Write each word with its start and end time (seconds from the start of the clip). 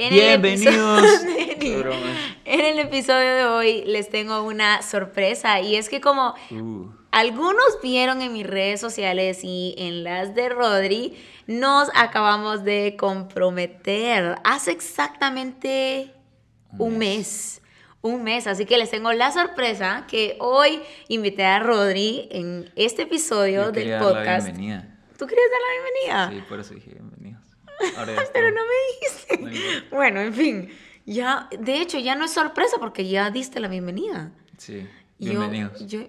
En 0.00 0.10
Bienvenidos. 0.14 1.02
El 1.26 1.50
episodio, 1.50 1.90
en 2.44 2.60
el 2.60 2.78
episodio 2.78 3.34
de 3.34 3.44
hoy 3.46 3.82
les 3.84 4.08
tengo 4.08 4.42
una 4.44 4.80
sorpresa 4.82 5.60
y 5.60 5.74
es 5.74 5.88
que 5.88 6.00
como 6.00 6.36
Uh, 6.52 6.86
algunos 7.10 7.64
vieron 7.82 8.22
en 8.22 8.32
mis 8.32 8.46
redes 8.46 8.80
sociales 8.80 9.40
y 9.42 9.74
en 9.76 10.04
las 10.04 10.36
de 10.36 10.50
Rodri, 10.50 11.16
nos 11.48 11.88
acabamos 11.96 12.62
de 12.62 12.94
comprometer 12.96 14.36
hace 14.44 14.70
exactamente 14.70 16.14
Un 16.78 16.92
un 16.92 16.98
mes. 16.98 17.08
mes. 17.18 17.62
Un 18.00 18.22
mes, 18.22 18.46
así 18.46 18.66
que 18.66 18.78
les 18.78 18.90
tengo 18.90 19.12
la 19.12 19.32
sorpresa 19.32 20.06
que 20.08 20.36
hoy 20.38 20.80
invité 21.08 21.44
a 21.44 21.58
Rodri 21.58 22.28
en 22.30 22.70
este 22.76 23.02
episodio 23.02 23.62
yo 23.64 23.72
del 23.72 23.74
quería 23.74 23.98
dar 23.98 24.02
la 24.12 24.14
podcast. 24.18 24.46
bienvenida. 24.46 24.94
¿Tú 25.18 25.26
querías 25.26 25.48
dar 25.50 25.60
la 25.60 25.82
bienvenida? 25.82 26.40
Sí, 26.40 26.48
por 26.48 26.60
eso 26.60 26.74
dije 26.74 26.94
Pero 28.32 28.50
no 28.50 28.60
me 28.62 29.38
dijiste. 29.38 29.84
Bueno, 29.90 30.20
en 30.20 30.34
fin, 30.34 30.70
ya, 31.06 31.48
de 31.58 31.80
hecho, 31.80 31.98
ya 31.98 32.14
no 32.14 32.24
es 32.24 32.32
sorpresa 32.32 32.76
porque 32.78 33.08
ya 33.08 33.30
diste 33.30 33.60
la 33.60 33.68
bienvenida. 33.68 34.30
Sí, 34.56 34.86
Yo- 35.18 35.30
bienvenidos. 35.30 35.86
yo- 35.86 36.00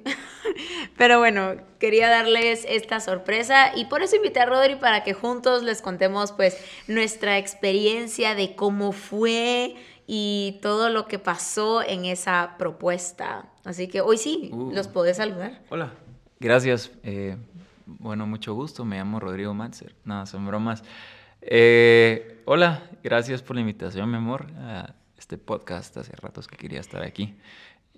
Pero 0.98 1.20
bueno, 1.20 1.56
quería 1.80 2.10
darles 2.10 2.66
esta 2.68 3.00
sorpresa 3.00 3.72
y 3.76 3.86
por 3.86 4.02
eso 4.02 4.16
invité 4.16 4.40
a 4.42 4.46
Rodri 4.46 4.76
para 4.76 5.04
que 5.04 5.14
juntos 5.14 5.64
les 5.64 5.82
contemos 5.82 6.32
pues 6.32 6.58
nuestra 6.88 7.38
experiencia 7.38 8.36
de 8.36 8.56
cómo 8.56 8.92
fue 8.92 9.76
y 10.08 10.58
todo 10.62 10.90
lo 10.90 11.08
que 11.08 11.20
pasó 11.20 11.82
en 11.84 12.06
esa 12.06 12.56
propuesta. 12.58 13.46
Así 13.64 13.88
que 13.88 14.02
hoy 14.02 14.18
sí, 14.18 14.50
Uh. 14.54 14.72
los 14.74 14.88
podés 14.88 15.18
saludar. 15.18 15.62
Hola. 15.70 15.94
Gracias. 16.40 16.92
eh, 17.04 17.38
bueno, 17.86 18.26
mucho 18.28 18.54
gusto. 18.54 18.86
Me 18.86 18.98
llamo 18.98 19.20
Rodrigo 19.20 19.54
Matzer. 19.54 19.96
No, 20.06 20.26
son 20.26 20.46
bromas. 20.48 20.84
Eh, 21.42 22.42
hola, 22.46 22.84
gracias 23.04 23.42
por 23.42 23.56
la 23.56 23.62
invitación, 23.62 24.10
mi 24.10 24.18
amor, 24.18 24.48
a 24.58 24.94
este 25.18 25.38
podcast. 25.38 25.96
Hace 25.98 26.14
ratos 26.16 26.48
que 26.48 26.58
quería 26.58 26.80
estar 26.80 27.04
aquí. 27.04 27.36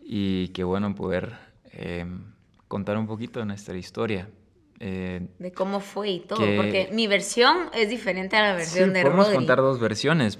Y 0.04 0.50
qué 0.50 0.64
bueno 0.64 0.94
poder 0.96 1.34
eh, 1.74 2.06
contar 2.68 2.98
un 2.98 3.08
poquito 3.08 3.40
de 3.40 3.46
nuestra 3.46 3.76
historia. 3.78 4.30
Eh, 4.80 5.28
De 5.38 5.52
cómo 5.52 5.80
fue 5.80 6.10
y 6.10 6.20
todo, 6.22 6.40
Que- 6.40 6.56
porque 6.58 6.90
mi 6.92 7.06
versión 7.06 7.70
es 7.74 7.88
diferente 7.90 8.36
a 8.36 8.42
la 8.42 8.52
sí, 8.54 8.58
versión 8.58 8.94
de 8.94 9.04
podemos 9.04 9.26
Rodri. 9.28 9.38
contar 9.38 9.58
dos 9.60 9.80
versiones, 9.80 10.40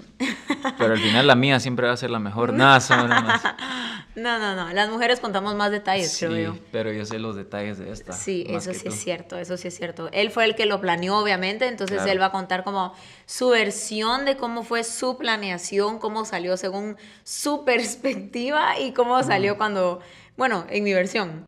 pero 0.78 0.94
al 0.94 0.98
final 0.98 1.28
la 1.28 1.36
mía 1.36 1.60
siempre 1.60 1.86
va 1.86 1.92
a 1.92 1.96
ser 1.96 2.10
la 2.10 2.18
mejor. 2.18 2.52
Nada, 2.52 2.80
son 2.80 3.06
bromas. 3.08 3.40
No, 4.14 4.38
no, 4.38 4.54
no, 4.54 4.70
las 4.74 4.90
mujeres 4.90 5.20
contamos 5.20 5.54
más 5.54 5.70
detalles, 5.70 6.14
creo 6.18 6.36
yo. 6.36 6.52
Sí, 6.54 6.62
pero 6.70 6.92
yo 6.92 7.06
sé 7.06 7.18
los 7.18 7.34
detalles 7.34 7.78
de 7.78 7.90
esta. 7.90 8.12
Sí, 8.12 8.44
eso 8.46 8.74
sí 8.74 8.88
es 8.88 8.94
cierto, 9.00 9.38
eso 9.38 9.56
sí 9.56 9.68
es 9.68 9.74
cierto. 9.76 10.10
Él 10.12 10.30
fue 10.30 10.44
el 10.44 10.54
que 10.54 10.66
lo 10.66 10.82
planeó, 10.82 11.16
obviamente, 11.16 11.66
entonces 11.66 11.96
Claro. 11.96 12.12
él 12.12 12.20
va 12.20 12.26
a 12.26 12.30
contar 12.32 12.62
como 12.62 12.92
su 13.24 13.48
versión 13.48 14.26
de 14.26 14.36
cómo 14.36 14.64
fue 14.64 14.84
su 14.84 15.16
planeación, 15.16 15.98
cómo 15.98 16.26
salió 16.26 16.58
según 16.58 16.98
su 17.24 17.64
perspectiva 17.64 18.78
y 18.78 18.92
cómo 18.92 19.22
salió 19.22 19.56
cuando, 19.56 20.00
bueno, 20.36 20.66
en 20.68 20.84
mi 20.84 20.92
versión. 20.92 21.46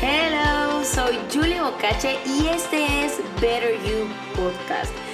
Hello, 0.00 0.84
soy 0.84 1.18
Julie 1.32 1.60
Bocache 1.60 2.18
y 2.26 2.46
este 2.48 3.06
es 3.06 3.18
Better 3.40 3.74
You 3.84 4.06
Podcast. 4.36 4.92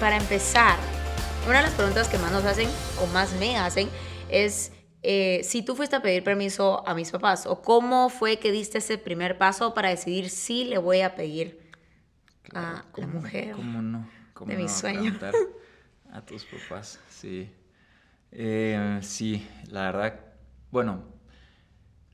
Para 0.00 0.16
empezar, 0.16 0.78
una 1.48 1.58
de 1.58 1.62
las 1.64 1.74
preguntas 1.74 2.08
que 2.08 2.18
más 2.18 2.30
nos 2.32 2.44
hacen 2.44 2.68
o 3.00 3.06
más 3.12 3.32
me 3.38 3.56
hacen 3.56 3.88
es 4.28 4.72
eh, 5.02 5.40
si 5.44 5.62
tú 5.62 5.74
fuiste 5.76 5.96
a 5.96 6.02
pedir 6.02 6.22
permiso 6.24 6.86
a 6.86 6.94
mis 6.94 7.10
papás 7.10 7.46
o 7.46 7.62
cómo 7.62 8.08
fue 8.10 8.38
que 8.38 8.52
diste 8.52 8.78
ese 8.78 8.98
primer 8.98 9.38
paso 9.38 9.72
para 9.72 9.88
decidir 9.88 10.28
si 10.30 10.64
le 10.64 10.78
voy 10.78 11.00
a 11.00 11.14
pedir 11.14 11.60
Claro, 12.42 12.66
a 12.68 12.72
la 12.74 12.84
¿cómo- 12.92 13.08
mujer 13.08 13.52
¿Cómo 13.52 13.82
no? 13.82 14.08
¿Cómo 14.34 14.50
de 14.50 14.56
mi 14.56 14.64
no 14.64 14.68
sueño. 14.68 15.00
preguntar 15.18 15.34
A 16.12 16.20
tus 16.24 16.44
papás, 16.44 17.00
sí. 17.10 17.50
Eh, 18.32 18.98
sí, 19.02 19.46
la 19.68 19.82
verdad, 19.92 20.20
bueno, 20.70 21.02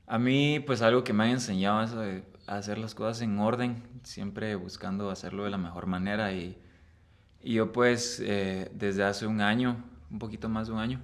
a 0.07 0.17
mí 0.19 0.59
pues 0.65 0.81
algo 0.81 1.03
que 1.03 1.13
me 1.13 1.25
han 1.25 1.29
enseñado 1.31 1.83
es 1.83 1.89
eso 1.91 1.99
de 1.99 2.23
hacer 2.47 2.77
las 2.77 2.95
cosas 2.95 3.21
en 3.21 3.37
orden, 3.39 3.83
siempre 4.03 4.55
buscando 4.55 5.09
hacerlo 5.11 5.43
de 5.43 5.49
la 5.51 5.57
mejor 5.57 5.85
manera 5.85 6.31
y, 6.33 6.57
y 7.43 7.55
yo 7.55 7.71
pues 7.71 8.21
eh, 8.23 8.69
desde 8.73 9.03
hace 9.03 9.27
un 9.27 9.41
año, 9.41 9.83
un 10.09 10.19
poquito 10.19 10.49
más 10.49 10.67
de 10.67 10.73
un 10.73 10.79
año, 10.79 11.01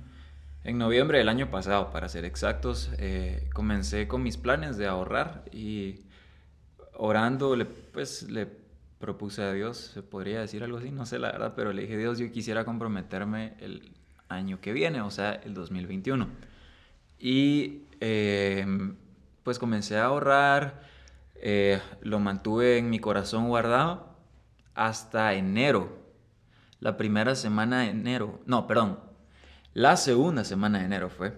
en 0.64 0.78
noviembre 0.78 1.20
del 1.20 1.30
año 1.30 1.50
pasado, 1.50 1.92
para 1.92 2.10
ser 2.10 2.26
exactos, 2.26 2.92
eh, 2.98 3.50
comencé 3.54 4.08
con 4.08 4.24
mis 4.24 4.38
planes 4.38 4.78
de 4.78 4.88
ahorrar 4.88 5.46
y 5.52 6.02
orando, 6.94 7.56
pues 7.94 8.24
le 8.24 8.48
propuse 9.00 9.42
a 9.42 9.54
Dios, 9.54 9.78
se 9.94 10.04
podría 10.04 10.42
decir 10.42 10.64
algo 10.64 10.78
así, 10.78 10.92
no 10.92 11.06
sé 11.06 11.18
la 11.20 11.32
verdad, 11.32 11.54
pero 11.56 11.72
le 11.72 11.84
dije, 11.84 11.98
Dios, 11.98 12.20
yo 12.20 12.30
quisiera 12.32 12.66
comprometerme 12.66 13.54
el 13.60 13.94
año 14.28 14.60
que 14.60 14.74
viene, 14.74 15.02
o 15.02 15.10
sea, 15.10 15.34
el 15.34 15.54
2021. 15.54 16.28
Y 17.18 17.84
eh, 18.02 18.66
pues 19.44 19.60
comencé 19.60 19.98
a 19.98 20.06
ahorrar, 20.06 20.82
eh, 21.36 21.80
lo 22.02 22.20
mantuve 22.20 22.78
en 22.78 22.90
mi 22.90 23.00
corazón 23.00 23.48
guardado 23.48 24.16
hasta 24.76 25.34
enero, 25.34 25.99
la 26.80 26.98
primera 26.98 27.36
semana 27.36 27.82
de 27.82 27.90
enero, 27.90 28.40
no, 28.46 28.68
perdón, 28.68 29.00
la 29.74 29.98
segunda 29.98 30.44
semana 30.44 30.80
de 30.80 30.86
enero 30.86 31.10
fue, 31.10 31.34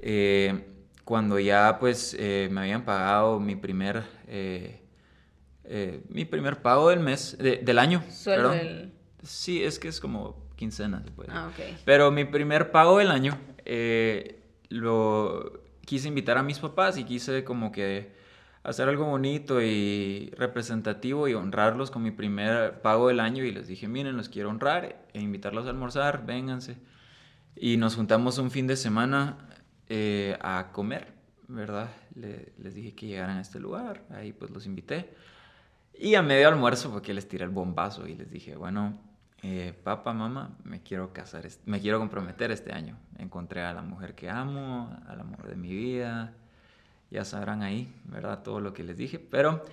eh, 0.00 0.66
cuando 1.04 1.38
ya 1.38 1.78
pues 1.80 2.14
eh, 2.18 2.48
me 2.50 2.60
habían 2.62 2.84
pagado 2.84 3.40
mi 3.40 3.56
primer, 3.56 4.02
eh, 4.26 4.82
eh, 5.64 6.02
mi 6.08 6.24
primer 6.24 6.62
pago 6.62 6.90
del 6.90 7.00
mes, 7.00 7.36
de- 7.38 7.58
del 7.58 7.78
año. 7.78 8.02
Sueldo 8.10 8.50
del- 8.50 8.92
Sí, 9.22 9.62
es 9.64 9.78
que 9.78 9.88
es 9.88 10.00
como 10.00 10.46
quincena, 10.56 11.02
se 11.04 11.10
puede. 11.10 11.30
Ah, 11.32 11.48
ok. 11.48 11.78
Pero 11.84 12.10
mi 12.10 12.24
primer 12.24 12.70
pago 12.70 12.98
del 12.98 13.10
año 13.10 13.36
eh, 13.64 14.40
lo 14.68 15.60
quise 15.84 16.08
invitar 16.08 16.38
a 16.38 16.42
mis 16.42 16.58
papás 16.58 16.96
y 16.98 17.04
quise 17.04 17.42
como 17.44 17.72
que 17.72 18.12
hacer 18.62 18.88
algo 18.88 19.06
bonito 19.06 19.62
y 19.62 20.30
representativo 20.36 21.28
y 21.28 21.34
honrarlos 21.34 21.90
con 21.90 22.02
mi 22.02 22.10
primer 22.10 22.80
pago 22.82 23.08
del 23.08 23.20
año 23.20 23.44
y 23.44 23.52
les 23.52 23.66
dije, 23.66 23.88
miren, 23.88 24.16
los 24.16 24.28
quiero 24.28 24.50
honrar 24.50 24.96
e 25.12 25.20
invitarlos 25.20 25.66
a 25.66 25.70
almorzar, 25.70 26.26
vénganse. 26.26 26.76
Y 27.56 27.76
nos 27.76 27.96
juntamos 27.96 28.38
un 28.38 28.50
fin 28.50 28.66
de 28.66 28.76
semana 28.76 29.36
eh, 29.88 30.36
a 30.40 30.70
comer, 30.72 31.12
¿verdad? 31.48 31.88
Le- 32.14 32.52
les 32.58 32.74
dije 32.74 32.94
que 32.94 33.06
llegaran 33.06 33.38
a 33.38 33.40
este 33.40 33.58
lugar, 33.58 34.02
ahí 34.10 34.32
pues 34.32 34.50
los 34.50 34.66
invité. 34.66 35.08
Y 35.98 36.14
a 36.14 36.22
medio 36.22 36.46
almuerzo 36.48 36.90
fue 36.92 37.02
que 37.02 37.14
les 37.14 37.26
tiré 37.28 37.44
el 37.44 37.50
bombazo 37.50 38.06
y 38.06 38.14
les 38.14 38.30
dije, 38.30 38.54
bueno, 38.56 38.96
eh, 39.42 39.72
papá, 39.82 40.12
mamá, 40.12 40.56
me 40.64 40.82
quiero 40.82 41.12
casar, 41.12 41.46
me 41.66 41.80
quiero 41.80 41.98
comprometer 41.98 42.50
este 42.52 42.72
año. 42.72 42.96
Encontré 43.18 43.62
a 43.62 43.72
la 43.72 43.82
mujer 43.82 44.14
que 44.14 44.30
amo, 44.30 44.96
al 45.08 45.20
amor 45.20 45.48
de 45.48 45.56
mi 45.56 45.70
vida. 45.74 46.34
Ya 47.10 47.24
sabrán 47.24 47.62
ahí, 47.62 47.92
¿verdad? 48.04 48.42
Todo 48.42 48.60
lo 48.60 48.74
que 48.74 48.82
les 48.82 48.96
dije. 48.96 49.18
Pero 49.18 49.64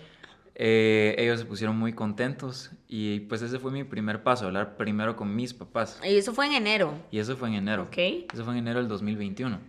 eh, 0.55 1.15
ellos 1.17 1.39
se 1.39 1.45
pusieron 1.45 1.77
muy 1.77 1.93
contentos 1.93 2.71
y 2.87 3.21
pues 3.21 3.41
ese 3.41 3.59
fue 3.59 3.71
mi 3.71 3.83
primer 3.83 4.23
paso, 4.23 4.45
hablar 4.45 4.77
primero 4.77 5.15
con 5.15 5.35
mis 5.35 5.53
papás. 5.53 5.99
Y 6.03 6.15
eso 6.15 6.33
fue 6.33 6.47
en 6.47 6.53
enero. 6.53 6.93
Y 7.11 7.19
eso 7.19 7.35
fue 7.35 7.49
en 7.49 7.55
enero. 7.55 7.83
Ok. 7.83 7.97
Eso 8.33 8.43
fue 8.43 8.53
en 8.53 8.59
enero 8.59 8.79
del 8.79 8.87
2021. 8.87 9.59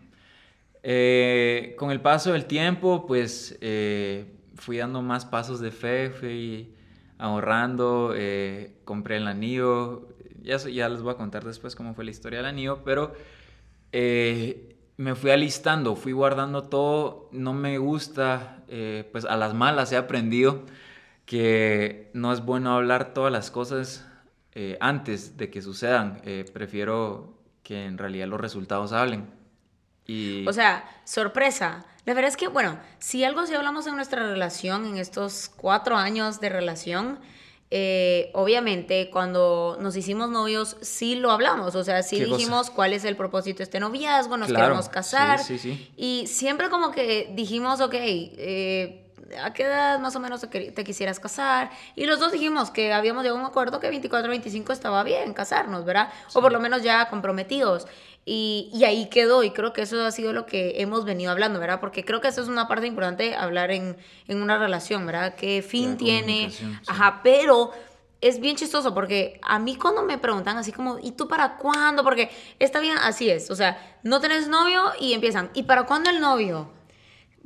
Eh, 0.83 1.75
con 1.77 1.91
el 1.91 2.01
paso 2.01 2.33
del 2.33 2.45
tiempo, 2.45 3.07
pues 3.07 3.59
eh, 3.61 4.27
fui 4.55 4.77
dando 4.77 5.03
más 5.03 5.25
pasos 5.25 5.59
de 5.61 5.73
fe, 5.73 6.11
fui 6.11 6.73
ahorrando, 7.19 8.13
eh, 8.15 8.77
compré 8.85 9.17
el 9.17 9.27
anillo. 9.27 10.09
Ya, 10.43 10.59
ya 10.59 10.89
les 10.89 11.03
voy 11.03 11.13
a 11.13 11.17
contar 11.17 11.45
después 11.45 11.75
cómo 11.75 11.95
fue 11.95 12.05
la 12.05 12.13
historia 12.13 12.39
del 12.39 12.47
anillo, 12.47 12.83
pero 12.85 13.13
eh, 13.91 14.76
me 14.97 15.15
fui 15.15 15.31
alistando, 15.31 15.97
fui 15.97 16.13
guardando 16.13 16.65
todo. 16.65 17.29
No 17.33 17.53
me 17.53 17.79
gusta, 17.79 18.63
eh, 18.69 19.09
pues 19.13 19.25
a 19.25 19.37
las 19.37 19.55
malas 19.55 19.93
he 19.93 19.97
aprendido 19.97 20.63
que 21.27 22.11
no 22.15 22.33
es 22.33 22.45
bueno 22.45 22.75
hablar 22.75 23.13
todas 23.13 23.33
las 23.33 23.51
cosas 23.51 24.07
eh, 24.53 24.79
antes 24.81 25.37
de 25.37 25.51
que 25.51 25.61
sucedan. 25.61 26.21
Eh, 26.25 26.45
prefiero 26.53 27.37
que 27.63 27.85
en 27.85 27.99
realidad 27.99 28.29
los 28.29 28.41
resultados 28.41 28.93
hablen. 28.93 29.29
Y 30.07 30.47
O 30.47 30.53
sea, 30.53 30.89
sorpresa. 31.05 31.85
La 32.05 32.15
verdad 32.15 32.29
es 32.29 32.37
que, 32.37 32.47
bueno, 32.47 32.79
si 33.01 33.25
algo 33.25 33.45
sí 33.47 33.55
hablamos 33.55 33.89
en 33.89 33.97
nuestra 33.97 34.23
relación, 34.23 34.87
en 34.87 34.97
estos 34.97 35.51
cuatro 35.57 35.97
años 35.97 36.41
de 36.41 36.49
relación, 36.49 37.19
eh, 37.71 38.31
obviamente 38.35 39.11
cuando 39.11 39.77
nos 39.81 39.97
hicimos 39.97 40.31
novios 40.31 40.77
sí 40.83 41.17
lo 41.17 41.31
hablamos, 41.33 41.75
o 41.75 41.83
sea, 41.85 42.03
sí 42.03 42.23
dijimos 42.25 42.71
cuál 42.71 42.93
es 42.93 43.05
el 43.05 43.17
propósito 43.17 43.59
de 43.59 43.65
este 43.65 43.81
noviazgo, 43.81 44.37
nos 44.37 44.49
Claro, 44.49 44.67
queremos 44.67 44.89
casar 44.89 45.41
sí, 45.41 45.59
sí, 45.59 45.75
sí. 45.75 45.91
y 45.97 46.27
siempre 46.29 46.71
como 46.71 46.93
que 46.93 47.33
dijimos, 47.35 47.81
ok, 47.81 47.95
eh, 47.95 49.06
¿a 49.43 49.53
qué 49.53 49.65
edad 49.65 49.99
más 49.99 50.15
o 50.17 50.21
menos 50.21 50.41
te, 50.41 50.71
te 50.71 50.85
quisieras 50.85 51.21
casar? 51.21 51.71
Y 51.95 52.07
los 52.07 52.21
dos 52.21 52.33
dijimos 52.33 52.71
que 52.71 52.93
habíamos 52.93 53.23
llegado 53.23 53.39
a 53.39 53.43
un 53.43 53.47
acuerdo 53.47 53.81
que 53.81 53.89
24, 53.89 54.29
25 54.29 54.73
estaba 54.73 55.03
bien 55.03 55.35
casarnos, 55.35 55.85
¿verdad? 55.85 56.11
O 56.35 56.41
por 56.41 56.53
lo 56.53 56.61
menos 56.61 56.83
ya 56.83 57.09
comprometidos. 57.09 57.87
Y, 58.25 58.71
y 58.75 58.85
ahí 58.85 59.07
quedó, 59.09 59.45
y 59.45 59.51
creo 59.53 59.73
que 59.73 59.83
eso 59.83 60.05
ha 60.05 60.11
sido 60.11 60.33
lo 60.33 60.47
que 60.47 60.81
hemos 60.81 61.05
venido 61.05 61.31
hablando, 61.31 61.61
¿verdad? 61.61 61.79
Porque 61.79 62.05
creo 62.05 62.21
que 62.21 62.29
eso 62.29 62.43
es 62.43 62.49
una 62.49 62.67
parte 62.67 62.87
importante 62.87 63.37
hablar 63.37 63.71
en, 63.71 63.97
en 64.27 64.43
una 64.43 64.59
relación, 64.59 65.07
¿verdad? 65.07 65.37
¿Qué 65.37 65.63
fin 65.63 65.93
La 65.93 65.97
tiene? 65.97 66.51
sí. 66.51 66.67
Ajá, 66.89 67.21
pero 67.23 67.71
es 68.21 68.41
bien 68.41 68.57
chistoso 68.57 68.95
porque 68.95 69.39
a 69.43 69.59
mí 69.59 69.77
cuando 69.77 70.03
me 70.03 70.19
preguntan 70.19 70.57
así 70.57 70.73
como, 70.73 70.99
¿y 71.01 71.13
tú 71.13 71.29
para 71.29 71.57
cuándo? 71.57 72.03
Porque 72.03 72.31
está 72.59 72.81
bien, 72.81 72.99
así 72.99 73.31
es, 73.31 73.51
o 73.51 73.55
sea, 73.55 73.99
no 74.03 74.21
tenés 74.21 74.49
novio 74.49 74.83
y 74.99 75.13
empiezan, 75.13 75.51
¿y 75.55 75.65
para 75.65 75.85
cuándo 75.85 76.11
el 76.11 76.21
novio? 76.21 76.71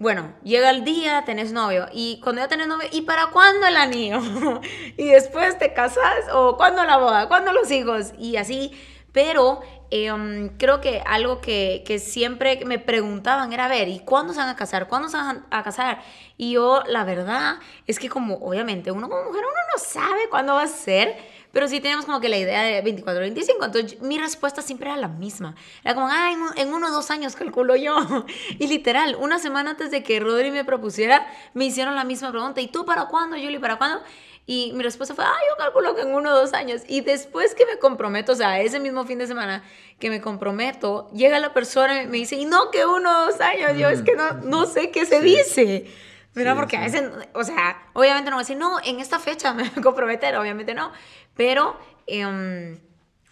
Bueno, 0.01 0.33
llega 0.43 0.71
el 0.71 0.83
día, 0.83 1.25
tenés 1.27 1.53
novio. 1.53 1.87
Y 1.93 2.21
cuando 2.23 2.41
ya 2.41 2.49
tenés 2.49 2.67
novio, 2.69 2.89
¿y 2.91 3.03
para 3.03 3.27
cuándo 3.27 3.67
el 3.67 3.77
anillo? 3.77 4.19
y 4.97 5.09
después 5.09 5.59
te 5.59 5.75
casas, 5.75 6.25
o 6.33 6.57
¿cuándo 6.57 6.83
la 6.85 6.97
boda? 6.97 7.29
¿Cuándo 7.29 7.53
los 7.53 7.71
hijos? 7.71 8.15
Y 8.19 8.37
así. 8.37 8.73
Pero 9.13 9.61
em, 9.91 10.57
creo 10.57 10.81
que 10.81 11.03
algo 11.05 11.43
que, 11.43 11.83
que 11.87 11.99
siempre 11.99 12.65
me 12.65 12.79
preguntaban 12.79 13.53
era, 13.53 13.69
ver, 13.69 13.89
¿y 13.89 14.01
cuándo 14.01 14.33
se 14.33 14.39
van 14.39 14.49
a 14.49 14.57
casar? 14.57 14.89
¿Cuándo 14.89 15.11
se 15.11 15.19
van 15.19 15.45
a 15.51 15.63
casar? 15.63 16.01
Y 16.39 16.53
yo, 16.53 16.83
la 16.87 17.05
verdad, 17.05 17.57
es 17.87 17.99
que 17.99 18.09
como, 18.09 18.37
obviamente, 18.37 18.91
uno 18.93 19.07
como 19.07 19.25
mujer, 19.25 19.43
uno 19.43 19.61
no 19.77 19.85
sabe 19.85 20.31
cuándo 20.31 20.55
va 20.55 20.63
a 20.63 20.67
ser. 20.67 21.15
Pero 21.53 21.67
sí 21.67 21.81
teníamos 21.81 22.07
como 22.07 22.21
que 22.21 22.29
la 22.29 22.39
idea 22.39 22.63
de 22.63 22.81
24 22.81 23.21
25. 23.21 23.65
Entonces 23.65 24.01
mi 24.01 24.19
respuesta 24.19 24.63
siempre 24.63 24.89
era 24.89 24.97
la 24.97 25.09
misma. 25.09 25.57
Era 25.85 25.95
como, 25.95 26.09
ay, 26.09 26.37
en 26.57 26.73
uno 26.73 26.87
o 26.89 26.91
dos 26.91 27.11
años 27.11 27.35
calculo 27.37 27.75
yo. 27.77 27.97
Y 28.59 28.67
literal, 28.69 29.17
una 29.19 29.39
semana 29.39 29.71
antes 29.71 29.91
de 29.91 30.03
que 30.03 30.21
Rodri 30.21 30.51
me 30.51 30.65
propusiera, 30.65 31.27
me 31.55 31.65
hicieron 31.65 31.95
la 31.97 32.05
misma 32.05 32.31
pregunta. 32.31 32.61
¿Y 32.61 32.69
tú 32.69 32.85
para 32.85 33.07
cuándo, 33.07 33.37
Julie? 33.37 33.59
¿Para 33.59 33.79
cuándo? 33.79 34.01
Y 34.47 34.73
mi 34.75 34.83
respuesta 34.83 35.15
fue, 35.15 35.25
ay, 35.25 35.43
yo 35.51 35.57
calculo 35.57 35.95
que 35.95 36.03
en 36.03 36.13
uno 36.15 36.33
o 36.33 36.37
dos 36.37 36.53
años. 36.55 36.83
Y 36.89 37.03
después 37.03 37.55
que 37.55 37.67
me 37.67 37.79
comprometo, 37.79 38.33
o 38.33 38.35
sea, 38.37 38.61
ese 38.61 38.81
mismo 38.81 39.05
fin 39.05 39.19
de 39.19 39.27
semana 39.27 39.63
que 40.01 40.09
me 40.11 40.21
comprometo, 40.21 41.09
llega 41.13 41.39
la 41.39 41.53
persona 41.53 42.03
y 42.03 42.07
me 42.07 42.17
dice, 42.17 42.37
y 42.37 42.47
no 42.47 42.71
que 42.71 42.85
uno 42.87 43.11
o 43.23 43.27
dos 43.27 43.41
años. 43.41 43.73
Yo 43.77 43.89
es 43.89 44.03
que 44.03 44.15
no, 44.17 44.33
no 44.45 44.67
sé 44.67 44.91
qué 44.91 45.05
se 45.07 45.21
Sí. 45.21 45.25
dice. 45.25 45.87
Sí, 46.35 46.45
Porque 46.55 46.77
a 46.77 46.83
veces, 46.83 47.11
o 47.35 47.43
sea, 47.43 47.89
obviamente 47.93 48.31
no 48.31 48.37
voy 48.37 48.43
a 48.43 48.45
decir, 48.45 48.57
no, 48.57 48.79
en 48.85 49.01
esta 49.01 49.19
fecha 49.19 49.53
me 49.53 49.63
voy 49.69 49.73
a 49.77 49.83
comprometer, 49.83 50.37
obviamente 50.37 50.75
no. 50.75 50.93
Pero 51.37 51.77
em, 52.07 52.79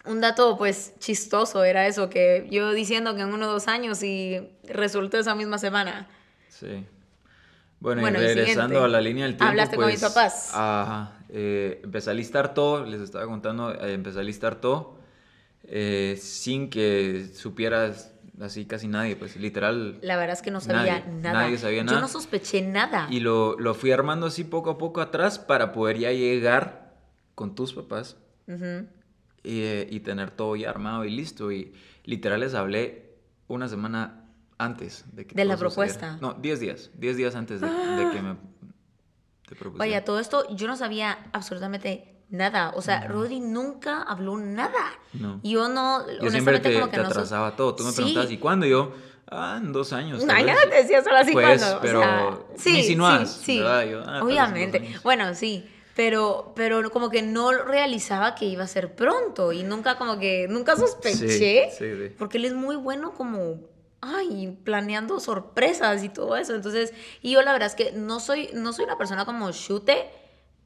un 0.05 0.21
dato, 0.21 0.57
pues, 0.57 0.93
chistoso 0.99 1.63
era 1.63 1.87
eso, 1.87 2.09
que 2.09 2.47
yo 2.51 2.71
diciendo 2.73 3.15
que 3.15 3.21
en 3.21 3.33
uno 3.33 3.47
o 3.47 3.51
dos 3.51 3.67
años 3.67 4.03
y 4.03 4.49
resultó 4.63 5.17
esa 5.17 5.35
misma 5.35 5.57
semana. 5.57 6.07
Sí. 6.49 6.85
Bueno, 7.79 8.01
Bueno, 8.01 8.21
y 8.21 8.25
regresando 8.25 8.83
a 8.83 8.89
la 8.89 8.99
línea 8.99 9.23
del 9.23 9.37
tiempo, 9.37 9.49
Hablaste 9.49 9.77
con 9.77 9.85
mis 9.87 9.99
pues, 10.01 10.11
papás. 10.11 10.51
Ajá. 10.53 11.13
eh, 11.29 11.79
empecé 11.83 12.09
a 12.09 12.13
listar 12.13 12.53
todo, 12.53 12.85
les 12.85 12.99
estaba 12.99 13.25
contando, 13.25 13.73
eh, 13.73 13.93
empecé 13.93 14.19
a 14.19 14.23
listar 14.23 14.55
todo 14.55 14.99
eh, 15.63 16.17
sin 16.19 16.69
que 16.69 17.27
supieras 17.33 18.11
así 18.41 18.65
casi 18.65 18.87
nadie, 18.87 19.15
pues 19.15 19.35
literal. 19.35 19.99
La 20.01 20.15
verdad 20.17 20.33
es 20.35 20.41
que 20.41 20.51
no 20.51 20.59
sabía 20.61 20.99
Nadie, 20.99 21.13
nada. 21.21 21.33
nadie 21.41 21.57
sabía 21.57 21.79
Yo 21.79 21.85
nada. 21.85 22.01
no 22.01 22.07
sospeché 22.07 22.61
nada. 22.61 23.07
Y 23.09 23.19
lo, 23.19 23.57
lo 23.59 23.73
fui 23.73 23.91
armando 23.91 24.27
así 24.27 24.43
poco 24.43 24.69
a 24.71 24.77
poco 24.77 25.01
atrás 25.01 25.39
para 25.39 25.71
poder 25.71 25.97
ya 25.97 26.11
llegar 26.11 26.95
con 27.35 27.55
tus 27.55 27.73
papás 27.73 28.17
y, 28.47 29.61
eh, 29.61 29.87
y 29.89 29.99
tener 30.01 30.31
todo 30.31 30.55
ya 30.55 30.69
armado 30.69 31.05
y 31.05 31.11
listo. 31.11 31.51
Y 31.51 31.73
literal 32.05 32.39
les 32.41 32.53
hablé 32.53 33.15
una 33.47 33.67
semana 33.67 34.25
antes 34.57 35.05
de 35.13 35.25
que 35.25 35.35
De 35.35 35.45
la 35.45 35.55
sucediera. 35.57 35.57
propuesta. 35.69 36.17
No, 36.21 36.33
10 36.33 36.59
días. 36.59 36.91
10 36.95 37.17
días 37.17 37.35
antes 37.35 37.61
de, 37.61 37.67
de 37.67 38.11
que 38.11 38.21
me 38.21 38.35
te. 38.35 39.55
Vaya, 39.77 40.05
todo 40.05 40.19
esto 40.19 40.45
yo 40.55 40.67
no 40.67 40.75
sabía 40.77 41.17
absolutamente 41.33 42.18
nada. 42.29 42.71
O 42.75 42.81
sea, 42.81 43.07
Rodri 43.07 43.39
nunca 43.39 44.01
habló 44.03 44.37
nada. 44.37 44.91
No. 45.13 45.39
Yo 45.43 45.67
no, 45.69 46.05
Yo 46.21 46.29
siempre 46.31 46.59
te, 46.59 46.73
como 46.73 46.85
que 46.89 46.97
te 46.97 47.03
no 47.03 47.07
atrasaba 47.09 47.55
todo. 47.55 47.75
Tú 47.75 47.83
me 47.83 47.89
Sí. 47.91 47.95
preguntabas, 47.97 48.31
¿y 48.31 48.37
cuándo? 48.37 48.65
Y 48.65 48.69
yo, 48.69 48.93
ah, 49.29 49.59
en 49.61 49.71
dos 49.73 49.93
años. 49.93 50.23
Ay, 50.29 50.45
ya 50.45 50.53
vez". 50.55 50.69
te 50.69 50.75
decía 50.75 51.03
solo 51.03 51.17
así 51.17 51.31
Pues, 51.33 51.59
cuando. 51.61 51.77
o 51.77 51.81
pero 51.81 52.47
me 52.49 52.57
sí, 52.57 52.95
sí. 53.25 53.59
¿verdad? 53.59 53.85
Yo, 53.85 54.03
ah, 54.05 54.23
Obviamente. 54.23 54.95
Bueno, 55.03 55.33
sí. 55.35 55.67
Pero, 55.95 56.53
pero 56.55 56.89
como 56.91 57.09
que 57.09 57.21
no 57.21 57.51
realizaba 57.51 58.33
que 58.35 58.45
iba 58.45 58.63
a 58.63 58.67
ser 58.67 58.95
pronto. 58.95 59.51
Y 59.51 59.63
nunca 59.63 59.97
como 59.97 60.17
que, 60.17 60.47
nunca 60.49 60.77
sospeché. 60.77 61.27
Sí, 61.71 61.77
sí, 61.77 61.93
sí. 62.07 62.15
Porque 62.17 62.37
él 62.37 62.45
es 62.45 62.53
muy 62.53 62.77
bueno 62.77 63.11
como, 63.11 63.59
ay, 63.99 64.57
planeando 64.63 65.19
sorpresas 65.19 66.01
y 66.03 66.07
todo 66.09 66.37
eso. 66.37 66.55
Entonces, 66.55 66.93
y 67.21 67.31
yo 67.31 67.41
la 67.41 67.51
verdad 67.51 67.67
es 67.67 67.75
que 67.75 67.91
no 67.91 68.21
soy, 68.21 68.49
no 68.53 68.71
soy 68.71 68.85
una 68.85 68.97
persona 68.97 69.25
como 69.25 69.51
chute, 69.51 70.09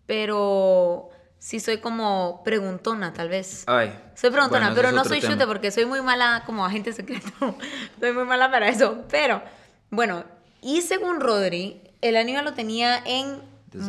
pero 0.06 1.10
sí 1.44 1.60
soy 1.60 1.80
como 1.80 2.42
preguntona, 2.46 3.12
tal 3.12 3.28
vez. 3.28 3.66
Ay. 3.68 3.94
Soy 4.16 4.32
preguntona, 4.32 4.70
bueno, 4.70 4.76
pero 4.78 4.92
no 4.94 5.04
soy 5.04 5.20
tema. 5.20 5.34
chute 5.34 5.46
porque 5.46 5.72
soy 5.72 5.86
muy 5.86 6.02
mala 6.02 6.44
como 6.46 6.66
agente 6.66 6.94
secreto. 6.94 7.28
soy 8.00 8.14
muy 8.14 8.24
mala 8.24 8.50
para 8.50 8.70
eso. 8.70 9.04
Pero, 9.12 9.42
bueno, 9.90 10.24
y 10.62 10.82
según 10.84 11.20
Rodri, 11.20 11.82
el 12.00 12.16
anillo 12.16 12.44
lo 12.44 12.54
tenía 12.54 12.98
en 13.06 13.42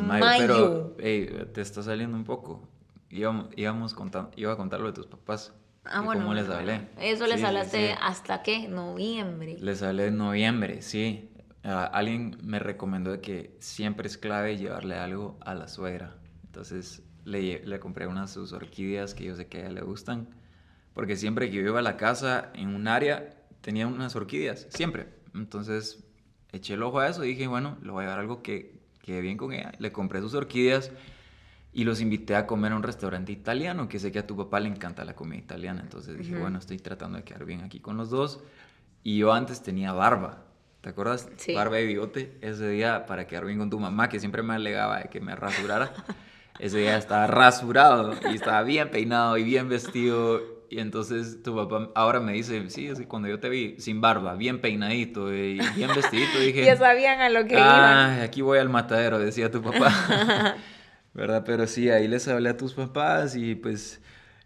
mayo. 0.03 0.25
mayo, 0.27 0.95
Pero, 0.97 1.09
ey, 1.09 1.27
te 1.53 1.61
está 1.61 1.85
saliendo 1.85 2.17
un 2.17 2.25
poco. 2.25 2.69
Íbamos, 3.09 3.47
íbamos 3.55 3.95
iba 4.35 4.53
a 4.53 4.57
contar 4.57 4.81
lo 4.81 4.89
de 4.89 4.93
tus 4.95 5.07
papás. 5.07 5.53
Ah, 5.85 6.00
bueno. 6.00 6.23
¿Cómo 6.23 6.35
les 6.35 6.49
hablé? 6.49 6.89
Eso 6.99 7.29
les 7.29 7.39
Sí, 7.39 7.47
hablaste 7.47 7.91
sí. 7.93 7.99
hasta 8.03 8.43
qué? 8.43 8.67
Noviembre. 8.67 9.59
Les 9.61 9.81
hablé 9.81 10.07
en 10.07 10.17
noviembre, 10.17 10.83
sí. 10.83 11.31
Alguien 11.62 12.37
me 12.43 12.59
recomendó 12.59 13.21
que 13.21 13.57
siempre 13.61 14.09
es 14.09 14.19
clave 14.19 14.57
llevarle 14.57 14.97
algo 14.97 15.39
a 15.41 15.55
la 15.55 15.69
suegra. 15.69 16.17
Entonces 16.47 17.05
le, 17.25 17.65
le 17.65 17.81
compré 17.81 18.06
unas 18.06 18.32
sus 18.32 18.53
orquídeas 18.53 19.15
que 19.15 19.25
yo 19.25 19.37
sé 19.37 19.47
que 19.47 19.59
a 19.59 19.61
ella 19.62 19.73
le 19.73 19.81
gustan. 19.82 20.29
Porque 20.93 21.17
siempre 21.17 21.50
que 21.50 21.56
yo 21.56 21.62
iba 21.62 21.81
a 21.81 21.82
la 21.82 21.97
casa 21.97 22.50
en 22.55 22.75
un 22.75 22.87
área 22.87 23.35
tenía 23.61 23.87
unas 23.87 24.15
orquídeas, 24.15 24.67
siempre. 24.71 25.09
Entonces 25.35 26.05
eché 26.53 26.75
el 26.75 26.82
ojo 26.82 27.00
a 27.00 27.09
eso 27.09 27.25
y 27.25 27.29
dije, 27.29 27.47
bueno, 27.47 27.79
le 27.82 27.91
voy 27.91 28.05
a 28.05 28.09
dar 28.09 28.21
algo 28.21 28.43
que 28.43 28.79
quede 29.03 29.21
bien 29.21 29.37
con 29.37 29.53
ella. 29.53 29.73
Le 29.79 29.91
compré 29.91 30.21
sus 30.21 30.35
orquídeas 30.35 30.93
y 31.73 31.85
los 31.85 32.00
invité 32.00 32.37
a 32.37 32.47
comer 32.47 32.73
a 32.73 32.76
un 32.76 32.85
restaurante 32.85 33.32
italiano, 33.32 33.88
que 33.88 33.99
sé 33.99 34.12
que 34.12 34.21
a 34.21 34.26
tu 34.26 34.37
papá 34.37 34.61
le 34.61 34.69
encanta 34.69 35.05
la 35.05 35.17
comida 35.17 35.38
italiana. 35.38 35.81
Entonces 35.81 36.17
dije, 36.17 36.37
bueno, 36.37 36.59
estoy 36.59 36.78
tratando 36.78 37.19
de 37.19 37.25
quedar 37.25 37.45
bien 37.45 37.62
aquí 37.62 37.81
con 37.81 37.97
los 37.97 38.11
dos. 38.11 38.40
Y 39.02 39.19
yo 39.19 39.33
antes 39.33 39.62
tenía 39.62 39.93
barba. 39.93 40.45
¿Te 40.81 40.90
acuerdas? 40.90 41.28
Sí. 41.37 41.54
Barba 41.54 41.81
y 41.81 41.87
bigote. 41.87 42.38
Ese 42.43 42.69
día, 42.69 43.07
para 43.07 43.26
quedar 43.26 43.47
bien 43.47 43.59
con 43.59 43.71
tu 43.71 43.81
mamá, 43.81 44.09
que 44.09 44.21
siempre 44.21 44.43
me 44.43 44.54
alegaba 44.54 45.00
de 45.00 45.09
que 45.09 45.21
me 45.21 45.35
rasurara. 45.35 45.93
ese 46.58 46.78
día 46.78 46.96
estaba 46.96 47.26
rasurado 47.26 48.14
y 48.30 48.34
estaba 48.37 48.62
bien 48.62 48.90
peinado 48.90 49.37
y 49.37 49.44
bien 49.44 49.68
vestido. 49.68 50.40
Y 50.70 50.80
entonces 50.80 51.42
tu 51.42 51.54
papá 51.54 51.90
ahora 51.94 52.20
me 52.20 52.32
dice, 52.32 52.68
sí, 52.70 52.90
que 52.96 53.06
cuando 53.06 53.28
yo 53.28 53.38
te 53.38 53.49
vi 53.49 53.76
sin 53.78 54.00
barba, 54.00 54.34
bien 54.34 54.61
peinadito 54.61 55.32
y 55.32 55.61
bien 55.76 55.90
vestidito, 55.94 56.38
dije... 56.40 56.64
Ya 56.66 56.76
sabían 56.76 57.20
a 57.20 57.28
lo 57.28 57.44
que 57.46 57.54
iban. 57.54 57.68
Ah, 57.68 58.23
aquí 58.23 58.40
voy 58.40 58.58
al 58.58 58.68
matadero, 58.68 59.18
decía 59.18 59.50
tu 59.50 59.62
papá. 59.62 60.56
¿Verdad? 61.14 61.44
Pero 61.46 61.66
sí, 61.66 61.90
ahí 61.90 62.08
les 62.08 62.26
hablé 62.26 62.49
a 62.49 62.56
tus 62.56 62.75
papás 62.75 63.37
y 63.37 63.54
pues 63.54 64.00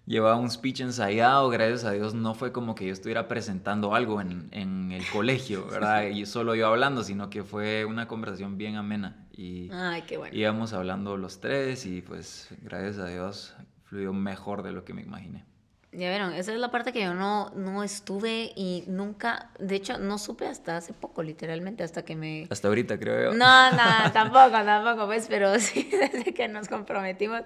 llevaba 0.08 0.36
un 0.36 0.50
speech 0.50 0.80
ensayado, 0.80 1.48
gracias 1.50 1.84
a 1.84 1.92
Dios 1.92 2.14
no 2.14 2.34
fue 2.34 2.50
como 2.50 2.74
que 2.74 2.86
yo 2.86 2.92
estuviera 2.92 3.28
presentando 3.28 3.94
algo 3.94 4.20
en, 4.20 4.48
en 4.52 4.90
el 4.90 5.06
colegio, 5.10 5.66
¿verdad? 5.66 6.06
Y 6.08 6.26
solo 6.26 6.54
yo 6.54 6.66
hablando, 6.66 7.04
sino 7.04 7.28
que 7.30 7.44
fue 7.44 7.84
una 7.84 8.08
conversación 8.08 8.56
bien 8.56 8.76
amena 8.76 9.26
y 9.32 9.70
Ay, 9.70 10.02
qué 10.02 10.16
bueno. 10.16 10.34
íbamos 10.36 10.72
hablando 10.72 11.16
los 11.16 11.40
tres 11.40 11.84
y 11.86 12.00
pues 12.00 12.48
gracias 12.62 12.98
a 12.98 13.06
Dios 13.06 13.54
fluyó 13.84 14.12
mejor 14.12 14.62
de 14.62 14.72
lo 14.72 14.84
que 14.84 14.94
me 14.94 15.02
imaginé. 15.02 15.44
Ya 15.90 16.10
vieron, 16.10 16.34
esa 16.34 16.52
es 16.52 16.58
la 16.58 16.70
parte 16.70 16.92
que 16.92 17.00
yo 17.02 17.14
no, 17.14 17.50
no 17.54 17.82
estuve 17.82 18.52
y 18.54 18.84
nunca, 18.88 19.50
de 19.58 19.76
hecho, 19.76 19.98
no 19.98 20.18
supe 20.18 20.46
hasta 20.46 20.76
hace 20.76 20.92
poco, 20.92 21.22
literalmente, 21.22 21.82
hasta 21.82 22.04
que 22.04 22.14
me... 22.14 22.46
Hasta 22.50 22.68
ahorita 22.68 22.98
creo 22.98 23.30
yo. 23.30 23.38
No, 23.38 23.70
no, 23.70 23.78
tampoco, 24.12 24.50
tampoco, 24.50 25.06
pues, 25.06 25.26
pero 25.28 25.58
sí, 25.58 25.88
desde 25.90 26.34
que 26.34 26.46
nos 26.46 26.68
comprometimos. 26.68 27.40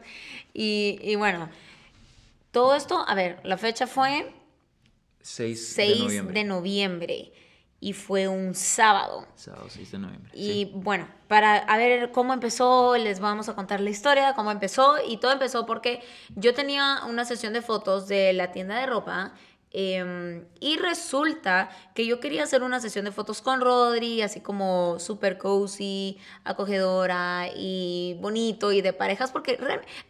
Y, 0.52 0.98
y 1.02 1.14
bueno, 1.14 1.48
todo 2.52 2.76
esto, 2.76 3.04
a 3.06 3.14
ver, 3.14 3.40
la 3.42 3.58
fecha 3.58 3.86
fue 3.86 4.32
6, 5.22 5.74
6 5.74 5.88
de 5.88 6.04
noviembre. 6.04 6.34
de 6.34 6.44
noviembre 6.44 7.32
y 7.80 7.94
fue 7.94 8.28
un 8.28 8.54
sábado. 8.54 9.26
Sábado 9.34 9.66
6 9.68 9.90
de 9.90 9.98
noviembre. 9.98 10.30
Y 10.34 10.66
sí. 10.66 10.72
bueno, 10.72 11.08
para 11.26 11.56
a 11.56 11.76
ver 11.76 12.12
cómo 12.12 12.32
empezó, 12.32 12.96
les 12.96 13.18
vamos 13.18 13.48
a 13.48 13.56
contar 13.56 13.80
la 13.80 13.90
historia, 13.90 14.34
cómo 14.34 14.52
empezó. 14.52 14.96
Y 15.04 15.16
todo 15.16 15.32
empezó 15.32 15.66
porque 15.66 16.00
yo 16.36 16.54
tenía 16.54 17.00
una 17.08 17.24
sesión 17.24 17.52
de 17.52 17.60
fotos 17.60 18.06
de 18.06 18.32
la 18.34 18.52
tienda 18.52 18.78
de 18.78 18.86
ropa 18.86 19.34
Em, 19.74 20.44
y 20.60 20.76
resulta 20.76 21.70
que 21.94 22.04
yo 22.04 22.20
quería 22.20 22.44
hacer 22.44 22.62
una 22.62 22.78
sesión 22.78 23.06
de 23.06 23.12
fotos 23.12 23.40
con 23.40 23.62
Rodri, 23.62 24.20
así 24.20 24.40
como 24.40 24.98
super 24.98 25.38
cozy, 25.38 26.18
acogedora 26.44 27.48
y 27.56 28.18
bonito 28.20 28.70
y 28.72 28.82
de 28.82 28.92
parejas, 28.92 29.32
porque, 29.32 29.58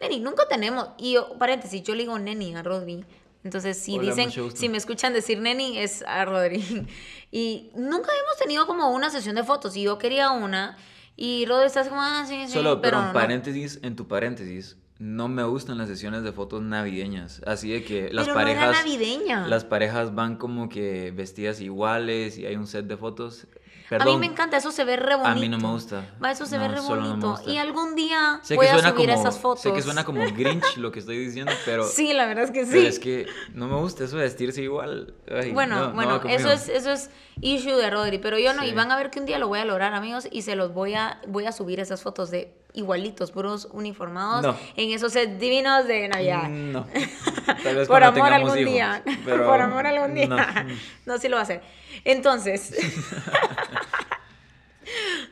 Neni, 0.01 0.19
nunca 0.19 0.47
tenemos, 0.49 0.89
y 0.97 1.13
yo, 1.13 1.37
paréntesis, 1.39 1.81
yo 1.81 1.95
le 1.95 2.01
digo 2.03 2.19
Neni 2.19 2.53
a 2.55 2.61
Rodri. 2.61 3.05
Entonces, 3.45 3.77
si 3.77 3.99
dicen, 3.99 4.31
si 4.31 4.67
me 4.67 4.77
escuchan 4.77 5.13
decir 5.13 5.39
Neni, 5.39 5.77
es 5.77 6.03
a 6.07 6.25
Rodri. 6.25 6.87
Y 7.35 7.71
nunca 7.73 8.11
hemos 8.11 8.37
tenido 8.37 8.67
como 8.67 8.91
una 8.91 9.09
sesión 9.09 9.33
de 9.35 9.43
fotos, 9.43 9.75
y 9.75 9.81
yo 9.81 9.97
quería 9.97 10.29
una, 10.29 10.77
y 11.15 11.45
Rodri 11.47 11.65
estás 11.65 11.87
como, 11.87 11.99
ah, 11.99 12.25
sí, 12.27 12.43
sí, 12.45 12.53
Solo, 12.53 12.79
pero, 12.79 12.99
en 12.99 13.11
paréntesis, 13.11 13.79
en 13.81 13.95
tu 13.95 14.07
paréntesis, 14.07 14.77
no 15.03 15.27
me 15.27 15.43
gustan 15.43 15.77
las 15.77 15.89
sesiones 15.89 16.23
de 16.23 16.31
fotos 16.31 16.61
navideñas. 16.61 17.41
Así 17.45 17.69
de 17.69 17.83
que 17.83 18.09
las 18.13 18.29
parejas. 18.29 18.71
navideña. 18.71 19.49
Las 19.49 19.65
parejas 19.65 20.15
van 20.15 20.37
como 20.37 20.69
que 20.69 21.11
vestidas 21.11 21.59
iguales 21.59 22.37
y 22.37 22.45
hay 22.45 22.55
un 22.55 22.67
set 22.67 22.85
de 22.85 22.95
fotos. 22.95 23.45
A 23.91 24.05
mí 24.05 24.17
me 24.17 24.25
encanta, 24.25 24.55
eso 24.55 24.71
se 24.71 24.85
ve 24.85 24.95
re 24.95 25.15
bonito. 25.15 25.29
A 25.29 25.35
mí 25.35 25.49
no 25.49 25.59
me 25.59 25.67
gusta. 25.67 26.09
Va, 26.23 26.31
eso 26.31 26.45
se 26.45 26.57
ve 26.57 26.69
re 26.69 26.79
bonito. 26.79 27.37
y 27.45 27.57
algún 27.57 27.95
día 27.95 28.39
voy 28.55 28.65
a 28.65 28.91
subir 28.91 29.09
esas 29.09 29.37
fotos. 29.37 29.63
Sé 29.63 29.73
que 29.73 29.81
suena 29.81 30.05
como 30.05 30.21
Grinch 30.21 30.77
lo 30.77 30.89
que 30.93 30.99
estoy 30.99 31.17
diciendo, 31.17 31.51
pero. 31.65 31.83
Sí, 31.83 32.13
la 32.13 32.25
verdad 32.25 32.45
es 32.45 32.51
que 32.51 32.65
sí. 32.65 32.71
Pero 32.71 32.87
es 32.87 32.97
que 32.97 33.27
no 33.53 33.67
me 33.67 33.75
gusta 33.75 34.05
eso 34.05 34.15
de 34.15 34.23
vestirse 34.23 34.61
igual. 34.61 35.13
bueno, 35.53 35.91
bueno, 35.91 36.21
eso 36.29 36.49
es, 36.49 36.69
eso 36.69 36.91
es 36.91 37.09
issue 37.41 37.75
de 37.75 37.89
Rodri, 37.89 38.19
pero 38.19 38.39
yo 38.39 38.53
no, 38.53 38.63
y 38.63 38.71
van 38.71 38.89
a 38.89 38.95
ver 38.95 39.09
que 39.09 39.19
un 39.19 39.25
día 39.25 39.37
lo 39.37 39.49
voy 39.49 39.59
a 39.59 39.65
lograr, 39.65 39.93
amigos, 39.93 40.29
y 40.31 40.43
se 40.43 40.55
los 40.55 40.73
voy 40.73 40.93
a, 40.93 41.19
voy 41.27 41.45
a 41.45 41.51
subir 41.51 41.81
esas 41.81 42.01
fotos 42.01 42.31
de 42.31 42.62
igualitos, 42.73 43.31
puros 43.31 43.67
uniformados, 43.71 44.55
en 44.75 44.91
esos 44.91 45.13
sets 45.13 45.39
divinos 45.39 45.87
de 45.87 46.07
Navidad. 46.07 46.49
No. 46.49 46.87
Tal 47.63 47.75
vez 47.75 47.87
Por 47.87 48.03
amor 48.03 48.33
algún 48.33 48.55
día. 48.55 49.03
Por 49.25 49.61
amor 49.61 49.87
algún 49.87 50.13
día. 50.15 50.27
No. 50.27 50.37
no, 51.05 51.17
sí 51.17 51.29
lo 51.29 51.35
va 51.35 51.41
a 51.41 51.43
hacer. 51.43 51.61
Entonces. 52.03 52.75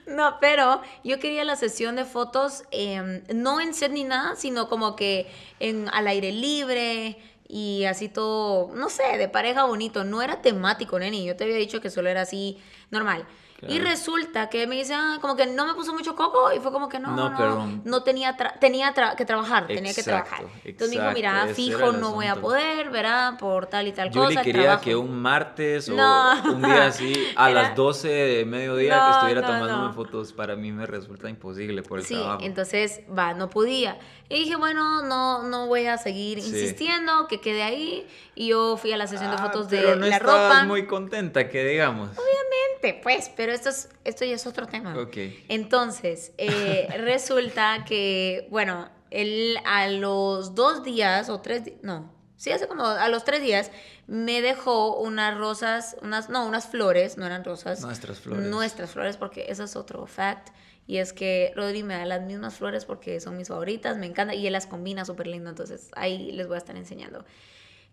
No, 0.08 0.38
pero 0.40 0.82
yo 1.04 1.20
quería 1.20 1.44
la 1.44 1.56
sesión 1.56 1.96
de 1.96 2.06
fotos 2.06 2.64
em, 2.72 3.22
no 3.34 3.62
en 3.62 3.74
set 3.74 3.92
ni 3.92 4.04
nada, 4.04 4.36
sino 4.36 4.68
como 4.68 4.96
que 4.96 5.30
en, 5.60 5.90
al 5.94 6.08
aire 6.08 6.32
libre 6.32 7.18
y 7.48 7.86
así 7.86 8.10
todo, 8.10 8.74
no 8.76 8.90
sé, 8.90 9.18
de 9.18 9.28
pareja 9.28 9.64
bonito. 9.66 10.04
No 10.04 10.22
era 10.22 10.42
temático, 10.42 11.00
neni. 11.00 11.26
Yo 11.26 11.36
te 11.36 11.44
había 11.44 11.58
dicho 11.58 11.82
que 11.82 11.90
solo 11.90 12.10
era 12.10 12.22
así 12.22 12.58
normal. 12.92 13.26
Y 13.68 13.80
resulta 13.80 14.50
que 14.50 14.66
me 14.66 14.76
dice, 14.76 14.94
ah, 14.96 15.20
como 15.22 15.36
que 15.36 15.46
no 15.46 15.68
me 15.68 15.74
puso 15.74 15.94
mucho 15.94 16.16
coco 16.16 16.52
y 16.52 16.60
fue 16.60 16.72
como 16.72 16.90
que 16.90 17.00
no, 17.00 17.16
no, 17.16 17.30
no, 17.30 17.82
no 17.84 18.04
tenía, 18.04 18.36
tenía 18.60 18.94
que 19.16 19.26
trabajar, 19.26 19.68
tenía 19.68 19.94
que 19.94 20.04
trabajar. 20.04 20.46
Entonces 20.64 20.98
me 20.98 21.04
dijo, 21.04 21.14
mira, 21.14 21.48
fijo 21.54 21.92
no 21.92 22.14
voy 22.14 22.26
a 22.26 22.36
poder, 22.36 22.90
verá, 22.90 23.38
por 23.40 23.68
tal 23.68 23.88
y 23.88 23.92
tal 23.92 24.12
cosa. 24.12 24.34
Yo 24.34 24.42
quería 24.42 24.80
que 24.80 24.96
un 24.96 25.16
martes 25.16 25.90
o 25.90 25.94
un 25.94 26.62
día 26.62 26.86
así, 26.88 27.14
a 27.36 27.50
las 27.50 27.76
12 27.76 28.08
de 28.08 28.46
mediodía 28.46 29.06
que 29.06 29.12
estuviera 29.12 29.42
tomándome 29.42 29.94
fotos, 29.94 30.34
para 30.34 30.56
mí 30.56 30.72
me 30.72 30.86
resulta 30.86 31.30
imposible 31.30 31.84
por 31.84 32.00
el 32.00 32.06
sí, 32.06 32.16
trabajo. 32.16 32.40
entonces, 32.44 33.02
va, 33.18 33.34
no 33.34 33.50
podía. 33.50 34.00
Y 34.32 34.40
dije, 34.46 34.56
bueno, 34.56 35.02
no, 35.02 35.44
no 35.44 35.68
voy 35.68 35.88
a 35.88 35.98
seguir 35.98 36.38
insistiendo, 36.38 37.28
que 37.28 37.42
quede 37.42 37.64
ahí. 37.64 38.08
Y 38.34 38.48
yo 38.48 38.78
fui 38.78 38.94
a 38.94 38.98
la 38.98 39.06
sesión 39.06 39.30
de 39.30 39.36
ah, 39.38 39.44
fotos 39.44 39.70
de 39.70 39.82
no 39.98 40.08
la 40.08 40.20
ropa. 40.20 40.64
muy 40.64 40.88
contenta, 40.88 41.50
que 41.50 41.66
digamos. 41.66 42.12
Obviamente, 42.12 43.02
pues, 43.04 43.30
pero 43.36 43.52
esto, 43.52 43.70
es, 43.70 43.90
esto 44.06 44.24
ya 44.24 44.36
es 44.36 44.48
otro 44.48 44.68
tema. 44.68 44.98
Ok. 44.98 45.18
Entonces, 45.50 46.32
eh, 46.38 46.88
resulta 47.00 47.84
que, 47.86 48.48
bueno, 48.50 48.90
él 49.10 49.58
a 49.66 49.90
los 49.90 50.56
dos 50.56 50.86
días 50.86 51.30
o 51.30 51.42
tres, 51.42 51.64
no, 51.82 52.10
sí, 52.38 52.52
hace 52.52 52.70
como 52.70 52.86
a 52.86 53.10
los 53.10 53.26
tres 53.26 53.42
días, 53.42 53.70
me 54.08 54.42
dejó 54.42 54.98
unas 54.98 55.38
rosas, 55.38 55.98
unas, 56.02 56.30
no, 56.30 56.46
unas 56.46 56.68
flores, 56.68 57.18
no 57.18 57.26
eran 57.26 57.44
rosas. 57.44 57.82
Nuestras 57.82 58.20
flores. 58.20 58.48
Nuestras 58.48 58.92
flores, 58.92 59.18
porque 59.18 59.46
eso 59.50 59.66
es 59.66 59.76
otro 59.76 60.06
fact. 60.06 60.50
Y 60.88 60.98
es 60.98 61.14
que 61.14 61.54
Rodri 61.56 61.84
me 61.84 61.94
da 61.94 62.06
las 62.06 62.22
mismas 62.22 62.56
flores 62.56 62.86
porque 62.86 63.20
son 63.20 63.38
mis 63.38 63.48
favoritas, 63.48 63.98
me 63.98 64.08
encanta 64.08 64.36
y 64.36 64.46
él 64.48 64.54
las 64.54 64.68
combina 64.68 65.06
súper 65.06 65.28
lindo, 65.28 65.50
entonces 65.50 65.90
ahí 65.96 66.32
les 66.32 66.48
voy 66.48 66.56
a 66.56 66.58
estar 66.58 66.76
enseñando. 66.76 67.24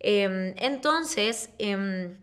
Em, 0.01 0.55
entonces, 0.57 1.51
em, 1.59 2.17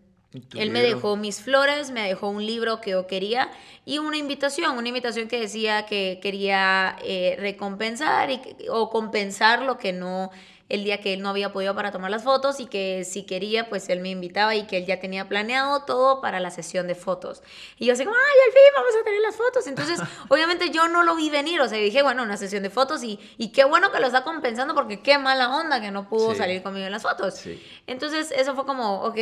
él 0.54 0.70
me 0.70 0.82
dejó 0.82 1.16
mis 1.16 1.40
flores, 1.40 1.90
me 1.90 2.06
dejó 2.06 2.28
un 2.28 2.44
libro 2.44 2.80
que 2.80 2.90
yo 2.90 3.06
quería 3.06 3.50
y 3.84 3.98
una 3.98 4.16
invitación, 4.16 4.76
una 4.76 4.88
invitación 4.88 5.28
que 5.28 5.40
decía 5.40 5.86
que 5.86 6.18
quería 6.20 6.96
eh, 7.04 7.36
recompensar 7.38 8.30
y, 8.30 8.40
o 8.68 8.90
compensar 8.90 9.62
lo 9.62 9.78
que 9.78 9.92
no 9.92 10.30
el 10.68 10.84
día 10.84 11.00
que 11.00 11.12
él 11.14 11.22
no 11.22 11.28
había 11.28 11.52
podido 11.52 11.74
para 11.74 11.92
tomar 11.92 12.10
las 12.10 12.24
fotos 12.24 12.58
y 12.58 12.66
que 12.66 13.04
si 13.04 13.22
quería, 13.24 13.68
pues 13.68 13.88
él 13.88 14.00
me 14.00 14.10
invitaba 14.10 14.54
y 14.54 14.66
que 14.66 14.78
él 14.78 14.86
ya 14.86 14.98
tenía 14.98 15.28
planeado 15.28 15.84
todo 15.84 16.20
para 16.20 16.40
la 16.40 16.50
sesión 16.50 16.86
de 16.86 16.94
fotos. 16.94 17.42
Y 17.78 17.86
yo 17.86 17.92
así 17.92 18.04
como, 18.04 18.16
ay, 18.16 18.38
al 18.46 18.52
fin 18.52 18.62
vamos 18.74 18.92
a 19.00 19.04
tener 19.04 19.20
las 19.20 19.36
fotos. 19.36 19.66
Entonces, 19.66 20.00
obviamente 20.28 20.70
yo 20.70 20.88
no 20.88 21.02
lo 21.04 21.14
vi 21.14 21.30
venir, 21.30 21.60
o 21.60 21.68
sea, 21.68 21.78
dije, 21.78 22.02
bueno, 22.02 22.22
una 22.22 22.36
sesión 22.36 22.62
de 22.62 22.70
fotos 22.70 23.04
y, 23.04 23.20
y 23.38 23.52
qué 23.52 23.64
bueno 23.64 23.92
que 23.92 24.00
lo 24.00 24.06
está 24.06 24.24
compensando 24.24 24.74
porque 24.74 25.00
qué 25.00 25.18
mala 25.18 25.56
onda 25.56 25.80
que 25.80 25.90
no 25.90 26.08
pudo 26.08 26.34
salir 26.34 26.62
conmigo 26.62 26.86
en 26.86 26.92
las 26.92 27.02
fotos. 27.02 27.40
Entonces, 27.86 28.32
eso 28.32 28.54
fue 28.54 28.66
como, 28.66 29.02
ok, 29.02 29.18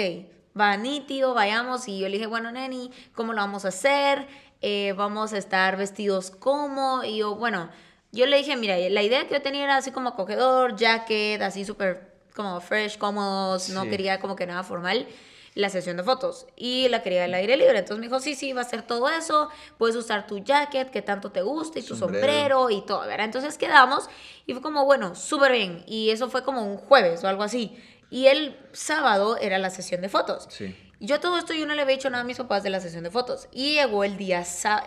va 0.59 0.77
nítido, 0.77 1.35
vayamos. 1.35 1.89
Y 1.89 1.99
yo 1.99 2.09
le 2.09 2.15
dije, 2.15 2.27
bueno, 2.27 2.51
Neni, 2.53 2.91
¿cómo 3.15 3.33
lo 3.33 3.41
vamos 3.41 3.65
a 3.65 3.69
hacer? 3.69 4.27
Eh, 4.63 4.95
vamos 4.97 5.33
a 5.33 5.39
estar 5.39 5.77
vestidos 5.77 6.31
como. 6.31 7.05
Y 7.05 7.19
yo, 7.19 7.35
bueno, 7.35 7.69
yo 8.15 8.27
le 8.27 8.39
dije, 8.39 8.57
mira, 8.57 8.77
la 8.77 9.03
idea 9.03 9.27
que 9.27 9.35
yo 9.35 9.43
tenía 9.43 9.65
era 9.65 9.77
así 9.77 9.91
como 9.91 10.11
acogedor, 10.11 10.77
jacket, 10.77 11.43
así 11.43 11.65
súper 11.65 12.15
como 12.35 12.61
fresh, 12.61 12.99
cómodos, 12.99 13.69
no 13.71 13.85
quería 13.85 14.19
como 14.21 14.37
que 14.37 14.47
nada 14.47 14.63
formal 14.63 15.07
la 15.55 15.69
sesión 15.69 15.97
de 15.97 16.03
fotos 16.03 16.47
y 16.57 16.89
la 16.89 17.03
quería 17.03 17.25
al 17.25 17.35
aire 17.35 17.57
libre. 17.57 17.79
Entonces 17.79 17.99
me 17.99 18.07
dijo, 18.07 18.21
sí, 18.21 18.35
sí, 18.35 18.53
va 18.53 18.63
a 18.63 18.65
ser 18.65 18.83
todo 18.83 19.09
eso, 19.09 19.49
puedes 19.79 19.97
usar 19.97 20.27
tu 20.27 20.39
jacket 20.39 20.91
que 20.91 21.01
tanto 21.01 21.31
te 21.31 21.43
guste 21.43 21.81
y 21.81 21.83
tu 21.83 21.97
sombrero, 21.97 22.71
y 22.71 22.83
todo, 22.85 23.01
¿verdad? 23.01 23.27
Entonces 23.27 23.57
quedamos 23.57 24.09
y 24.47 24.53
fue 24.53 24.63
como, 24.63 24.85
bueno, 24.85 25.15
súper 25.15 25.53
bien. 25.53 25.85
Y 25.87 26.11
eso 26.11 26.29
fue 26.29 26.43
como 26.43 26.63
un 26.65 26.77
jueves 26.77 27.23
o 27.23 27.29
algo 27.29 27.43
así. 27.43 27.77
Y 28.11 28.27
el 28.27 28.59
sábado 28.73 29.37
era 29.39 29.59
la 29.59 29.71
sesión 29.71 30.01
de 30.01 30.09
fotos. 30.09 30.47
Sí. 30.51 30.77
Yo 31.01 31.21
todo 31.21 31.39
esto 31.39 31.53
yo 31.53 31.67
no 31.67 31.75
le 31.75 31.83
había 31.83 31.97
dicho 31.97 32.11
nada 32.11 32.23
a 32.23 32.27
mis 32.27 32.39
papás 32.39 32.63
de 32.63 32.71
la 32.71 32.81
sesión 32.81 33.05
de 33.05 33.11
fotos. 33.11 33.49
Y 33.53 33.75
llegó 33.75 34.05
el 34.05 34.17
día 34.17 34.45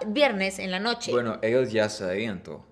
viernes 0.07 0.59
en 0.59 0.71
la 0.71 0.79
noche. 0.79 1.11
Bueno, 1.11 1.39
ellos 1.41 1.71
ya 1.71 1.89
sabían 1.89 2.43
todo. 2.43 2.65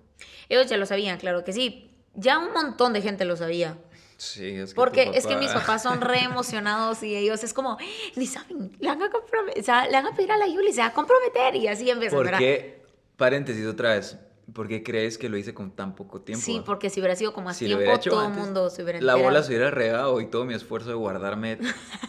Ellos 0.48 0.66
ya 0.66 0.76
lo 0.76 0.86
sabían, 0.86 1.18
claro 1.18 1.44
que 1.44 1.52
sí. 1.52 1.90
Ya 2.14 2.38
un 2.38 2.52
montón 2.52 2.92
de 2.92 3.02
gente 3.02 3.24
lo 3.24 3.36
sabía. 3.36 3.76
Sí, 4.16 4.48
es 4.56 4.70
que 4.70 4.74
Porque 4.74 5.10
es 5.14 5.26
que 5.26 5.36
mis 5.36 5.50
papás 5.50 5.82
son 5.82 6.00
re 6.00 6.20
emocionados 6.20 7.02
y 7.02 7.14
ellos 7.14 7.44
es 7.44 7.52
como, 7.52 7.76
ni 8.16 8.26
saben, 8.26 8.72
le 8.78 8.88
van 8.88 9.02
a, 9.02 9.06
o 9.06 9.62
sea, 9.62 9.86
le 9.86 9.92
van 9.92 10.06
a 10.06 10.16
pedir 10.16 10.32
a 10.32 10.38
la 10.38 10.46
Yuli, 10.46 10.72
se 10.72 10.80
va 10.80 10.86
a 10.86 10.92
comprometer 10.94 11.54
y 11.56 11.68
así 11.68 11.90
empieza. 11.90 12.16
¿Por 12.16 12.30
qué? 12.38 12.82
Paréntesis 13.16 13.66
otra 13.66 13.94
vez. 13.94 14.18
¿Por 14.54 14.68
qué 14.68 14.82
crees 14.82 15.18
que 15.18 15.28
lo 15.28 15.36
hice 15.36 15.52
con 15.52 15.72
tan 15.72 15.96
poco 15.96 16.20
tiempo? 16.20 16.42
Sí, 16.44 16.62
porque 16.64 16.88
si 16.88 17.00
hubiera 17.00 17.16
sido 17.16 17.32
con 17.34 17.44
más 17.44 17.58
tiempo, 17.58 17.98
todo 17.98 18.26
el 18.26 18.32
mundo 18.32 18.70
se 18.70 18.84
hubiera 18.84 18.98
enterado. 19.00 19.18
La 19.18 19.24
bola 19.24 19.42
se 19.42 19.48
hubiera 19.48 19.70
regado 19.70 20.20
y 20.20 20.26
todo 20.28 20.44
mi 20.44 20.54
esfuerzo 20.54 20.88
de 20.88 20.94
guardarme 20.94 21.58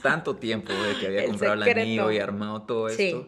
tanto 0.03 0.35
tiempo 0.35 0.71
de 0.71 0.99
que 0.99 1.07
había 1.07 1.25
comprado 1.27 1.55
el 1.55 1.63
anillo 1.63 2.11
y 2.11 2.19
armado 2.19 2.61
todo 2.61 2.89
esto 2.89 3.27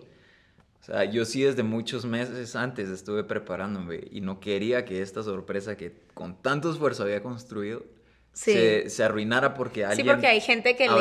sea, 0.83 1.05
yo 1.05 1.25
sí 1.25 1.43
desde 1.43 1.63
muchos 1.63 2.05
meses 2.05 2.55
antes 2.55 2.89
estuve 2.89 3.23
preparándome 3.23 4.01
y 4.11 4.21
no 4.21 4.39
quería 4.39 4.85
que 4.85 5.01
esta 5.01 5.23
sorpresa 5.23 5.77
que 5.77 5.93
con 6.13 6.41
tanto 6.41 6.71
esfuerzo 6.71 7.03
había 7.03 7.21
construido 7.21 7.83
se, 8.33 8.89
se, 8.89 9.03
arruinara 9.03 9.53
porque 9.53 9.83
alguien 9.83 10.05
Sí, 10.05 10.09
porque 10.09 10.27
hay 10.27 10.39
gente 10.39 10.75
que 10.75 10.87
le... 10.87 10.93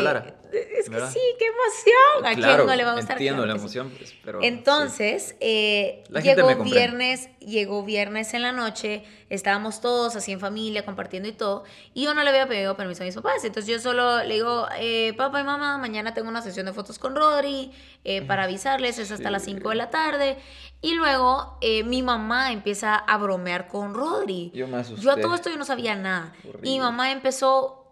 Es 0.52 0.88
que 0.88 1.00
sí, 1.08 1.20
qué 1.38 1.46
emoción. 1.46 2.24
¿A 2.24 2.34
quién 2.34 2.66
no 2.66 2.76
le 2.76 2.84
va 2.84 2.92
a 2.92 2.94
gustar? 2.94 3.16
Entiendo 3.16 3.44
la 3.46 3.54
emoción, 3.54 3.90
pues, 3.96 4.14
pero... 4.24 4.42
Entonces, 4.42 5.36
eh, 5.40 6.04
llegó 6.22 6.62
viernes, 6.62 7.28
llegó 7.40 7.84
viernes 7.84 8.34
en 8.34 8.42
la 8.42 8.52
noche, 8.52 9.04
estábamos 9.28 9.80
todos 9.80 10.16
así 10.16 10.32
en 10.32 10.40
familia, 10.40 10.84
compartiendo 10.84 11.28
y 11.28 11.32
todo, 11.32 11.64
y 11.94 12.04
yo 12.04 12.14
no 12.14 12.22
le 12.22 12.30
había 12.30 12.46
pedido 12.46 12.76
permiso 12.76 13.02
a 13.02 13.06
mis 13.06 13.14
papás, 13.14 13.44
entonces 13.44 13.70
yo 13.70 13.80
solo 13.80 14.22
le 14.24 14.34
digo, 14.34 14.66
eh, 14.78 15.14
papá 15.16 15.40
y 15.40 15.44
mamá, 15.44 15.78
mañana 15.78 16.14
tengo 16.14 16.28
una 16.28 16.42
sesión 16.42 16.66
de 16.66 16.72
fotos 16.72 16.98
con 16.98 17.14
Rodri, 17.14 17.72
eh, 18.04 18.22
para 18.22 18.44
avisarles, 18.44 18.98
es 18.98 19.10
hasta 19.10 19.30
las 19.30 19.44
5 19.44 19.68
de 19.70 19.74
la 19.74 19.90
tarde, 19.90 20.38
y 20.80 20.94
luego 20.94 21.58
mi 21.84 22.02
mamá 22.02 22.52
empieza 22.52 22.94
a 22.94 23.18
bromear 23.18 23.68
con 23.68 23.94
Rodri. 23.94 24.52
Yo 24.54 24.68
me 24.68 24.78
asusté. 24.78 25.02
Yo 25.02 25.10
a 25.10 25.16
todo 25.16 25.34
esto 25.34 25.50
yo 25.50 25.56
no 25.56 25.64
sabía 25.64 25.96
nada. 25.96 26.32
Y 26.62 26.70
mi 26.70 26.80
mamá 26.80 27.10
empezó, 27.10 27.88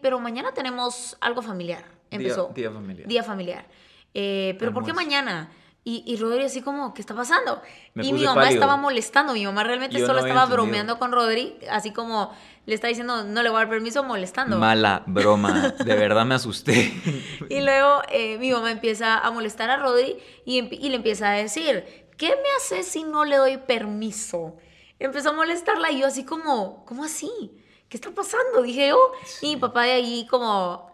pero 0.00 0.18
mañana 0.20 0.52
tenemos 0.52 1.16
algo 1.20 1.42
familiar. 1.42 1.84
Empezó. 2.10 2.50
Día, 2.54 2.70
familiar. 2.70 3.08
Día 3.08 3.22
familiar. 3.22 3.66
Eh, 4.14 4.56
pero 4.58 4.72
¿por 4.72 4.84
qué 4.84 4.92
mañana? 4.92 5.50
Y, 5.84 6.02
y 6.06 6.16
Rodri 6.16 6.44
así 6.44 6.60
como, 6.60 6.92
¿qué 6.92 7.00
está 7.00 7.14
pasando? 7.14 7.62
y 7.94 8.12
mi 8.12 8.24
mamá 8.24 8.50
estaba 8.50 8.76
molestando. 8.76 9.32
Mi 9.32 9.44
mamá 9.46 9.64
realmente 9.64 10.04
solo 10.04 10.20
estaba 10.20 10.46
bromeando 10.46 10.98
con 10.98 11.12
Rodri, 11.12 11.58
así 11.70 11.92
como 11.92 12.32
le 12.66 12.74
está 12.74 12.88
diciendo, 12.88 13.24
no 13.24 13.42
le 13.42 13.48
voy 13.48 13.56
a 13.56 13.60
dar 13.60 13.70
permiso, 13.70 14.04
molestando. 14.04 14.58
Mala 14.58 15.02
broma, 15.06 15.70
de 15.84 15.94
verdad 15.94 16.26
me 16.26 16.34
asusté. 16.34 16.92
y 17.48 17.60
luego 17.62 18.02
eh, 18.10 18.36
mi 18.38 18.50
mamá 18.50 18.70
empieza 18.70 19.18
a 19.18 19.30
molestar 19.30 19.70
a 19.70 19.78
Rodri 19.78 20.18
y, 20.44 20.58
y 20.74 20.88
le 20.90 20.96
empieza 20.96 21.30
a 21.30 21.32
decir, 21.32 22.08
¿qué 22.18 22.28
me 22.28 22.48
hace 22.58 22.82
si 22.82 23.04
no 23.04 23.24
le 23.24 23.36
doy 23.36 23.56
permiso? 23.56 24.56
Empezó 24.98 25.30
a 25.30 25.32
molestarla 25.32 25.90
y 25.90 26.00
yo 26.00 26.06
así 26.06 26.24
como, 26.24 26.84
¿cómo 26.84 27.04
así? 27.04 27.30
¿Qué 27.88 27.96
está 27.96 28.10
pasando? 28.10 28.62
Dije 28.62 28.88
yo. 28.88 28.98
Y 29.42 29.54
mi 29.54 29.56
papá 29.56 29.84
de 29.84 29.92
ahí 29.92 30.26
como, 30.30 30.88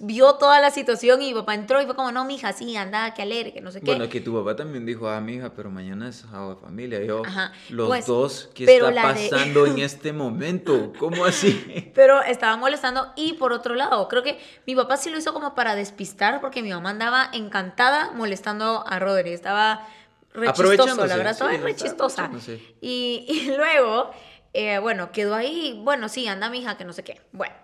vio 0.00 0.34
toda 0.34 0.60
la 0.60 0.70
situación 0.70 1.20
y 1.22 1.28
mi 1.28 1.34
papá 1.34 1.54
entró 1.54 1.80
y 1.80 1.86
fue 1.86 1.94
como, 1.94 2.10
no, 2.12 2.24
mija, 2.24 2.52
sí, 2.52 2.76
anda, 2.76 3.12
que 3.14 3.22
alegre, 3.22 3.52
que 3.52 3.60
no 3.60 3.70
sé 3.70 3.80
qué. 3.80 3.86
Bueno, 3.86 4.08
que 4.08 4.20
tu 4.20 4.34
papá 4.34 4.56
también 4.56 4.84
dijo, 4.86 5.08
ah, 5.08 5.20
mija, 5.20 5.52
pero 5.54 5.70
mañana 5.70 6.08
es 6.08 6.16
sábado 6.16 6.54
de 6.54 6.60
familia. 6.60 7.02
Yo, 7.04 7.22
Ajá, 7.24 7.52
los 7.70 7.88
pues, 7.88 8.06
dos, 8.06 8.50
¿qué 8.54 8.64
está 8.64 8.90
la 8.90 9.12
de- 9.14 9.28
pasando 9.30 9.66
en 9.66 9.78
este 9.80 10.12
momento? 10.12 10.92
¿Cómo 10.98 11.24
así? 11.24 11.90
Pero 11.94 12.22
estaban 12.22 12.58
molestando 12.60 13.12
y 13.16 13.34
por 13.34 13.52
otro 13.52 13.74
lado, 13.74 14.08
creo 14.08 14.22
que 14.22 14.38
mi 14.66 14.74
papá 14.74 14.96
sí 14.96 15.10
lo 15.10 15.18
hizo 15.18 15.32
como 15.32 15.54
para 15.54 15.74
despistar 15.74 16.40
porque 16.40 16.62
mi 16.62 16.70
mamá 16.70 16.90
andaba 16.90 17.30
encantada 17.32 18.10
molestando 18.12 18.82
a 18.86 18.98
Rodri. 18.98 19.32
Estaba 19.32 19.86
re 20.34 20.52
chistoso, 20.52 21.06
la 21.06 21.16
verdad, 21.16 21.32
estaba 21.32 21.50
sí, 21.52 21.56
re 21.58 21.70
estaba 21.70 21.88
chistosa. 21.90 22.24
aprovechándose. 22.26 22.74
Y, 22.82 23.24
y 23.28 23.56
luego, 23.56 24.10
eh, 24.58 24.78
bueno, 24.78 25.12
quedó 25.12 25.34
ahí, 25.34 25.80
bueno, 25.84 26.08
sí, 26.08 26.26
anda 26.28 26.48
mi 26.50 26.58
hija, 26.60 26.76
que 26.76 26.84
no 26.84 26.92
sé 26.92 27.04
qué. 27.04 27.20
Bueno, 27.32 27.54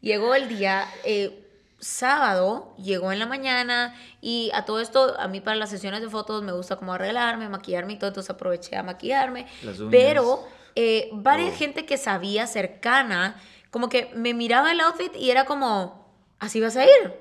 llegó 0.00 0.34
el 0.34 0.48
día 0.48 0.86
eh, 1.04 1.46
sábado, 1.78 2.74
llegó 2.78 3.12
en 3.12 3.18
la 3.18 3.26
mañana 3.26 3.94
y 4.20 4.50
a 4.54 4.64
todo 4.64 4.80
esto, 4.80 5.16
a 5.18 5.28
mí 5.28 5.40
para 5.40 5.56
las 5.56 5.70
sesiones 5.70 6.00
de 6.00 6.08
fotos 6.08 6.42
me 6.42 6.52
gusta 6.52 6.76
como 6.76 6.92
arreglarme, 6.94 7.48
maquillarme 7.48 7.94
y 7.94 7.98
todo, 7.98 8.08
entonces 8.08 8.30
aproveché 8.30 8.76
a 8.76 8.82
maquillarme. 8.82 9.46
Pero 9.90 10.44
eh, 10.74 11.08
varias 11.12 11.54
Oh. 11.54 11.58
gente 11.58 11.86
que 11.86 11.96
sabía 11.96 12.46
cercana, 12.46 13.40
como 13.70 13.88
que 13.88 14.10
me 14.14 14.34
miraba 14.34 14.72
el 14.72 14.80
outfit 14.80 15.14
y 15.16 15.30
era 15.30 15.44
como, 15.44 16.06
¿así 16.38 16.60
vas 16.60 16.76
a 16.76 16.84
ir? 16.84 17.14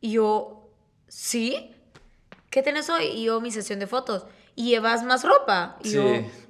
Y 0.00 0.12
yo, 0.12 0.68
¿sí? 1.08 1.74
¿Qué 2.50 2.62
tenés 2.62 2.88
hoy? 2.88 3.04
Y 3.06 3.24
yo, 3.24 3.40
mi 3.40 3.50
sesión 3.50 3.78
de 3.78 3.86
fotos. 3.86 4.26
¿Y 4.54 4.70
llevas 4.70 5.04
más 5.04 5.22
ropa? 5.24 5.76
Y 5.84 5.88
Sí. 5.90 5.94
yo, 5.94 6.04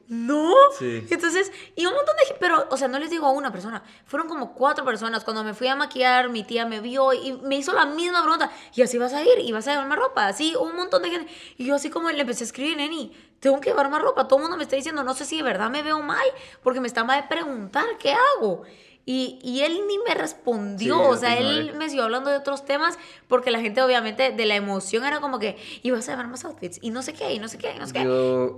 ¿no? 0.09 0.55
Sí. 0.79 1.07
Entonces, 1.11 1.53
y 1.77 1.85
un 1.87 1.95
montón 1.95 2.17
de 2.17 2.25
gente, 2.27 2.39
pero, 2.41 2.67
o 2.71 2.77
sea, 2.77 2.89
no 2.89 2.99
les 2.99 3.11
digo 3.11 3.27
a 3.27 3.31
una 3.31 3.53
persona, 3.53 3.83
fueron 4.07 4.29
como 4.29 4.55
cuatro 4.55 4.85
personas. 4.85 5.23
Cuando 5.23 5.45
me 5.45 5.55
fui 5.55 5.69
a 5.69 5.77
maquillar, 5.77 6.31
mi 6.31 6.45
tía 6.45 6.65
me 6.65 6.81
vio 6.81 7.13
y 7.13 7.33
me 7.43 7.57
hizo 7.57 7.73
la 7.73 7.85
misma 7.85 8.23
pregunta. 8.23 8.51
¿Y 8.75 8.83
así 8.83 8.97
vas 8.99 9.13
a 9.13 9.23
ir? 9.23 9.39
¿Y 9.41 9.53
vas 9.53 9.69
a 9.69 9.73
llevar 9.73 9.87
más 9.87 9.99
ropa? 9.99 10.27
Así, 10.27 10.55
un 10.57 10.77
montón 10.77 11.03
de 11.03 11.11
gente. 11.11 11.33
Y 11.59 11.67
yo 11.67 11.75
así 11.75 11.91
como 11.91 12.11
le 12.11 12.21
empecé 12.21 12.45
a 12.45 12.47
escribir, 12.47 12.77
Neni, 12.77 13.13
tengo 13.41 13.61
que 13.61 13.71
llevar 13.71 13.91
más 13.91 14.01
ropa. 14.01 14.27
Todo 14.27 14.39
el 14.39 14.43
mundo 14.45 14.57
me 14.57 14.63
está 14.63 14.77
diciendo, 14.77 15.05
no 15.05 15.15
sé 15.15 15.25
si 15.25 15.37
de 15.37 15.43
verdad 15.43 15.71
me 15.71 15.83
veo 15.83 16.01
mal, 16.01 16.27
porque 16.63 16.81
me 16.81 16.89
está 16.89 17.05
mal 17.05 17.23
de 17.23 17.29
preguntar, 17.29 17.85
¿qué 17.99 18.15
hago? 18.15 18.63
Y, 19.11 19.39
y 19.43 19.63
él 19.63 19.81
ni 19.89 19.97
me 20.07 20.13
respondió, 20.15 20.95
Sí, 20.97 21.01
o 21.03 21.17
sea, 21.17 21.39
él 21.39 21.73
me 21.79 21.89
siguió 21.89 22.05
hablando 22.05 22.29
de 22.29 22.37
otros 22.37 22.67
temas, 22.67 22.99
porque 23.27 23.51
la 23.51 23.59
gente 23.59 23.81
obviamente 23.81 24.33
de 24.33 24.45
la 24.45 24.55
emoción 24.55 25.03
era 25.07 25.19
como 25.21 25.39
que, 25.39 25.57
y 25.83 25.91
vas 25.91 26.07
a 26.09 26.13
llevar 26.13 26.29
más 26.29 26.45
outfits, 26.45 26.79
y 26.83 26.91
no 26.91 27.01
sé 27.01 27.15
qué, 27.15 27.33
y 27.33 27.39
no 27.39 27.49
sé 27.49 27.57
qué, 27.57 27.73
y 27.75 27.79
no 27.79 27.87
sé 27.87 27.95
qué. 27.95 28.01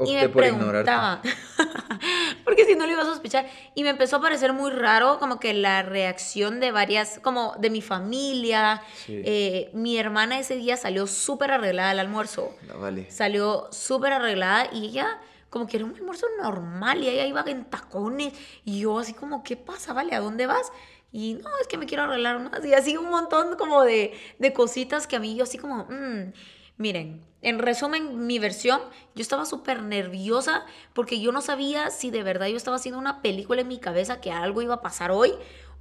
Y 0.06 0.14
me 0.16 0.28
por 0.28 0.42
preguntaba, 0.42 1.22
porque 2.44 2.64
si 2.64 2.74
no 2.74 2.84
lo 2.86 2.90
iba 2.92 3.02
a 3.02 3.06
sospechar, 3.06 3.46
y 3.76 3.84
me 3.84 3.90
empezó 3.90 4.16
a 4.16 4.20
parecer 4.20 4.52
muy 4.52 4.72
raro 4.72 5.20
como 5.20 5.38
que 5.38 5.54
la 5.54 5.82
reacción 5.82 6.58
de 6.58 6.72
varias, 6.72 7.20
como 7.22 7.54
de 7.60 7.70
mi 7.70 7.80
familia, 7.80 8.82
Sí. 9.06 9.22
eh, 9.24 9.70
mi 9.72 9.98
hermana 9.98 10.40
ese 10.40 10.56
día 10.56 10.76
salió 10.76 11.06
súper 11.06 11.52
arreglada 11.52 11.90
al 11.90 12.00
almuerzo, 12.00 12.52
La 12.66 12.74
vale. 12.74 13.08
salió 13.08 13.68
súper 13.70 14.14
arreglada 14.14 14.68
y 14.72 14.86
ella 14.86 15.20
como 15.50 15.66
que 15.66 15.76
era 15.76 15.84
un 15.84 15.94
almuerzo 15.94 16.26
normal 16.40 17.02
y 17.02 17.08
ella 17.08 17.26
iba 17.26 17.44
en 17.46 17.64
tacones 17.64 18.32
y 18.64 18.80
yo 18.80 18.98
así 18.98 19.12
como, 19.12 19.42
¿qué 19.42 19.56
pasa? 19.56 19.92
Vale, 19.92 20.14
¿a 20.14 20.20
dónde 20.20 20.46
vas? 20.46 20.72
Y 21.12 21.34
no, 21.34 21.50
es 21.60 21.66
que 21.66 21.76
me 21.76 21.86
quiero 21.86 22.04
arreglar 22.04 22.38
más 22.38 22.64
y 22.64 22.72
así 22.72 22.96
un 22.96 23.10
montón 23.10 23.56
como 23.56 23.82
de, 23.82 24.12
de 24.38 24.52
cositas 24.52 25.06
que 25.06 25.16
a 25.16 25.20
mí 25.20 25.34
yo 25.34 25.42
así 25.42 25.58
como, 25.58 25.84
mm. 25.84 26.32
miren, 26.76 27.24
en 27.42 27.58
resumen 27.58 28.26
mi 28.26 28.38
versión, 28.38 28.80
yo 29.14 29.22
estaba 29.22 29.44
súper 29.44 29.82
nerviosa 29.82 30.64
porque 30.94 31.20
yo 31.20 31.32
no 31.32 31.40
sabía 31.40 31.90
si 31.90 32.10
de 32.10 32.22
verdad 32.22 32.46
yo 32.46 32.56
estaba 32.56 32.76
haciendo 32.76 32.98
una 32.98 33.22
película 33.22 33.62
en 33.62 33.68
mi 33.68 33.78
cabeza 33.78 34.20
que 34.20 34.30
algo 34.30 34.62
iba 34.62 34.74
a 34.74 34.82
pasar 34.82 35.10
hoy 35.10 35.32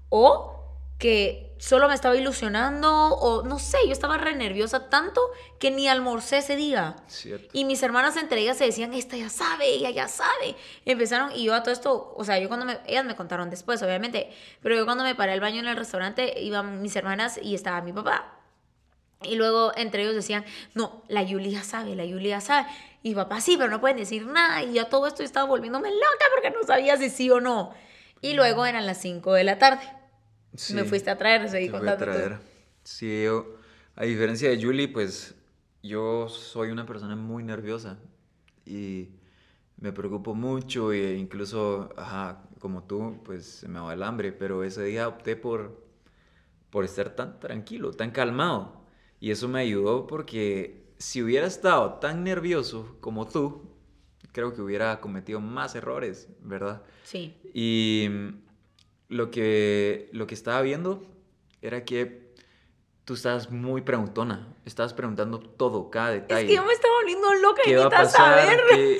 o 0.10 0.59
que 1.00 1.50
solo 1.58 1.88
me 1.88 1.96
estaba 1.96 2.16
ilusionando 2.16 2.90
o 2.92 3.44
no 3.44 3.58
sé, 3.58 3.78
yo 3.86 3.92
estaba 3.92 4.18
re 4.18 4.36
nerviosa 4.36 4.90
tanto 4.90 5.22
que 5.58 5.72
ni 5.72 5.88
almorcé 5.88 6.38
ese 6.38 6.56
día. 6.56 6.98
Cierto. 7.08 7.50
Y 7.54 7.66
mis 7.66 7.82
hermanas 7.82 8.18
entre 8.18 8.42
ellas 8.42 8.58
se 8.58 8.66
decían, 8.66 8.94
esta 8.94 9.18
ya 9.18 9.30
sabe, 9.30 9.68
ella 9.68 9.90
ya 9.90 10.08
sabe. 10.08 10.56
Empezaron, 10.86 11.32
y 11.34 11.46
yo 11.46 11.56
a 11.56 11.64
todo 11.64 11.74
esto, 11.74 12.14
o 12.16 12.24
sea, 12.24 12.38
yo 12.38 12.50
cuando 12.50 12.66
me, 12.66 12.80
ellas 12.86 13.06
me 13.06 13.16
contaron 13.16 13.50
después, 13.50 13.82
obviamente, 13.82 14.30
pero 14.62 14.76
yo 14.76 14.86
cuando 14.86 15.04
me 15.04 15.16
paré 15.16 15.32
al 15.32 15.40
baño 15.40 15.60
en 15.60 15.68
el 15.68 15.78
restaurante, 15.78 16.42
iban 16.42 16.82
mis 16.82 16.96
hermanas 16.96 17.40
y 17.42 17.56
estaba 17.56 17.82
mi 17.82 17.94
papá. 17.94 18.36
Y 19.24 19.36
luego 19.36 19.74
entre 19.76 20.04
ellos 20.04 20.16
decían, 20.16 20.46
no, 20.74 21.04
la 21.08 21.24
Yuli 21.24 21.52
ya 21.52 21.64
sabe, 21.64 21.96
la 21.96 22.06
Yuli 22.06 22.30
ya 22.30 22.42
sabe. 22.42 22.68
Y 23.04 23.16
papá, 23.16 23.42
sí, 23.42 23.56
pero 23.58 23.70
no 23.70 23.82
pueden 23.82 23.98
decir 23.98 24.26
nada. 24.26 24.64
Y 24.64 24.74
yo 24.74 24.88
todo 24.88 25.08
esto 25.08 25.24
estaba 25.24 25.46
volviéndome 25.46 25.90
loca 25.92 26.26
porque 26.34 26.52
no 26.52 26.64
sabía 26.66 26.96
si 26.98 27.10
sí 27.10 27.30
o 27.30 27.42
no. 27.42 27.74
Y 28.22 28.34
luego 28.34 28.66
eran 28.66 28.86
las 28.86 29.00
5 29.02 29.34
de 29.34 29.44
la 29.44 29.58
tarde. 29.58 29.99
Sí. 30.56 30.74
Me 30.74 30.84
fuiste 30.86 31.10
a 31.10 31.18
traer, 31.18 31.50
seguí 31.50 31.68
Te 31.68 31.74
fui 31.74 31.88
a 31.90 31.98
contando. 31.98 32.08
tú. 32.10 32.12
traer. 32.12 32.40
Sí, 32.84 33.24
yo, 33.24 33.56
a 33.96 34.06
diferencia 34.06 34.50
de 34.50 34.62
Julie, 34.62 34.88
pues 34.88 35.36
yo 35.84 36.28
soy 36.30 36.72
una 36.72 36.86
persona 36.86 37.16
muy 37.16 37.44
nerviosa 37.44 38.00
y 38.66 39.10
me 39.78 39.94
preocupo 39.94 40.36
mucho 40.36 40.92
e 40.94 41.16
incluso, 41.18 41.90
ajá, 41.98 42.44
como 42.60 42.84
tú, 42.86 43.22
pues 43.26 43.46
se 43.46 43.68
me 43.70 43.80
va 43.80 43.94
el 43.94 44.04
hambre, 44.04 44.32
pero 44.34 44.64
ese 44.64 44.84
día 44.86 45.08
opté 45.08 45.36
por, 45.36 45.86
por 46.70 46.86
estar 46.86 47.16
tan 47.16 47.40
tranquilo, 47.40 47.92
tan 47.94 48.12
calmado. 48.12 48.84
Y 49.20 49.32
eso 49.32 49.48
me 49.48 49.62
ayudó 49.62 50.08
porque 50.08 50.86
si 50.98 51.22
hubiera 51.24 51.48
estado 51.48 51.96
tan 51.96 52.24
nervioso 52.24 52.98
como 53.02 53.28
tú, 53.28 53.70
creo 54.32 54.54
que 54.54 54.62
hubiera 54.62 55.00
cometido 55.02 55.40
más 55.42 55.76
errores, 55.76 56.30
¿verdad? 56.42 56.84
Sí. 57.04 57.36
Y 57.54 58.10
lo 59.10 59.32
que, 59.32 60.10
lo 60.14 60.28
que 60.28 60.36
estaba 60.36 60.62
viendo 60.62 61.04
era 61.62 61.84
que 61.84 62.30
tú 63.04 63.16
estabas 63.16 63.52
muy 63.52 63.82
preguntona. 63.82 64.48
Estabas 64.66 64.94
preguntando 64.94 65.40
todo, 65.40 65.90
cada 65.90 66.12
detalle. 66.12 66.42
Es 66.42 66.48
que 66.48 66.56
yo 66.56 66.64
me 66.64 66.74
estaba 66.74 66.94
volviendo 66.94 67.34
loca 67.36 67.62
y 67.66 67.70
¿Qué 67.70 67.76
va 67.78 67.86
a 67.88 67.90
pasar? 67.90 68.40
saber. 68.40 68.62
¿Qué, 68.70 68.98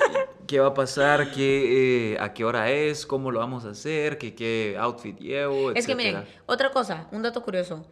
qué 0.48 0.60
va 0.60 0.66
a 0.66 0.74
pasar? 0.74 1.30
¿Qué, 1.30 2.12
eh, 2.12 2.18
¿A 2.20 2.34
qué 2.34 2.44
hora 2.44 2.70
es? 2.70 3.06
¿Cómo 3.06 3.30
lo 3.30 3.38
vamos 3.38 3.64
a 3.64 3.70
hacer? 3.70 4.18
¿Qué, 4.18 4.34
qué 4.34 4.76
outfit 4.78 5.16
llevo? 5.18 5.70
Es 5.70 5.86
que 5.86 5.94
miren, 5.94 6.16
etcétera? 6.16 6.42
otra 6.46 6.70
cosa, 6.72 7.08
un 7.12 7.22
dato 7.22 7.40
curioso. 7.42 7.86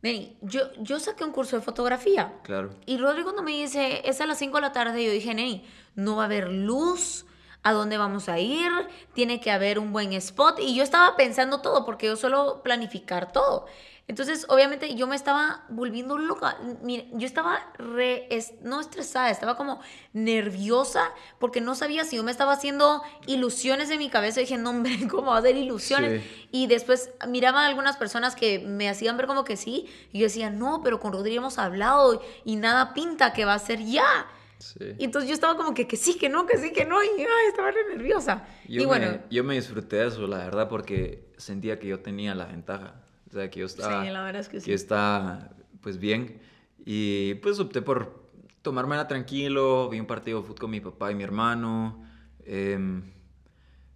Neni, 0.00 0.36
yo, 0.40 0.72
yo 0.78 0.98
saqué 0.98 1.22
un 1.22 1.32
curso 1.32 1.56
de 1.56 1.62
fotografía. 1.62 2.40
Claro. 2.42 2.70
Y 2.86 2.96
Rodrigo 2.96 3.26
cuando 3.26 3.42
me 3.42 3.52
dice, 3.52 4.00
es 4.04 4.20
a 4.20 4.26
las 4.26 4.38
5 4.38 4.56
de 4.56 4.60
la 4.62 4.72
tarde, 4.72 5.04
yo 5.04 5.12
dije, 5.12 5.34
Neni, 5.34 5.64
no 5.94 6.16
va 6.16 6.22
a 6.22 6.26
haber 6.26 6.48
luz, 6.48 7.26
¿a 7.62 7.72
dónde 7.72 7.96
vamos 7.98 8.28
a 8.28 8.38
ir? 8.38 8.70
Tiene 9.14 9.40
que 9.40 9.50
haber 9.50 9.78
un 9.78 9.92
buen 9.92 10.12
spot. 10.14 10.58
Y 10.60 10.74
yo 10.74 10.82
estaba 10.82 11.16
pensando 11.16 11.60
todo, 11.60 11.84
porque 11.84 12.06
yo 12.06 12.16
suelo 12.16 12.62
planificar 12.62 13.32
todo. 13.32 13.66
Entonces, 14.08 14.46
obviamente, 14.48 14.94
yo 14.96 15.06
me 15.06 15.14
estaba 15.14 15.64
volviendo 15.68 16.18
loca. 16.18 16.58
Mire, 16.82 17.08
yo 17.12 17.24
estaba 17.24 17.60
re, 17.78 18.26
es- 18.34 18.54
no 18.60 18.80
estresada, 18.80 19.30
estaba 19.30 19.56
como 19.56 19.80
nerviosa, 20.12 21.10
porque 21.38 21.60
no 21.60 21.74
sabía 21.74 22.04
si 22.04 22.16
yo 22.16 22.22
me 22.24 22.30
estaba 22.30 22.52
haciendo 22.52 23.02
ilusiones 23.26 23.90
en 23.90 23.98
mi 23.98 24.08
cabeza. 24.10 24.40
Y 24.40 24.44
dije, 24.44 24.58
no, 24.58 24.70
hombre, 24.70 24.92
¿cómo 25.10 25.30
va 25.30 25.36
a 25.36 25.38
hacer 25.38 25.56
ilusiones? 25.56 26.22
Sí. 26.22 26.48
Y 26.50 26.66
después 26.66 27.10
miraba 27.28 27.62
a 27.62 27.66
algunas 27.68 27.96
personas 27.96 28.34
que 28.34 28.58
me 28.58 28.88
hacían 28.88 29.16
ver 29.16 29.26
como 29.26 29.44
que 29.44 29.56
sí. 29.56 29.88
Y 30.12 30.18
yo 30.18 30.24
decía, 30.24 30.50
no, 30.50 30.82
pero 30.82 30.98
con 31.00 31.12
Rodrigo 31.12 31.38
hemos 31.40 31.58
hablado 31.58 32.20
y 32.44 32.56
nada 32.56 32.94
pinta 32.94 33.32
que 33.32 33.44
va 33.44 33.54
a 33.54 33.58
ser 33.58 33.84
ya. 33.84 34.26
Sí. 34.62 34.94
Y 34.98 35.04
entonces 35.04 35.28
yo 35.28 35.34
estaba 35.34 35.56
como 35.56 35.74
que, 35.74 35.86
que 35.86 35.96
sí, 35.96 36.16
que 36.16 36.28
no, 36.28 36.46
que 36.46 36.56
sí, 36.56 36.72
que 36.72 36.84
no. 36.84 37.02
Y 37.02 37.08
ay, 37.20 37.48
estaba 37.48 37.70
re 37.70 37.96
nerviosa. 37.96 38.46
Yo, 38.68 38.82
y 38.82 38.84
bueno, 38.84 39.10
me, 39.10 39.20
yo 39.30 39.44
me 39.44 39.54
disfruté 39.54 39.96
de 39.96 40.06
eso, 40.06 40.26
la 40.26 40.38
verdad, 40.38 40.68
porque 40.68 41.26
sentía 41.36 41.78
que 41.78 41.88
yo 41.88 42.00
tenía 42.00 42.34
la 42.34 42.46
ventaja. 42.46 43.02
O 43.28 43.32
sea, 43.32 43.50
que 43.50 43.60
yo 43.60 43.66
estaba... 43.66 44.04
sí, 44.04 44.10
la 44.10 44.22
verdad 44.22 44.40
es 44.40 44.48
que 44.48 44.60
sí. 44.60 44.66
que 44.66 44.74
está 44.74 45.50
pues 45.80 45.98
bien. 45.98 46.40
Y 46.84 47.34
pues 47.34 47.58
opté 47.60 47.82
por 47.82 48.22
tomármela 48.62 49.08
tranquilo, 49.08 49.88
vi 49.88 50.00
un 50.00 50.06
partido 50.06 50.40
de 50.40 50.46
fútbol 50.46 50.60
con 50.60 50.70
mi 50.70 50.80
papá 50.80 51.10
y 51.10 51.14
mi 51.14 51.24
hermano. 51.24 52.04
Em, 52.44 53.02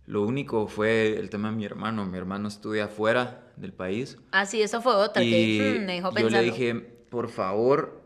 lo 0.06 0.22
único 0.22 0.66
fue 0.66 1.18
el 1.18 1.30
tema 1.30 1.50
de 1.50 1.56
mi 1.56 1.64
hermano. 1.64 2.04
Mi 2.06 2.18
hermano 2.18 2.48
estudia 2.48 2.84
afuera 2.86 3.52
del 3.56 3.72
país. 3.72 4.18
Ah, 4.32 4.46
sí, 4.46 4.60
eso 4.60 4.82
fue 4.82 4.94
otra 4.94 5.22
y 5.22 5.30
que 5.30 5.78
mm, 5.80 5.84
me 5.84 5.92
dejó 5.94 6.08
yo 6.10 6.14
pensando. 6.14 6.38
le 6.38 6.44
dije, 6.44 6.74
por 6.74 7.28
favor, 7.28 8.05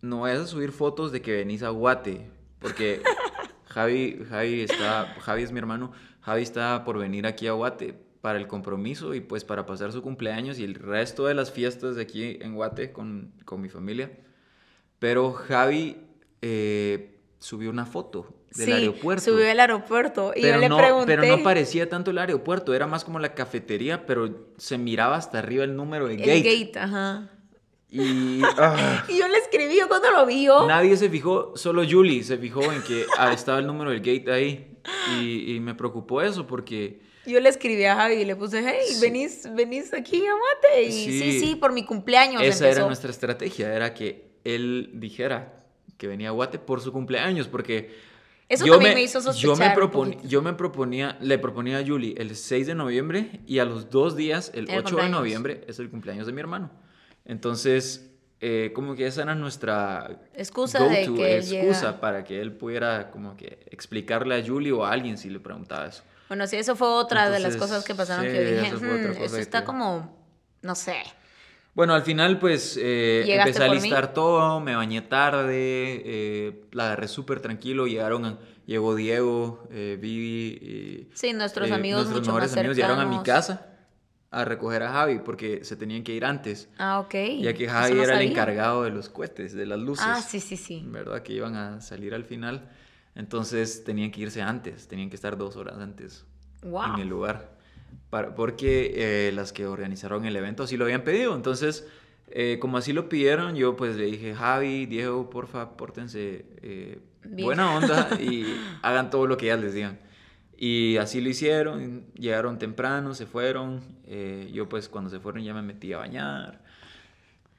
no 0.00 0.20
vayas 0.20 0.40
a 0.40 0.46
subir 0.46 0.72
fotos 0.72 1.12
de 1.12 1.22
que 1.22 1.32
venís 1.36 1.62
a 1.62 1.70
Guate. 1.70 2.30
Porque 2.58 3.02
Javi, 3.66 4.24
Javi, 4.28 4.60
está, 4.62 5.14
Javi 5.20 5.42
es 5.42 5.52
mi 5.52 5.58
hermano. 5.58 5.92
Javi 6.20 6.42
está 6.42 6.84
por 6.84 6.98
venir 6.98 7.26
aquí 7.26 7.46
a 7.46 7.52
Guate 7.52 7.94
para 8.20 8.38
el 8.38 8.48
compromiso 8.48 9.14
y 9.14 9.20
pues 9.20 9.44
para 9.44 9.64
pasar 9.64 9.92
su 9.92 10.02
cumpleaños 10.02 10.58
y 10.58 10.64
el 10.64 10.74
resto 10.74 11.26
de 11.26 11.34
las 11.34 11.52
fiestas 11.52 11.96
de 11.96 12.02
aquí 12.02 12.38
en 12.40 12.54
Guate 12.54 12.92
con, 12.92 13.32
con 13.44 13.60
mi 13.60 13.68
familia. 13.68 14.10
Pero 14.98 15.32
Javi 15.32 15.96
eh, 16.42 17.20
subió 17.38 17.70
una 17.70 17.86
foto 17.86 18.34
del 18.56 18.66
sí, 18.66 18.72
aeropuerto. 18.72 19.24
subió 19.24 19.48
al 19.50 19.60
aeropuerto. 19.60 20.32
Y 20.34 20.42
Pero 20.42 20.54
yo 20.56 20.60
le 20.60 20.68
no, 20.68 20.76
pregunté. 20.76 21.16
pero 21.16 21.36
no 21.36 21.42
parecía 21.44 21.88
tanto 21.88 22.10
el 22.10 22.18
aeropuerto, 22.18 22.74
era 22.74 22.86
más 22.88 23.04
como 23.04 23.18
la 23.20 23.34
cafetería, 23.34 24.06
pero 24.06 24.48
se 24.56 24.78
miraba 24.78 25.16
hasta 25.16 25.38
arriba 25.38 25.62
el 25.64 25.76
número 25.76 26.08
de 26.08 26.14
el 26.14 26.20
gate. 26.20 26.42
gate, 26.42 26.78
ajá. 26.80 27.30
Y 27.90 28.42
ah, 28.58 29.04
Y 29.08 29.18
yo 29.18 29.28
le 29.28 29.38
escribí, 29.38 29.76
yo 29.78 29.88
cuando 29.88 30.10
lo 30.10 30.26
vio. 30.26 30.66
nadie 30.66 30.96
se 30.96 31.08
fijó, 31.08 31.56
solo 31.56 31.82
Julie 31.88 32.22
se 32.22 32.36
fijó 32.38 32.62
en 32.72 32.82
que 32.82 33.06
ah, 33.16 33.32
estaba 33.32 33.58
el 33.58 33.66
número 33.66 33.90
del 33.90 34.00
gate 34.00 34.30
ahí. 34.32 34.76
Y, 35.20 35.54
y 35.54 35.60
me 35.60 35.74
preocupó 35.74 36.22
eso 36.22 36.46
porque 36.46 37.00
Yo 37.26 37.40
le 37.40 37.48
escribí 37.48 37.84
a 37.84 37.94
Javi 37.96 38.14
y 38.16 38.24
le 38.24 38.36
puse, 38.36 38.62
hey, 38.66 38.96
venís, 39.00 39.46
venís 39.54 39.92
aquí 39.92 40.18
a 40.26 40.32
Guate. 40.32 40.82
Y 40.84 40.92
sí, 40.92 41.18
sí, 41.32 41.40
Sí. 41.40 41.54
por 41.56 41.72
mi 41.72 41.84
cumpleaños 41.84 42.42
Esa 42.42 42.64
empezó. 42.64 42.78
era 42.80 42.86
nuestra 42.86 43.10
estrategia, 43.10 43.74
era 43.74 43.92
que 43.94 44.28
él 44.44 44.90
dijera 44.94 45.64
que 45.98 46.06
venía 46.06 46.28
a 46.28 46.32
Guate 46.32 46.58
por 46.58 46.80
su 46.80 46.92
cumpleaños, 46.92 47.48
porque 47.48 47.90
Eso 48.48 48.64
también 48.66 48.94
me 48.94 49.02
hizo 49.02 49.18
yo 49.18 49.32
sospechar 49.32 49.76
me, 49.76 49.84
un 49.84 49.90
propon- 49.90 50.22
yo 50.26 50.40
me 50.42 50.52
proponía, 50.54 51.18
le 51.20 51.38
proponía 51.38 51.78
a 51.78 51.86
Julie 51.86 52.14
el 52.18 52.34
6 52.36 52.66
de 52.66 52.74
noviembre 52.74 53.40
y 53.46 53.58
a 53.58 53.64
los 53.66 53.90
dos 53.90 54.14
días, 54.16 54.50
el 54.54 54.70
El 54.70 54.78
8 54.78 54.96
de 54.96 55.08
noviembre, 55.10 55.64
es 55.68 55.78
el 55.80 55.90
cumpleaños 55.90 56.26
de 56.26 56.32
mi 56.32 56.40
hermano. 56.40 56.70
Entonces, 57.28 58.10
eh, 58.40 58.72
como 58.74 58.94
que 58.96 59.06
esa 59.06 59.22
era 59.22 59.34
nuestra 59.34 60.20
Excusa 60.34 60.80
de 60.88 61.04
que 61.04 61.36
excusa 61.38 61.86
llega. 61.90 62.00
para 62.00 62.24
que 62.24 62.40
él 62.40 62.52
pudiera 62.52 63.10
como 63.10 63.36
que 63.36 63.60
explicarle 63.70 64.34
a 64.36 64.44
Julie 64.44 64.72
o 64.72 64.84
a 64.84 64.90
alguien 64.92 65.16
si 65.18 65.28
le 65.30 65.38
preguntaba 65.38 65.86
eso. 65.86 66.02
Bueno, 66.28 66.46
sí, 66.46 66.56
eso 66.56 66.74
fue 66.74 66.88
otra 66.88 67.30
de 67.30 67.38
las 67.38 67.56
cosas 67.56 67.84
que 67.84 67.94
pasaron 67.94 68.26
sí, 68.26 68.32
que 68.32 68.40
dije, 68.40 68.66
eso 68.68 68.78
"Hmm, 68.78 69.22
eso 69.22 69.36
está 69.38 69.64
como, 69.64 70.16
no 70.62 70.74
sé. 70.74 70.96
Bueno, 71.74 71.94
al 71.94 72.02
final 72.02 72.38
pues 72.38 72.76
eh, 72.80 73.22
¿Llegaste 73.24 73.50
empecé 73.50 73.64
a 73.64 73.68
mí? 73.68 73.74
listar 73.74 74.12
todo, 74.12 74.58
me 74.60 74.74
bañé 74.74 75.00
tarde, 75.02 76.02
eh, 76.04 76.64
la 76.72 76.86
agarré 76.86 77.06
súper 77.08 77.40
tranquilo, 77.40 77.86
llegaron, 77.86 78.24
a- 78.24 78.38
llegó 78.66 78.94
Diego, 78.96 79.64
eh, 79.70 79.96
Vivi, 80.00 80.58
y, 80.60 81.08
Sí, 81.14 81.32
nuestros 81.34 81.70
eh, 81.70 81.74
amigos 81.74 82.06
nuestros 82.08 82.26
mejores 82.26 82.52
amigos 82.56 82.76
llegaron 82.76 82.98
a 83.00 83.04
mi 83.06 83.22
casa 83.22 83.77
a 84.30 84.44
recoger 84.44 84.82
a 84.82 84.92
Javi 84.92 85.20
porque 85.20 85.64
se 85.64 85.76
tenían 85.76 86.02
que 86.04 86.12
ir 86.12 86.24
antes, 86.24 86.68
Ah, 86.78 87.00
ok. 87.00 87.14
ya 87.40 87.54
que 87.54 87.66
Javi 87.68 87.94
no 87.94 88.02
era 88.02 88.12
el 88.12 88.18
sabía. 88.18 88.30
encargado 88.30 88.82
de 88.84 88.90
los 88.90 89.08
cohetes, 89.08 89.54
de 89.54 89.64
las 89.66 89.78
luces, 89.78 90.04
Ah, 90.06 90.20
sí, 90.20 90.38
sí, 90.40 90.56
sí. 90.56 90.82
¿verdad? 90.86 91.22
Que 91.22 91.32
iban 91.32 91.54
a 91.56 91.80
salir 91.80 92.14
al 92.14 92.24
final, 92.24 92.68
entonces 93.14 93.84
tenían 93.84 94.10
que 94.10 94.20
irse 94.20 94.42
antes, 94.42 94.86
tenían 94.86 95.08
que 95.10 95.16
estar 95.16 95.36
dos 95.36 95.56
horas 95.56 95.78
antes 95.78 96.24
Wow. 96.62 96.94
en 96.94 97.00
el 97.00 97.08
lugar. 97.08 97.56
Para- 98.10 98.34
porque 98.34 98.92
eh, 99.28 99.32
las 99.32 99.52
que 99.52 99.66
organizaron 99.66 100.24
el 100.26 100.36
evento 100.36 100.62
así 100.62 100.76
lo 100.76 100.84
habían 100.84 101.02
pedido. 101.04 101.34
Entonces, 101.34 101.86
eh, 102.28 102.58
como 102.60 102.76
así 102.76 102.92
lo 102.92 103.08
pidieron, 103.08 103.54
yo 103.56 103.76
pues 103.76 103.96
le 103.96 104.04
dije, 104.06 104.34
Javi, 104.34 104.84
Diego, 104.86 105.30
porfa, 105.30 105.76
pórtense 105.76 106.44
eh, 106.62 106.98
buena 107.24 107.74
onda 107.76 108.10
y 108.20 108.44
hagan 108.82 109.08
todo 109.10 109.26
lo 109.26 109.36
que 109.38 109.46
ellas 109.46 109.60
les 109.60 109.72
digan. 109.74 109.98
Y 110.60 110.96
así 110.96 111.20
lo 111.20 111.28
hicieron, 111.28 112.04
llegaron 112.14 112.58
temprano, 112.58 113.14
se 113.14 113.26
fueron. 113.26 113.80
eh, 114.06 114.50
yo 114.52 114.68
pues 114.68 114.88
cuando 114.88 115.08
se 115.08 115.20
fueron 115.20 115.44
ya 115.44 115.54
me 115.54 115.62
metí 115.62 115.92
a 115.92 115.98
bañar. 115.98 116.60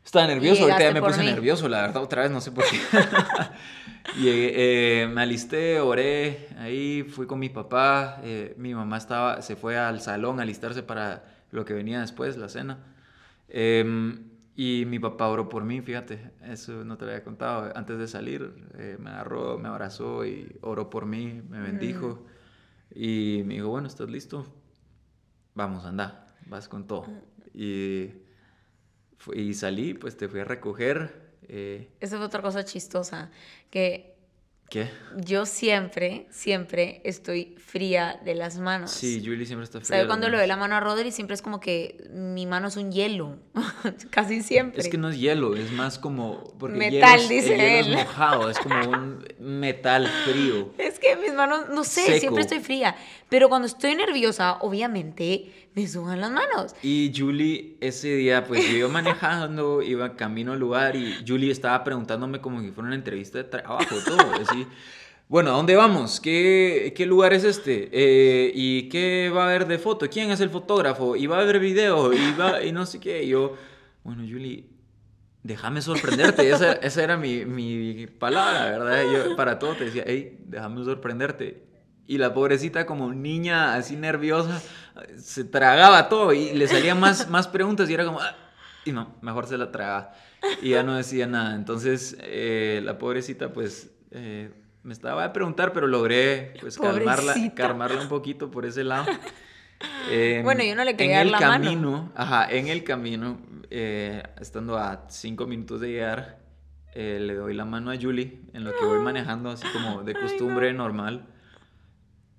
Estaba 0.03 0.27
nervioso, 0.27 0.63
ahorita 0.63 0.81
ya 0.81 0.91
me 0.91 1.01
puse 1.01 1.21
mí. 1.21 1.27
nervioso, 1.27 1.69
la 1.69 1.81
verdad, 1.81 2.03
otra 2.03 2.23
vez, 2.23 2.31
no 2.31 2.41
sé 2.41 2.51
por 2.51 2.65
qué. 2.65 2.77
Llegué, 4.19 5.03
eh, 5.03 5.07
me 5.07 5.21
alisté, 5.21 5.79
oré, 5.79 6.49
ahí 6.57 7.03
fui 7.03 7.25
con 7.25 7.39
mi 7.39 7.47
papá, 7.47 8.19
eh, 8.23 8.53
mi 8.57 8.73
mamá 8.73 8.97
estaba, 8.97 9.41
se 9.43 9.55
fue 9.55 9.77
al 9.77 10.01
salón 10.01 10.39
a 10.39 10.43
alistarse 10.43 10.83
para 10.83 11.23
lo 11.51 11.63
que 11.63 11.73
venía 11.73 12.01
después, 12.01 12.35
la 12.35 12.49
cena. 12.49 12.79
Em, 13.47 14.23
y 14.57 14.83
mi 14.87 14.99
papá 14.99 15.29
oró 15.29 15.47
por 15.47 15.63
mí, 15.63 15.79
fíjate, 15.79 16.31
eso 16.43 16.83
no 16.83 16.97
te 16.97 17.05
lo 17.05 17.11
había 17.11 17.23
contado. 17.23 17.71
Antes 17.75 17.97
de 17.97 18.09
salir, 18.09 18.51
eh, 18.77 18.97
me 18.99 19.09
agarró, 19.09 19.57
me 19.57 19.69
abrazó 19.69 20.25
y 20.25 20.57
oró 20.61 20.89
por 20.89 21.05
mí, 21.05 21.41
me 21.49 21.61
bendijo. 21.61 22.25
Y 22.93 23.43
me 23.45 23.55
dijo, 23.55 23.69
bueno, 23.69 23.87
¿estás 23.87 24.09
listo? 24.09 24.45
Vamos, 25.55 25.85
anda, 25.85 26.35
vas 26.47 26.67
con 26.67 26.87
todo. 26.87 27.05
Y, 27.53 28.09
fu- 29.17 29.33
y 29.33 29.53
salí, 29.53 29.93
pues 29.93 30.17
te 30.17 30.27
fui 30.27 30.39
a 30.39 30.43
recoger. 30.45 31.37
eh, 31.43 31.89
Esa 31.99 32.17
fue 32.17 32.25
otra 32.25 32.41
cosa 32.41 32.63
chistosa, 32.65 33.31
que 33.69 34.15
¿Qué? 34.69 34.89
yo 35.25 35.45
siempre, 35.47 36.27
siempre 36.29 37.01
estoy 37.03 37.55
fría 37.57 38.19
de 38.23 38.35
las 38.35 38.59
manos. 38.59 38.91
Sí, 38.91 39.21
Julie 39.25 39.45
siempre 39.45 39.63
está 39.65 39.79
fría. 39.79 39.87
¿Sabes 39.87 40.03
de 40.03 40.07
cuando 40.07 40.27
las 40.27 40.33
le 40.33 40.37
doy 40.39 40.47
la 40.47 40.55
manos. 40.55 40.69
mano 40.69 40.75
a 40.75 40.79
Rodri? 40.95 41.11
Siempre 41.11 41.33
es 41.33 41.41
como 41.41 41.59
que 41.59 42.07
mi 42.13 42.45
mano 42.45 42.67
es 42.67 42.77
un 42.77 42.91
hielo. 42.91 43.37
Casi 44.11 44.41
siempre. 44.43 44.79
Es 44.81 44.87
que 44.87 44.97
no 44.97 45.09
es 45.09 45.19
hielo, 45.19 45.55
es 45.55 45.71
más 45.71 45.97
como... 45.97 46.53
Porque 46.59 46.77
Metal, 46.77 47.19
hielo 47.19 47.23
es- 47.23 47.29
dice 47.29 47.53
el 47.55 47.59
hielo 47.61 47.87
él. 47.87 47.93
es 47.93 48.05
mojado, 48.05 48.49
es 48.49 48.59
como 48.59 48.79
un 48.89 49.25
metal 49.39 50.07
frío. 50.25 50.71
Es 50.77 50.99
que 50.99 51.15
mis 51.15 51.33
manos, 51.33 51.69
no 51.69 51.83
sé, 51.83 52.01
Seco. 52.05 52.19
siempre 52.19 52.41
estoy 52.43 52.59
fría. 52.59 52.95
Pero 53.29 53.47
cuando 53.49 53.67
estoy 53.67 53.95
nerviosa, 53.95 54.57
obviamente 54.61 55.69
me 55.75 55.87
suban 55.87 56.19
las 56.19 56.31
manos. 56.31 56.75
Y 56.83 57.11
Julie, 57.15 57.77
ese 57.79 58.15
día, 58.15 58.45
pues 58.45 58.67
yo 58.69 58.75
iba 58.77 58.89
manejando, 58.89 59.81
iba 59.81 60.15
camino 60.15 60.53
al 60.53 60.59
lugar 60.59 60.95
y 60.95 61.15
Julie 61.27 61.51
estaba 61.51 61.83
preguntándome 61.83 62.41
como 62.41 62.59
si 62.61 62.71
fuera 62.71 62.87
una 62.87 62.95
entrevista 62.95 63.37
de 63.37 63.43
trabajo, 63.45 63.95
todo. 64.05 64.33
Así, 64.41 64.58
bueno, 65.27 65.51
¿a 65.51 65.53
dónde 65.53 65.75
vamos? 65.75 66.19
¿Qué, 66.19 66.93
lugar 67.05 67.33
es 67.33 67.43
este? 67.43 67.89
Eh, 67.91 68.51
¿Y 68.55 68.89
qué 68.89 69.31
va 69.33 69.43
a 69.43 69.45
haber 69.47 69.67
de 69.67 69.77
foto? 69.77 70.09
¿Quién 70.09 70.31
es 70.31 70.39
el 70.39 70.49
fotógrafo? 70.49 71.15
¿Y 71.15 71.27
va 71.27 71.37
a 71.37 71.41
haber 71.41 71.59
video? 71.59 72.11
¿Y, 72.13 72.35
y 72.67 72.71
no 72.71 72.85
sé 72.85 72.99
qué. 72.99 73.23
Y 73.23 73.29
yo, 73.29 73.55
bueno, 74.03 74.23
Julie, 74.27 74.65
déjame 75.43 75.81
sorprenderte. 75.81 76.49
Esa, 76.49 77.03
era 77.03 77.17
mi, 77.17 78.07
palabra, 78.07 78.71
¿verdad? 78.71 79.35
Para 79.35 79.59
todo 79.59 79.75
te 79.75 79.85
decía, 79.85 80.03
hey, 80.05 80.39
déjame 80.45 80.83
sorprenderte. 80.83 81.63
Y 82.07 82.17
la 82.17 82.33
pobrecita 82.33 82.87
como 82.87 83.13
niña 83.13 83.75
así 83.75 83.95
nerviosa 83.95 84.61
se 85.17 85.43
tragaba 85.43 86.09
todo 86.09 86.33
y 86.33 86.53
le 86.53 86.67
salían 86.67 86.99
más, 86.99 87.29
más 87.29 87.47
preguntas 87.47 87.87
y 87.87 87.93
era 87.93 88.03
como, 88.03 88.19
"Ah", 88.19 88.35
y 88.83 88.91
no, 88.91 89.15
mejor 89.21 89.45
se 89.45 89.57
la 89.57 89.71
tragaba 89.71 90.13
y 90.61 90.71
ya 90.71 90.81
no 90.81 90.95
decía 90.95 91.27
nada. 91.27 91.55
Entonces 91.55 92.17
eh, 92.21 92.81
la 92.83 92.97
pobrecita 92.97 93.53
pues 93.53 93.91
eh, 94.11 94.51
me 94.83 94.93
estaba 94.93 95.23
a 95.25 95.33
preguntar, 95.33 95.73
pero 95.73 95.87
logré 95.87 96.53
pues 96.61 96.77
calmarla, 96.77 97.35
calmarla 97.55 98.01
un 98.01 98.07
poquito 98.09 98.49
por 98.51 98.65
ese 98.65 98.83
lado. 98.83 99.05
Eh, 100.11 100.41
Bueno, 100.43 100.61
yo 100.61 100.75
no 100.75 100.83
le 100.83 100.91
en 100.91 100.97
quería 100.97 101.17
dar 101.19 101.25
el 101.27 101.31
la 101.31 101.39
mano. 101.39 101.63
camino, 101.63 102.11
Ajá, 102.13 102.51
en 102.51 102.67
el 102.67 102.83
camino, 102.83 103.39
eh, 103.69 104.21
estando 104.41 104.77
a 104.77 105.05
cinco 105.07 105.47
minutos 105.47 105.79
de 105.79 105.91
llegar, 105.91 106.39
eh, 106.95 107.17
le 107.21 107.33
doy 107.33 107.53
la 107.53 107.63
mano 107.63 107.89
a 107.89 107.95
Julie 107.95 108.41
en 108.53 108.65
lo 108.65 108.71
que 108.77 108.83
voy 108.83 108.99
manejando, 109.03 109.49
así 109.51 109.65
como 109.71 110.03
de 110.03 110.15
costumbre 110.15 110.73
normal. 110.73 111.27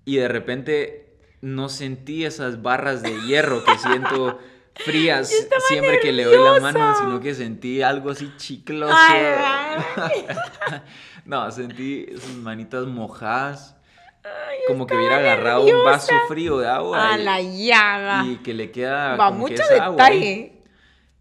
Y 0.05 0.17
de 0.17 0.29
repente 0.29 1.17
no 1.41 1.71
sentí 1.71 2.27
esas 2.27 2.61
barras 2.61 3.03
de 3.03 3.19
hierro 3.23 3.65
que 3.65 3.79
siento 3.79 4.39
frías 4.75 5.33
siempre 5.69 5.99
que 6.01 6.13
le 6.13 6.25
doy 6.25 6.45
la 6.45 6.61
mano, 6.61 6.79
nerviosa. 6.79 7.05
sino 7.05 7.21
que 7.21 7.35
sentí 7.35 7.81
algo 7.81 8.11
así 8.11 8.31
chicloso. 8.37 8.95
Ay, 8.95 10.27
no, 11.31 11.51
sentí 11.53 12.07
sus 12.15 12.35
manitas 12.37 12.85
mojadas. 12.87 13.77
Ay, 14.23 14.59
como 14.69 14.87
que 14.87 14.95
estaba 14.95 15.01
hubiera 15.01 15.17
agarrado 15.33 15.63
un 15.65 15.85
vaso 15.85 16.09
nerviosa. 16.13 16.29
frío 16.29 16.59
de 16.59 16.69
agua. 16.69 17.13
A 17.15 17.19
y- 17.19 17.25
la 17.25 17.41
llaga. 17.41 18.25
y 18.27 18.37
que 18.39 18.53
le 18.53 18.71
queda 18.71 19.17
Va, 19.17 19.31
como 19.31 19.47
que 19.47 19.53
mucho 19.53 19.63
agua 19.81 20.05
ahí. 20.07 20.19
detalle. 20.19 20.53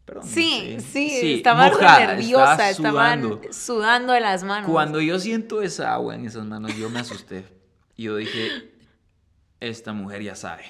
Perdón, 0.06 0.28
Sí, 0.28 0.78
sí, 0.92 1.34
estaba 1.36 1.70
re 1.70 1.76
mojada, 1.76 2.00
nerviosa, 2.08 2.52
estaba 2.54 2.70
estaban 2.90 3.22
sudando. 3.22 3.54
sudando. 3.54 4.14
de 4.14 4.20
las 4.22 4.44
manos. 4.44 4.70
Cuando 4.70 5.00
yo 5.02 5.20
siento 5.20 5.62
esa 5.62 5.94
agua 5.94 6.16
en 6.16 6.26
esas 6.26 6.44
manos, 6.46 6.76
yo 6.76 6.90
me 6.90 7.00
asusté. 7.00 7.46
Y 7.96 8.04
yo 8.06 8.16
dije, 8.16 8.72
esta 9.60 9.94
mujer 9.94 10.24
ya 10.24 10.34
sabe. 10.36 10.64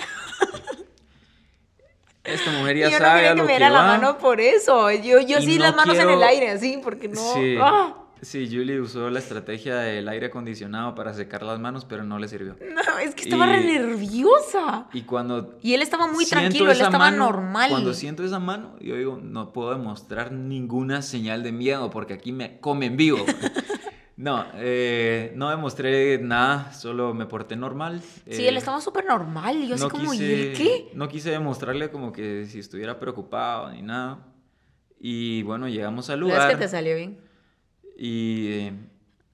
Esta 2.23 2.51
mujer 2.51 2.77
Y 2.77 2.79
ya 2.81 2.89
yo 2.89 2.99
no 2.99 3.05
sabe 3.05 3.19
quería 3.21 3.31
a 3.31 3.33
que 3.33 3.37
lo 3.39 3.43
me 3.45 3.47
que 3.53 3.57
diera 3.57 3.69
la 3.69 3.83
mano 3.83 4.17
por 4.17 4.41
eso. 4.41 4.91
Yo, 4.91 5.19
yo 5.21 5.39
sí 5.41 5.57
no 5.57 5.63
las 5.65 5.75
manos 5.75 5.95
en 5.95 6.01
quiero- 6.05 6.13
el 6.17 6.23
aire, 6.23 6.51
así, 6.51 6.79
porque 6.83 7.07
no. 7.07 7.33
Sí, 7.33 7.55
¡Ah! 7.59 7.95
Sí, 8.21 8.47
Julie 8.51 8.79
usó 8.79 9.09
la 9.09 9.19
estrategia 9.19 9.77
del 9.77 10.07
aire 10.09 10.27
acondicionado 10.27 10.95
para 10.95 11.13
secar 11.13 11.43
las 11.43 11.59
manos, 11.59 11.85
pero 11.85 12.03
no 12.03 12.19
le 12.19 12.27
sirvió. 12.27 12.55
No, 12.59 12.99
es 12.99 13.15
que 13.15 13.23
estaba 13.23 13.47
Y- 13.47 13.49
re 13.59 13.65
nerviosa. 13.79 14.87
Y 14.93 15.01
cuando 15.03 15.57
Y 15.61 15.73
él 15.73 15.81
estaba 15.81 16.07
muy 16.07 16.25
tranquilo, 16.25 16.65
él 16.65 16.71
estaba 16.71 16.97
mano, 16.97 17.25
normal. 17.25 17.69
Cuando 17.69 17.93
siento 17.93 18.23
esa 18.23 18.39
mano, 18.39 18.75
yo 18.79 18.95
digo, 18.95 19.19
no 19.21 19.51
puedo 19.53 19.71
demostrar 19.71 20.31
ninguna 20.31 21.01
señal 21.01 21.43
de 21.43 21.51
miedo 21.51 21.89
porque 21.89 22.13
aquí 22.13 22.31
me 22.31 22.59
comen 22.59 22.97
vivo. 22.97 23.17
no, 24.17 24.45
eh, 24.55 25.31
no 25.35 25.49
demostré 25.49 26.17
nada, 26.19 26.73
solo 26.73 27.13
me 27.13 27.25
porté 27.25 27.55
normal. 27.55 28.01
Sí, 28.29 28.43
eh, 28.45 28.49
él 28.49 28.57
estaba 28.57 28.81
súper 28.81 29.05
normal. 29.05 29.55
Y 29.63 29.67
yo 29.67 29.75
así 29.75 29.83
no 29.83 29.89
como, 29.89 30.13
¿y 30.13 30.17
quise- 30.17 30.51
él 30.51 30.57
qué? 30.57 30.89
No 30.93 31.07
quise 31.07 31.29
demostrarle 31.31 31.89
como 31.89 32.11
que 32.11 32.45
si 32.45 32.59
estuviera 32.59 32.99
preocupado 32.99 33.71
ni 33.71 33.81
nada. 33.81 34.25
Y 34.99 35.43
bueno, 35.43 35.69
llegamos 35.69 36.09
al 36.09 36.19
lugar 36.19 36.49
es 36.51 36.57
que 36.57 36.61
te 36.63 36.67
salió 36.67 36.95
bien. 36.95 37.19
Y 37.99 38.47
eh, 38.51 38.73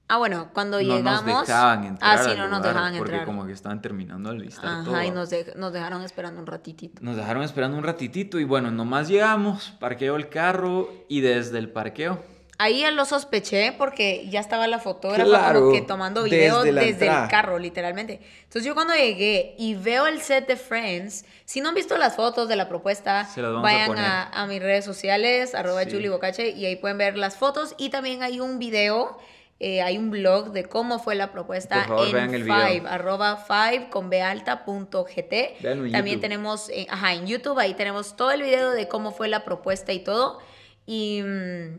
Ah, 0.08 0.18
bueno, 0.18 0.50
cuando 0.52 0.76
no 0.76 0.82
llegamos. 0.84 1.24
nos 1.24 1.46
dejaban 1.48 1.84
entrar. 1.84 2.18
Ah, 2.18 2.22
sí, 2.22 2.30
no 2.36 2.46
nos 2.48 2.62
dejaban 2.62 2.96
porque 2.96 3.10
entrar. 3.12 3.26
como 3.26 3.44
que 3.44 3.52
estaban 3.52 3.82
terminando 3.82 4.30
de 4.30 4.38
listar 4.38 4.66
Ajá, 4.66 4.84
todo. 4.84 5.02
y 5.02 5.10
nos, 5.10 5.30
de- 5.30 5.52
nos 5.56 5.72
dejaron 5.72 6.02
esperando 6.02 6.40
un 6.40 6.46
ratitito. 6.46 7.02
Nos 7.02 7.16
dejaron 7.16 7.42
esperando 7.42 7.76
un 7.76 7.82
ratitito 7.82 8.38
y 8.38 8.44
bueno, 8.44 8.70
nomás 8.70 9.08
llegamos, 9.08 9.74
parqueo 9.80 10.14
el 10.14 10.28
carro 10.28 10.88
y 11.08 11.22
desde 11.22 11.58
el 11.58 11.70
parqueo. 11.70 12.20
Ahí 12.58 12.84
él 12.84 12.96
lo 12.96 13.04
sospeché 13.04 13.72
porque 13.72 14.26
ya 14.30 14.40
estaba 14.40 14.66
la 14.66 14.78
fotógrafa 14.78 15.24
Claro, 15.24 15.60
como 15.60 15.72
que 15.72 15.82
tomando 15.82 16.22
video 16.22 16.62
desde 16.62 16.92
desde, 16.92 17.06
el 17.06 17.28
carro, 17.28 17.58
literalmente. 17.58 18.20
Entonces 18.44 18.64
yo 18.64 18.74
cuando 18.74 18.94
llegué 18.94 19.54
y 19.58 19.74
veo 19.74 20.06
el 20.06 20.22
set 20.22 20.46
de 20.46 20.56
Friends, 20.56 21.24
si 21.44 21.60
no 21.60 21.68
han 21.68 21.74
visto 21.74 21.98
las 21.98 22.16
fotos 22.16 22.48
de 22.48 22.56
la 22.56 22.68
propuesta, 22.68 23.20
a 23.20 23.50
vayan 23.60 23.86
poner. 23.88 24.04
a, 24.04 24.22
a 24.28 24.46
mis 24.46 24.62
redes 24.62 24.84
sociales, 24.84 25.54
arroba 25.54 25.84
Sí. 25.84 25.90
Julie 25.90 26.08
Bocache, 26.08 26.50
y 26.50 26.64
ahí 26.64 26.76
pueden 26.76 26.98
ver 26.98 27.18
las 27.18 27.36
fotos 27.36 27.74
y 27.76 27.90
también 27.90 28.22
hay 28.22 28.40
un 28.40 28.58
video 28.58 29.18
eh, 29.58 29.80
hay 29.80 29.96
un 29.96 30.10
blog 30.10 30.52
de 30.52 30.64
cómo 30.64 30.98
fue 30.98 31.14
la 31.14 31.32
propuesta 31.32 31.86
Por 31.86 31.86
favor, 31.86 32.06
en 32.08 32.12
vean 32.12 32.34
el 32.34 32.44
Five, 32.44 32.82
arroba 32.88 33.36
five 33.38 33.88
con 33.88 34.10
B 34.10 34.20
alta 34.20 34.64
punto 34.66 35.04
GT. 35.04 35.56
También 35.62 35.92
YouTube. 35.92 36.20
tenemos, 36.20 36.68
eh, 36.68 36.86
ajá, 36.90 37.14
en 37.14 37.26
YouTube, 37.26 37.58
ahí 37.58 37.72
tenemos 37.72 38.16
todo 38.16 38.32
el 38.32 38.42
video 38.42 38.70
de 38.72 38.86
cómo 38.86 39.12
fue 39.12 39.28
la 39.28 39.44
propuesta 39.44 39.94
y 39.94 40.00
todo. 40.00 40.40
Y, 40.84 41.22
mm, 41.22 41.78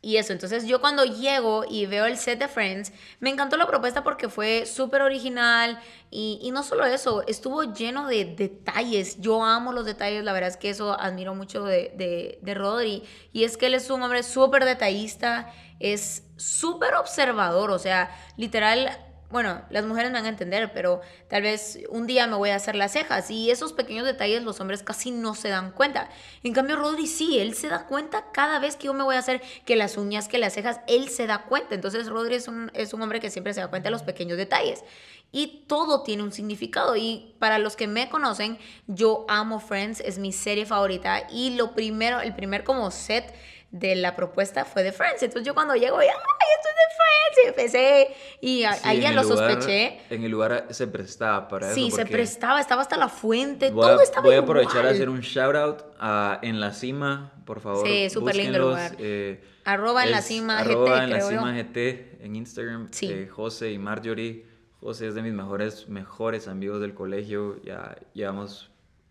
y 0.00 0.16
eso, 0.16 0.32
entonces 0.32 0.64
yo 0.64 0.80
cuando 0.80 1.04
llego 1.04 1.64
y 1.68 1.86
veo 1.86 2.06
el 2.06 2.16
set 2.16 2.38
de 2.38 2.46
Friends, 2.46 2.92
me 3.18 3.30
encantó 3.30 3.56
la 3.56 3.66
propuesta 3.66 4.04
porque 4.04 4.28
fue 4.28 4.64
súper 4.64 5.02
original 5.02 5.80
y, 6.08 6.38
y 6.40 6.52
no 6.52 6.62
solo 6.62 6.84
eso, 6.86 7.24
estuvo 7.26 7.64
lleno 7.74 8.06
de 8.06 8.24
detalles. 8.24 9.20
Yo 9.20 9.42
amo 9.42 9.72
los 9.72 9.84
detalles, 9.86 10.22
la 10.22 10.32
verdad 10.32 10.50
es 10.50 10.56
que 10.56 10.70
eso 10.70 10.92
admiro 10.98 11.34
mucho 11.34 11.64
de, 11.64 11.92
de, 11.96 12.38
de 12.42 12.54
Rodri. 12.54 13.02
Y 13.32 13.42
es 13.42 13.56
que 13.56 13.66
él 13.66 13.74
es 13.74 13.90
un 13.90 14.00
hombre 14.02 14.22
súper 14.22 14.64
detallista, 14.64 15.52
es 15.80 16.22
súper 16.36 16.94
observador, 16.94 17.72
o 17.72 17.78
sea, 17.80 18.16
literal 18.36 18.96
bueno, 19.30 19.60
las 19.68 19.84
mujeres 19.84 20.10
me 20.10 20.18
van 20.18 20.24
a 20.24 20.30
entender, 20.30 20.72
pero 20.72 21.02
tal 21.28 21.42
vez 21.42 21.78
un 21.90 22.06
día 22.06 22.26
me 22.26 22.36
voy 22.36 22.48
a 22.50 22.56
hacer 22.56 22.74
las 22.74 22.92
cejas 22.92 23.30
y 23.30 23.50
esos 23.50 23.74
pequeños 23.74 24.06
detalles 24.06 24.42
los 24.42 24.58
hombres 24.60 24.82
casi 24.82 25.10
no 25.10 25.34
se 25.34 25.48
dan 25.48 25.72
cuenta. 25.72 26.08
En 26.42 26.54
cambio, 26.54 26.76
Rodri 26.76 27.06
sí, 27.06 27.38
él 27.38 27.54
se 27.54 27.68
da 27.68 27.86
cuenta 27.86 28.32
cada 28.32 28.58
vez 28.58 28.76
que 28.76 28.86
yo 28.86 28.94
me 28.94 29.04
voy 29.04 29.16
a 29.16 29.18
hacer 29.18 29.42
que 29.66 29.76
las 29.76 29.98
uñas, 29.98 30.28
que 30.28 30.38
las 30.38 30.54
cejas, 30.54 30.80
él 30.86 31.10
se 31.10 31.26
da 31.26 31.42
cuenta. 31.42 31.74
Entonces, 31.74 32.08
Rodri 32.08 32.36
es 32.36 32.48
un, 32.48 32.70
es 32.72 32.94
un 32.94 33.02
hombre 33.02 33.20
que 33.20 33.30
siempre 33.30 33.52
se 33.52 33.60
da 33.60 33.68
cuenta 33.68 33.88
de 33.88 33.92
los 33.92 34.02
pequeños 34.02 34.38
detalles. 34.38 34.82
Y 35.30 35.64
todo 35.66 36.04
tiene 36.04 36.22
un 36.22 36.32
significado. 36.32 36.96
Y 36.96 37.34
para 37.38 37.58
los 37.58 37.76
que 37.76 37.86
me 37.86 38.08
conocen, 38.08 38.58
yo 38.86 39.26
amo 39.28 39.60
Friends, 39.60 40.00
es 40.00 40.18
mi 40.18 40.32
serie 40.32 40.64
favorita. 40.64 41.26
Y 41.30 41.54
lo 41.54 41.74
primero, 41.74 42.20
el 42.20 42.34
primer 42.34 42.64
como 42.64 42.90
set 42.90 43.34
de 43.70 43.94
la 43.96 44.16
propuesta 44.16 44.64
fue 44.64 44.82
de 44.82 44.92
Friends. 44.92 45.22
Entonces 45.22 45.46
yo 45.46 45.54
cuando 45.54 45.74
llego, 45.74 45.98
¡ay, 45.98 46.06
esto 46.06 46.68
es 46.68 46.74
de 46.74 46.94
Friends! 46.96 47.38
Y 47.44 47.48
empecé, 47.48 48.16
y 48.40 48.62
a- 48.64 48.72
Sí, 48.72 48.80
ahí 48.84 48.96
en 48.98 49.02
ya 49.02 49.12
lo 49.12 49.22
lugar- 49.22 49.50
sospeché. 49.52 50.00
En 50.10 50.24
el 50.24 50.30
lugar 50.30 50.66
se 50.70 50.86
prestaba 50.86 51.48
para 51.48 51.72
Sí, 51.74 51.88
eso. 51.88 51.96
se 51.96 52.02
porque 52.02 52.14
prestaba, 52.14 52.60
estaba 52.60 52.80
hasta 52.82 52.96
la 52.96 53.08
fuente, 53.08 53.70
Voy, 53.70 53.82
todo 53.86 54.00
a, 54.00 54.02
estaba 54.02 54.22
voy 54.26 54.34
a 54.36 54.38
aprovechar 54.40 54.86
a 54.86 54.90
hacer 54.90 55.08
un 55.10 55.20
shout 55.20 55.54
out 55.54 55.82
a 56.00 56.38
En 56.42 56.60
la 56.60 56.72
Cima, 56.72 57.32
por 57.44 57.60
favor. 57.60 57.86
Sí, 57.86 58.08
súper 58.10 58.36
lindo 58.36 58.58
lugar. 58.58 58.96
eh, 58.98 59.42
Arroba 59.64 60.04
En 60.04 60.12
la 60.12 60.22
Cima 60.22 60.58
arroba 60.60 60.96
GT, 61.00 61.04
en 61.04 61.10
la 61.10 61.20
cima 61.20 61.52
GT 61.52 62.16
en 62.22 62.36
Instagram. 62.36 62.88
Sí. 62.90 63.10
eh, 63.12 63.28
José 63.28 63.70
y 63.72 63.78
Marjorie. 63.78 64.46
José 64.80 65.08
es 65.08 65.14
de 65.14 65.20
mis 65.22 65.32
mejores, 65.34 65.88
mejores 65.90 66.48
amigos 66.48 66.80
del 66.80 66.94
colegio. 66.94 67.60
Ya 67.62 67.96
llevamos 68.14 68.70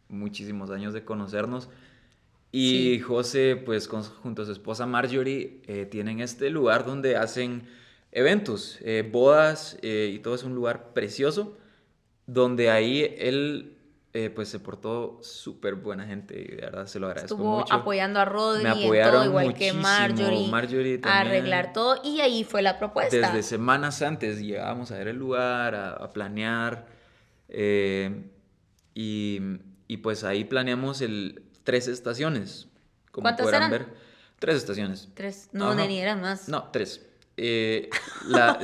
muchísimos 0.09 0.71
años 0.71 0.93
de 0.93 1.03
conocernos. 1.05 1.69
Y 2.51 2.95
Sí. 2.95 2.99
José, 3.01 3.55
pues 3.63 3.87
con- 3.87 4.03
junto 4.03 4.41
a 4.41 4.45
su 4.45 4.51
esposa 4.53 4.85
Marjorie, 4.85 5.61
eh, 5.67 5.85
tienen 5.85 6.21
este 6.21 6.49
lugar 6.49 6.85
donde 6.85 7.15
hacen 7.17 7.67
eventos, 8.11 8.77
eh, 8.81 9.07
bodas, 9.09 9.77
eh, 9.81 10.11
y 10.13 10.19
todo 10.19 10.35
es 10.35 10.43
un 10.43 10.55
lugar 10.55 10.93
precioso, 10.93 11.57
donde 12.25 12.69
ahí 12.71 13.15
él, 13.19 13.73
eh, 14.13 14.29
pues 14.29 14.47
se 14.49 14.59
portó 14.59 15.19
súper 15.21 15.75
buena 15.75 16.07
gente, 16.07 16.39
y 16.41 16.55
de 16.55 16.61
verdad 16.61 16.87
se 16.87 16.99
lo 16.99 17.07
agradezco 17.07 17.35
Estuvo 17.35 17.59
mucho. 17.59 17.73
apoyando 17.73 18.19
a 18.19 18.25
Rodri 18.25 18.63
Me 18.63 18.69
en 18.69 18.75
todo, 18.75 18.85
apoyaron 18.85 19.25
igual 19.25 19.45
que 19.53 19.73
muchísimo, 19.73 19.81
Marjorie, 19.83 20.47
Marjorie 20.49 20.99
a 21.03 21.19
arreglar 21.19 21.73
todo. 21.73 22.01
Y 22.03 22.21
ahí 22.21 22.43
fue 22.43 22.61
la 22.61 22.79
propuesta. 22.79 23.15
Desde 23.15 23.43
semanas 23.43 24.01
antes 24.01 24.39
llegábamos 24.41 24.91
a 24.91 24.97
ver 24.97 25.09
el 25.09 25.17
lugar, 25.17 25.75
a, 25.75 25.91
a 25.93 26.11
planear. 26.13 26.87
eh, 27.49 28.23
y, 28.95 29.39
y 29.87 29.97
pues 29.97 30.23
ahí 30.23 30.43
planeamos 30.43 31.01
el 31.01 31.43
tres 31.67 31.89
estaciones. 31.89 32.65
Como 33.11 33.23
¿Cuántas 33.23 33.49
eran? 33.49 33.69
ver. 33.69 33.87
Tres 34.39 34.55
estaciones. 34.55 35.09
Tres. 35.13 35.49
No, 35.51 35.65
Ajá. 35.71 35.75
Neni, 35.75 35.99
eran 35.99 36.21
más. 36.21 36.47
No, 36.47 36.69
tres. 36.71 37.01
Eh, 37.35 37.89
la, 38.25 38.57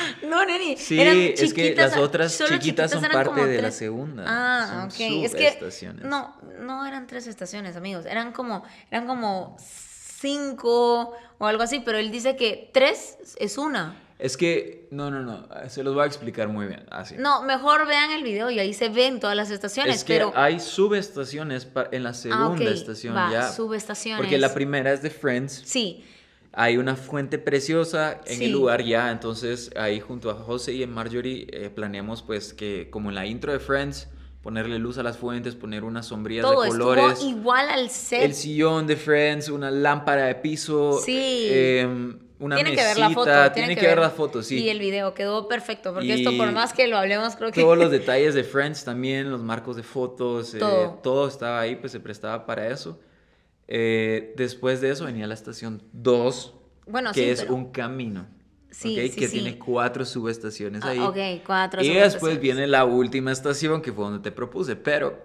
No, 0.26 0.42
Neni. 0.46 0.78
sí, 0.78 0.98
eran 0.98 1.18
es 1.18 1.38
que 1.38 1.46
chiquitas, 1.48 1.90
las 1.90 2.00
otras 2.00 2.32
solo 2.32 2.56
chiquitas 2.56 2.90
son 2.90 3.02
parte 3.02 3.44
de 3.46 3.60
la 3.60 3.70
segunda. 3.70 4.24
Ah, 4.26 4.88
Son 4.90 5.06
ok. 5.06 5.24
Es 5.24 5.34
que 5.34 5.92
no, 6.02 6.34
no 6.60 6.86
eran 6.86 7.06
tres 7.06 7.26
estaciones, 7.26 7.76
amigos. 7.76 8.06
Eran 8.06 8.32
como, 8.32 8.64
eran 8.90 9.06
como 9.06 9.58
cinco 9.60 11.12
o 11.36 11.46
algo 11.46 11.62
así, 11.62 11.80
pero 11.80 11.98
él 11.98 12.10
dice 12.10 12.36
que 12.36 12.70
tres 12.72 13.18
es 13.38 13.58
una. 13.58 14.00
Es 14.18 14.36
que, 14.38 14.88
no, 14.90 15.10
no, 15.10 15.20
no, 15.22 15.46
se 15.68 15.82
los 15.84 15.94
voy 15.94 16.04
a 16.04 16.06
explicar 16.06 16.48
muy 16.48 16.66
bien. 16.66 16.84
Así. 16.90 17.16
No, 17.18 17.42
mejor 17.42 17.86
vean 17.86 18.10
el 18.12 18.22
video 18.22 18.48
y 18.50 18.58
ahí 18.58 18.72
se 18.72 18.88
ven 18.88 19.20
todas 19.20 19.36
las 19.36 19.50
estaciones, 19.50 19.96
Es 19.96 20.04
que 20.04 20.14
pero 20.14 20.32
hay 20.34 20.58
subestaciones 20.58 21.68
en 21.92 22.02
la 22.02 22.14
segunda 22.14 22.70
Ah, 22.70 22.72
estación 22.72 23.14
va, 23.14 23.30
ya. 23.30 23.52
subestaciones. 23.52 24.18
Porque 24.20 24.38
la 24.38 24.54
primera 24.54 24.92
es 24.92 25.02
de 25.02 25.10
Friends. 25.10 25.62
sí, 25.64 26.04
Hay 26.58 26.78
una 26.78 26.96
fuente 26.96 27.38
preciosa 27.38 28.18
en 28.24 28.38
Sí. 28.38 28.44
el 28.46 28.52
lugar 28.52 28.82
ya, 28.82 29.10
entonces 29.10 29.70
ahí 29.76 30.00
junto 30.00 30.30
a 30.30 30.34
José 30.34 30.72
y 30.72 30.82
a 30.82 30.86
Marjorie 30.86 31.46
eh, 31.52 31.68
planeamos 31.68 32.22
pues 32.22 32.54
que 32.54 32.88
como 32.88 33.10
en 33.10 33.14
la 33.16 33.26
intro 33.26 33.52
de 33.52 33.58
Friends, 33.60 34.08
ponerle 34.42 34.78
luz 34.78 34.96
a 34.96 35.02
las 35.02 35.18
fuentes, 35.18 35.54
poner 35.54 35.84
unas 35.84 36.08
todo 36.08 36.62
de 36.62 36.68
colores, 36.70 37.22
igual 37.22 37.68
al 37.68 37.90
set. 37.90 38.22
el 38.22 38.32
sillón 38.34 38.86
de 38.86 38.96
Friends, 38.96 39.50
una 39.50 39.70
lámpara 39.70 40.24
de 40.28 40.36
piso, 40.36 40.98
Sí. 41.04 41.46
em, 41.50 42.20
una 42.38 42.56
tienen 42.56 42.72
mesita, 42.74 42.82
que 42.82 42.88
ver 42.88 42.98
la 42.98 43.10
foto, 43.14 43.52
tienen 43.52 43.78
que, 43.78 43.86
ver 43.86 43.98
la 43.98 44.10
foto, 44.10 44.42
sí. 44.42 44.62
Y 44.64 44.68
el 44.68 44.78
video 44.78 45.14
quedó 45.14 45.48
perfecto, 45.48 45.92
porque 45.92 46.06
Y 46.08 46.12
esto 46.12 46.36
por 46.36 46.52
más 46.52 46.72
que 46.72 46.86
lo 46.86 46.98
hablemos, 46.98 47.34
creo 47.36 47.50
que 47.50 47.60
Todos 47.62 47.78
los 47.78 47.90
detalles 47.90 48.34
de 48.34 48.44
Friends 48.44 48.84
también, 48.84 49.30
los 49.30 49.42
marcos 49.42 49.76
de 49.76 49.82
fotos, 49.82 50.54
eh, 50.54 50.58
Todo. 50.58 50.98
todo 51.02 51.28
estaba 51.28 51.60
ahí, 51.60 51.76
pues 51.76 51.92
se 51.92 52.00
prestaba 52.00 52.44
para 52.46 52.68
eso. 52.68 53.00
Eh, 53.68 54.34
después 54.36 54.80
de 54.80 54.90
eso 54.90 55.06
venía 55.06 55.26
la 55.26 55.34
estación 55.34 55.82
2, 55.92 56.54
bueno, 56.86 57.10
que 57.12 57.20
sí, 57.20 57.28
es 57.30 57.40
pero- 57.42 57.54
un 57.54 57.72
camino. 57.72 58.26
Sí, 58.70 58.94
¿ok? 58.98 59.10
sí, 59.12 59.18
que 59.18 59.28
sí. 59.28 59.32
tiene 59.40 59.58
cuatro 59.58 60.04
subestaciones 60.04 60.82
Ah, 60.84 60.90
ahí. 60.90 60.98
ok, 60.98 61.42
cuatro 61.46 61.82
y 61.82 61.88
después 61.94 62.38
viene 62.38 62.66
la 62.66 62.84
última 62.84 63.32
estación, 63.32 63.80
que 63.80 63.90
fue 63.92 64.04
donde 64.04 64.20
te 64.20 64.30
propuse, 64.30 64.76
pero 64.76 65.18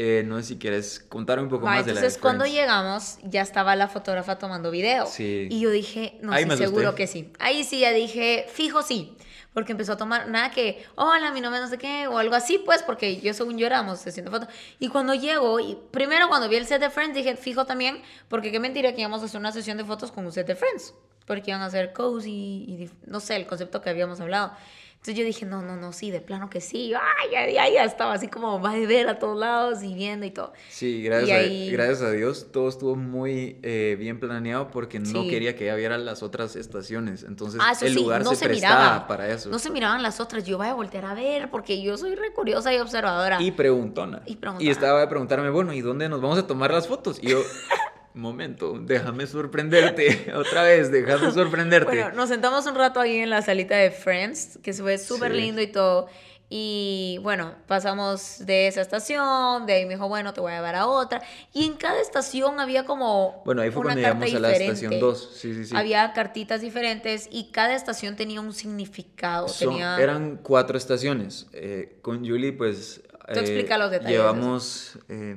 eh, 0.00 0.22
no 0.24 0.36
sé 0.36 0.44
si 0.44 0.58
quieres 0.58 1.00
contar 1.00 1.40
un 1.40 1.48
poco 1.48 1.66
más 1.66 1.84
de 1.84 1.92
la 1.92 1.98
entonces 1.98 2.20
cuando 2.20 2.46
llegamos 2.46 3.18
ya 3.24 3.42
estaba 3.42 3.74
la 3.74 3.88
fotógrafa 3.88 4.38
tomando 4.38 4.70
video. 4.70 5.06
Sí. 5.06 5.48
Y 5.50 5.58
yo 5.58 5.72
dije, 5.72 6.16
no 6.22 6.32
sé, 6.32 6.56
seguro 6.56 6.94
que 6.94 7.08
sí. 7.08 7.32
Ahí 7.40 7.64
sí 7.64 7.80
ya 7.80 7.92
dije, 7.92 8.46
fijo 8.48 8.82
sí. 8.82 9.16
Porque 9.52 9.72
empezó 9.72 9.94
a 9.94 9.96
tomar, 9.96 10.28
nada 10.28 10.52
que, 10.52 10.84
hola, 10.94 11.32
mi 11.32 11.40
nombre 11.40 11.60
no 11.60 11.66
sé 11.66 11.78
qué, 11.78 12.06
o 12.06 12.16
algo 12.18 12.36
así, 12.36 12.58
pues, 12.58 12.84
porque 12.84 13.20
yo 13.20 13.34
según 13.34 13.58
yo 13.58 13.66
éramos 13.66 14.06
haciendo 14.06 14.30
fotos. 14.30 14.48
Y 14.78 14.86
cuando 14.86 15.14
llego, 15.14 15.58
y 15.58 15.76
primero 15.90 16.28
cuando 16.28 16.48
vi 16.48 16.54
el 16.54 16.66
set 16.66 16.80
de 16.80 16.90
Friends, 16.90 17.16
dije, 17.16 17.34
fijo 17.34 17.66
también, 17.66 18.00
porque 18.28 18.52
qué 18.52 18.60
mentira 18.60 18.92
que 18.92 19.00
íbamos 19.00 19.22
a 19.22 19.24
hacer 19.24 19.40
una 19.40 19.50
sesión 19.50 19.78
de 19.78 19.84
fotos 19.84 20.12
con 20.12 20.24
un 20.24 20.30
set 20.30 20.46
de 20.46 20.54
Friends. 20.54 20.94
Porque 21.26 21.50
iban 21.50 21.62
a 21.62 21.66
hacer 21.66 21.92
cozy 21.92 22.30
y, 22.30 22.90
no 23.04 23.18
sé, 23.18 23.34
el 23.34 23.48
concepto 23.48 23.82
que 23.82 23.90
habíamos 23.90 24.20
hablado. 24.20 24.52
Entonces 24.98 25.14
yo 25.14 25.24
dije, 25.24 25.46
no, 25.46 25.62
no, 25.62 25.76
no, 25.76 25.92
sí, 25.92 26.10
de 26.10 26.20
plano 26.20 26.50
que 26.50 26.60
sí. 26.60 26.92
Ay, 26.92 27.30
ya, 27.32 27.48
ya, 27.48 27.72
ya 27.72 27.84
estaba 27.84 28.14
así 28.14 28.26
como 28.28 28.60
va 28.60 28.74
de 28.74 28.84
ver 28.86 29.08
a 29.08 29.18
todos 29.20 29.38
lados 29.38 29.82
y 29.84 29.94
viendo 29.94 30.26
y 30.26 30.32
todo. 30.32 30.52
Sí, 30.68 31.02
gracias, 31.04 31.46
Y 31.50 31.68
a, 31.68 31.72
gracias 31.72 32.02
a 32.02 32.10
Dios, 32.10 32.48
todo 32.52 32.68
estuvo 32.68 32.96
muy 32.96 33.58
eh, 33.62 33.96
bien 33.98 34.18
planeado 34.18 34.68
porque 34.72 34.98
no 34.98 35.22
Sí. 35.22 35.28
quería 35.30 35.54
que 35.54 35.64
ella 35.64 35.76
viera 35.76 35.96
las 35.98 36.22
otras 36.24 36.56
estaciones. 36.56 37.22
Entonces 37.22 37.60
Ah, 37.62 37.72
el 37.80 37.88
sí, 37.90 37.94
lugar 37.94 38.24
no 38.24 38.30
se, 38.30 38.36
se 38.36 38.46
prestaba 38.48 38.80
miraba. 38.82 39.06
para 39.06 39.28
eso. 39.32 39.48
No 39.50 39.60
se 39.60 39.70
miraban 39.70 40.02
las 40.02 40.18
otras. 40.20 40.44
Yo 40.44 40.58
voy 40.58 40.66
a 40.66 40.74
voltear 40.74 41.04
a 41.04 41.14
ver 41.14 41.48
porque 41.48 41.80
yo 41.80 41.96
soy 41.96 42.16
re 42.16 42.32
curiosa 42.32 42.74
y 42.74 42.78
observadora. 42.78 43.40
Y 43.40 43.52
preguntona. 43.52 44.22
Y 44.26 44.34
preguntona. 44.36 44.70
estaba 44.70 45.00
a 45.02 45.08
preguntarme, 45.08 45.48
bueno, 45.50 45.72
¿y 45.72 45.80
dónde 45.80 46.08
nos 46.08 46.20
vamos 46.20 46.38
a 46.40 46.46
tomar 46.46 46.72
las 46.72 46.88
fotos? 46.88 47.18
Y 47.22 47.28
yo, 47.28 47.38
momento, 48.14 48.78
déjame 48.80 49.26
sorprenderte. 49.26 50.32
Otra 50.36 50.62
vez, 50.62 50.90
déjame 50.90 51.30
sorprenderte. 51.32 51.86
Bueno, 52.02 52.12
nos 52.16 52.28
sentamos 52.28 52.66
un 52.66 52.74
rato 52.74 53.00
ahí 53.00 53.18
en 53.18 53.30
la 53.30 53.42
salita 53.42 53.76
de 53.76 53.90
Friends, 53.90 54.58
que 54.62 54.72
se 54.72 54.82
fue 54.82 54.98
súper 54.98 55.32
Sí. 55.32 55.38
lindo 55.38 55.60
y 55.62 55.66
todo. 55.68 56.08
Y 56.50 57.18
bueno, 57.22 57.54
pasamos 57.66 58.38
de 58.46 58.68
esa 58.68 58.80
estación, 58.80 59.66
de 59.66 59.74
ahí 59.74 59.84
me 59.84 59.94
dijo, 59.96 60.08
bueno, 60.08 60.32
te 60.32 60.40
voy 60.40 60.52
a 60.52 60.56
llevar 60.56 60.76
a 60.76 60.86
otra. 60.86 61.20
Y 61.52 61.66
en 61.66 61.74
cada 61.74 62.00
estación 62.00 62.58
había 62.58 62.86
como. 62.86 63.42
Bueno, 63.44 63.60
ahí 63.60 63.70
fue 63.70 63.82
una 63.82 63.90
cuando 63.92 64.00
llegamos 64.24 64.34
a 64.34 64.38
la 64.40 64.52
estación 64.52 64.98
2. 64.98 65.30
Sí, 65.36 65.52
sí, 65.54 65.64
sí. 65.66 65.76
Había 65.76 66.10
cartitas 66.14 66.62
diferentes 66.62 67.28
y 67.30 67.50
cada 67.52 67.74
estación 67.74 68.16
tenía 68.16 68.40
un 68.40 68.54
significado. 68.54 69.46
Son- 69.48 69.68
tenía... 69.68 69.98
Eran 70.00 70.38
cuatro 70.42 70.78
estaciones. 70.78 71.48
Eh, 71.52 71.98
con 72.00 72.26
Julie, 72.26 72.54
pues. 72.54 73.02
Tú 73.30 73.40
explica 73.40 73.76
los 73.76 73.90
detalles 73.90 74.12
de 74.12 74.16
Llevamos 74.16 74.98
eh, 75.10 75.36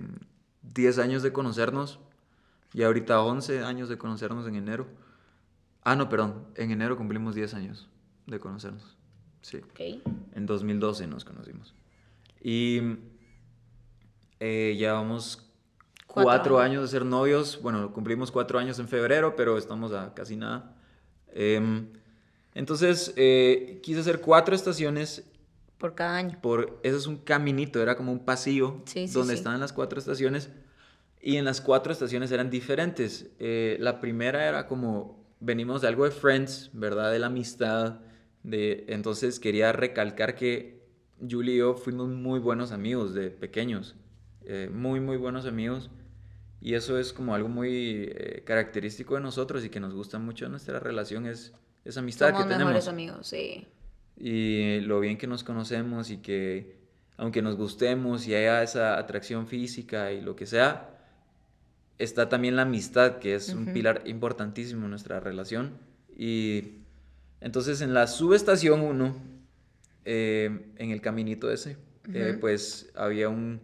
10 0.62 0.98
años 1.00 1.24
de 1.24 1.34
conocernos. 1.34 2.00
Y 2.74 2.84
ahorita 2.84 3.22
11 3.22 3.64
años 3.64 3.90
de 3.90 3.98
conocernos 3.98 4.48
en 4.48 4.56
enero. 4.56 4.88
Ah, 5.84 5.96
no, 5.96 6.10
perdón. 6.10 6.46
En 6.56 6.72
enero 6.72 6.96
cumplimos 6.98 7.36
10 7.36 7.54
años 7.54 7.90
de 8.28 8.40
conocernos. 8.40 8.98
Sí. 9.42 9.58
Ok. 9.58 9.80
En 10.34 10.46
2012 10.46 11.08
nos 11.08 11.26
conocimos. 11.26 11.74
Y 12.42 12.82
eh, 14.40 14.76
llevamos 14.78 15.48
Cuatro 16.08 16.26
cuatro, 16.56 16.60
años. 16.60 16.82
de 16.84 16.88
ser 16.90 17.06
novios. 17.06 17.62
Bueno, 17.62 17.94
cumplimos 17.94 18.32
cuatro 18.32 18.60
años 18.60 18.78
en 18.80 18.88
febrero, 18.90 19.36
pero 19.38 19.58
estamos 19.58 19.94
a 19.94 20.14
casi 20.14 20.36
nada. 20.36 20.76
Em, 21.34 21.88
entonces, 22.54 23.14
eh, 23.16 23.80
quise 23.82 24.02
hacer 24.02 24.20
cuatro 24.20 24.54
estaciones. 24.54 25.26
Por 25.78 25.96
cada 25.96 26.18
año. 26.18 26.38
Por, 26.42 26.80
eso 26.84 26.98
es 26.98 27.08
un 27.08 27.16
caminito, 27.18 27.82
era 27.82 27.96
como 27.96 28.12
un 28.12 28.26
pasillo 28.26 28.82
Sí, 28.86 29.08
sí, 29.08 29.14
donde 29.14 29.34
sí. 29.34 29.38
estaban 29.40 29.60
las 29.62 29.72
cuatro 29.72 29.98
estaciones. 30.00 30.50
Y 31.22 31.38
en 31.38 31.46
las 31.46 31.62
cuatro 31.62 31.94
estaciones 31.94 32.32
eran 32.32 32.50
diferentes. 32.50 33.30
Eh, 33.40 33.78
la 33.80 34.00
primera 34.00 34.48
era 34.48 34.68
como 34.68 35.24
venimos 35.40 35.82
de 35.82 35.88
algo 35.88 36.06
de 36.06 36.12
Friends, 36.12 36.72
¿verdad? 36.74 37.12
De 37.12 37.20
la 37.20 37.28
amistad. 37.28 38.00
De, 38.44 38.86
entonces 38.88 39.40
quería 39.40 39.72
recalcar 39.72 40.36
que 40.36 40.82
Julie 41.30 41.56
y 41.56 41.58
yo 41.60 41.76
fuimos 41.76 42.10
muy 42.10 42.40
buenos 42.40 42.72
amigos 42.72 43.14
de 43.14 43.30
pequeños. 43.30 43.96
Eh, 44.46 44.70
muy, 44.74 45.00
muy 45.00 45.18
buenos 45.18 45.46
amigos. 45.46 45.92
Y 46.60 46.74
eso 46.74 46.98
es 46.98 47.14
como 47.14 47.36
algo 47.36 47.50
muy 47.50 48.10
eh, 48.12 48.44
característico 48.46 49.16
de 49.16 49.22
nosotros 49.22 49.64
y 49.64 49.70
que 49.70 49.80
nos 49.80 49.94
gusta 49.94 50.20
mucho 50.20 50.46
de 50.46 50.52
nuestra 50.52 50.80
relación, 50.80 51.26
es 51.26 51.54
esa 51.86 52.00
amistad 52.00 52.28
Somos 52.28 52.44
que 52.44 52.50
tenemos. 52.50 52.68
mejores 52.68 52.88
amigos, 52.88 53.28
sí. 53.28 53.68
Y 54.18 54.80
lo 54.82 55.00
bien 55.00 55.18
que 55.18 55.26
nos 55.26 55.44
conocemos 55.44 56.12
y 56.12 56.18
que 56.18 56.80
aunque 57.18 57.42
nos 57.42 57.56
gustemos 57.56 58.28
y 58.28 58.36
haya 58.36 58.64
esa 58.64 58.98
atracción 58.98 59.48
física 59.48 60.12
y 60.12 60.22
lo 60.22 60.36
que 60.36 60.46
sea, 60.46 61.01
está 62.04 62.30
también 62.30 62.56
la 62.56 62.64
amistad, 62.64 63.20
que 63.20 63.36
es 63.36 63.50
un 63.50 63.74
pilar 63.74 64.02
importantísimo 64.06 64.86
en 64.86 64.90
nuestra 64.90 65.20
relación. 65.20 65.78
Y 66.18 66.80
entonces 67.40 67.82
en 67.82 67.94
la 67.94 68.08
subestación 68.08 68.82
1, 68.82 69.16
eh, 70.06 70.72
en 70.78 70.92
el 70.92 71.02
caminito 71.02 71.52
ese, 71.52 71.78
eh, 72.14 72.36
pues 72.40 72.90
había 72.96 73.30
un, 73.30 73.62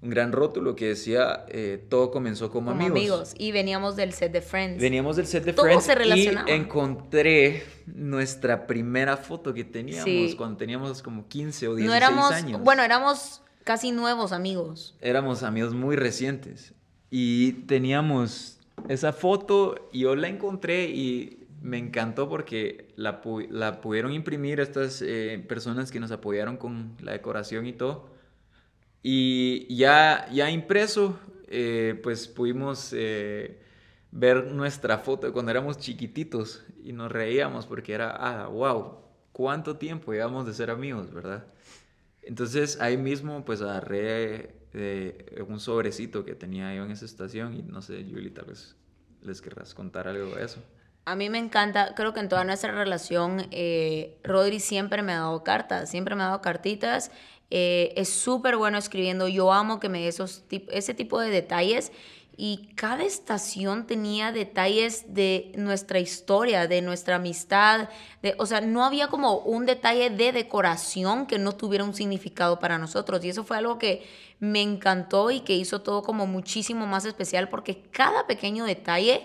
un, 0.00 0.10
gran 0.10 0.30
rótulo 0.30 0.76
que 0.76 0.88
decía, 0.88 1.44
eh, 1.48 1.84
todo 1.88 2.12
comenzó 2.12 2.50
como, 2.50 2.70
como 2.70 2.80
amigos. 2.80 2.98
amigos. 2.98 3.34
Y 3.36 3.50
veníamos 3.50 3.96
del 3.96 4.12
set 4.12 4.32
de 4.32 4.42
Friends. 4.42 4.80
Veníamos 4.80 5.16
del 5.16 5.26
set 5.26 5.44
de 5.44 5.52
Todo 5.52 5.66
Friends 5.66 5.84
se 5.84 5.94
relacionaba. 5.96 6.48
y 6.48 6.52
encontré 6.54 7.64
nuestra 7.86 8.66
primera 8.68 9.16
foto 9.16 9.52
que 9.52 9.64
teníamos 9.64 10.04
Sí. 10.04 10.34
cuando 10.38 10.56
teníamos 10.56 11.02
como 11.02 11.26
15 11.26 11.68
o 11.68 11.74
16 11.74 11.88
no 11.88 11.94
éramos, 11.94 12.30
años. 12.30 12.60
bueno, 12.60 12.84
éramos 12.84 13.42
casi 13.64 13.90
nuevos 13.90 14.30
amigos. 14.30 14.96
éramos 15.00 15.42
amigos 15.42 15.74
muy 15.74 15.96
recientes 15.96 16.75
y 17.10 17.52
teníamos 17.66 18.58
esa 18.88 19.12
foto 19.12 19.88
y 19.92 20.00
yo 20.00 20.16
la 20.16 20.28
encontré 20.28 20.88
y 20.88 21.46
me 21.62 21.78
encantó 21.78 22.28
porque 22.28 22.88
la, 22.96 23.20
la 23.50 23.80
pudieron 23.80 24.12
imprimir 24.12 24.60
estas 24.60 25.02
eh, 25.02 25.44
personas 25.48 25.90
que 25.90 26.00
nos 26.00 26.10
apoyaron 26.10 26.56
con 26.56 26.96
la 27.00 27.12
decoración 27.12 27.66
y 27.66 27.72
todo. 27.72 28.08
Y 29.02 29.74
ya, 29.74 30.28
ya 30.32 30.50
impreso, 30.50 31.18
eh, 31.48 31.98
pues 32.02 32.28
pudimos 32.28 32.92
eh, 32.92 33.60
ver 34.10 34.46
nuestra 34.52 34.98
foto 34.98 35.26
de 35.26 35.32
cuando 35.32 35.50
éramos 35.50 35.78
chiquititos 35.78 36.64
y 36.82 36.92
nos 36.92 37.10
reíamos 37.10 37.66
porque 37.66 37.94
era, 37.94 38.10
ah, 38.10 38.48
wow, 38.48 38.98
cuánto 39.32 39.76
tiempo 39.76 40.12
llevamos 40.12 40.46
de 40.46 40.54
ser 40.54 40.70
amigos, 40.70 41.12
¿verdad? 41.12 41.44
Entonces 42.26 42.80
ahí 42.80 42.96
mismo 42.96 43.44
pues 43.44 43.62
agarré 43.62 44.56
eh, 44.74 45.44
un 45.48 45.60
sobrecito 45.60 46.24
que 46.24 46.34
tenía 46.34 46.74
yo 46.74 46.84
en 46.84 46.90
esa 46.90 47.04
estación 47.04 47.54
y 47.54 47.62
no 47.62 47.80
sé, 47.80 48.04
Julie, 48.04 48.30
tal 48.30 48.46
vez 48.46 48.76
les 49.22 49.40
querrás 49.40 49.74
contar 49.74 50.08
algo 50.08 50.34
de 50.34 50.44
eso. 50.44 50.60
A 51.04 51.14
mí 51.14 51.30
me 51.30 51.38
encanta, 51.38 51.94
creo 51.94 52.12
que 52.12 52.18
en 52.20 52.28
toda 52.28 52.42
nuestra 52.42 52.72
relación, 52.72 53.46
eh, 53.52 54.18
Rodri 54.24 54.58
siempre 54.58 55.02
me 55.02 55.12
ha 55.12 55.20
dado 55.20 55.44
cartas, 55.44 55.88
siempre 55.88 56.16
me 56.16 56.24
ha 56.24 56.26
dado 56.26 56.42
cartitas. 56.42 57.12
eh, 57.50 57.92
es 57.96 58.08
súper 58.08 58.56
bueno 58.56 58.76
escribiendo. 58.76 59.28
Yo 59.28 59.52
amo 59.52 59.78
que 59.78 59.88
me 59.88 60.00
dé 60.00 60.08
esos 60.08 60.44
ese 60.50 60.94
tipo 60.94 61.20
de 61.20 61.30
detalles. 61.30 61.92
Y 62.38 62.68
cada 62.74 63.02
estación 63.04 63.86
tenía 63.86 64.30
detalles 64.30 65.14
de 65.14 65.52
nuestra 65.56 66.00
historia, 66.00 66.66
de 66.66 66.82
nuestra 66.82 67.16
amistad. 67.16 67.88
De, 68.22 68.34
o 68.38 68.44
sea, 68.44 68.60
no 68.60 68.84
había 68.84 69.08
como 69.08 69.38
un 69.38 69.64
detalle 69.64 70.10
de 70.10 70.32
decoración 70.32 71.26
que 71.26 71.38
no 71.38 71.52
tuviera 71.52 71.84
un 71.84 71.94
significado 71.94 72.58
para 72.58 72.76
nosotros. 72.78 73.24
Y 73.24 73.30
eso 73.30 73.42
fue 73.44 73.56
algo 73.56 73.78
que 73.78 74.06
me 74.38 74.60
encantó 74.60 75.30
y 75.30 75.40
que 75.40 75.54
hizo 75.54 75.80
todo 75.80 76.02
como 76.02 76.26
muchísimo 76.26 76.86
más 76.86 77.06
especial 77.06 77.48
porque 77.48 77.80
cada 77.90 78.26
pequeño 78.26 78.64
detalle 78.66 79.24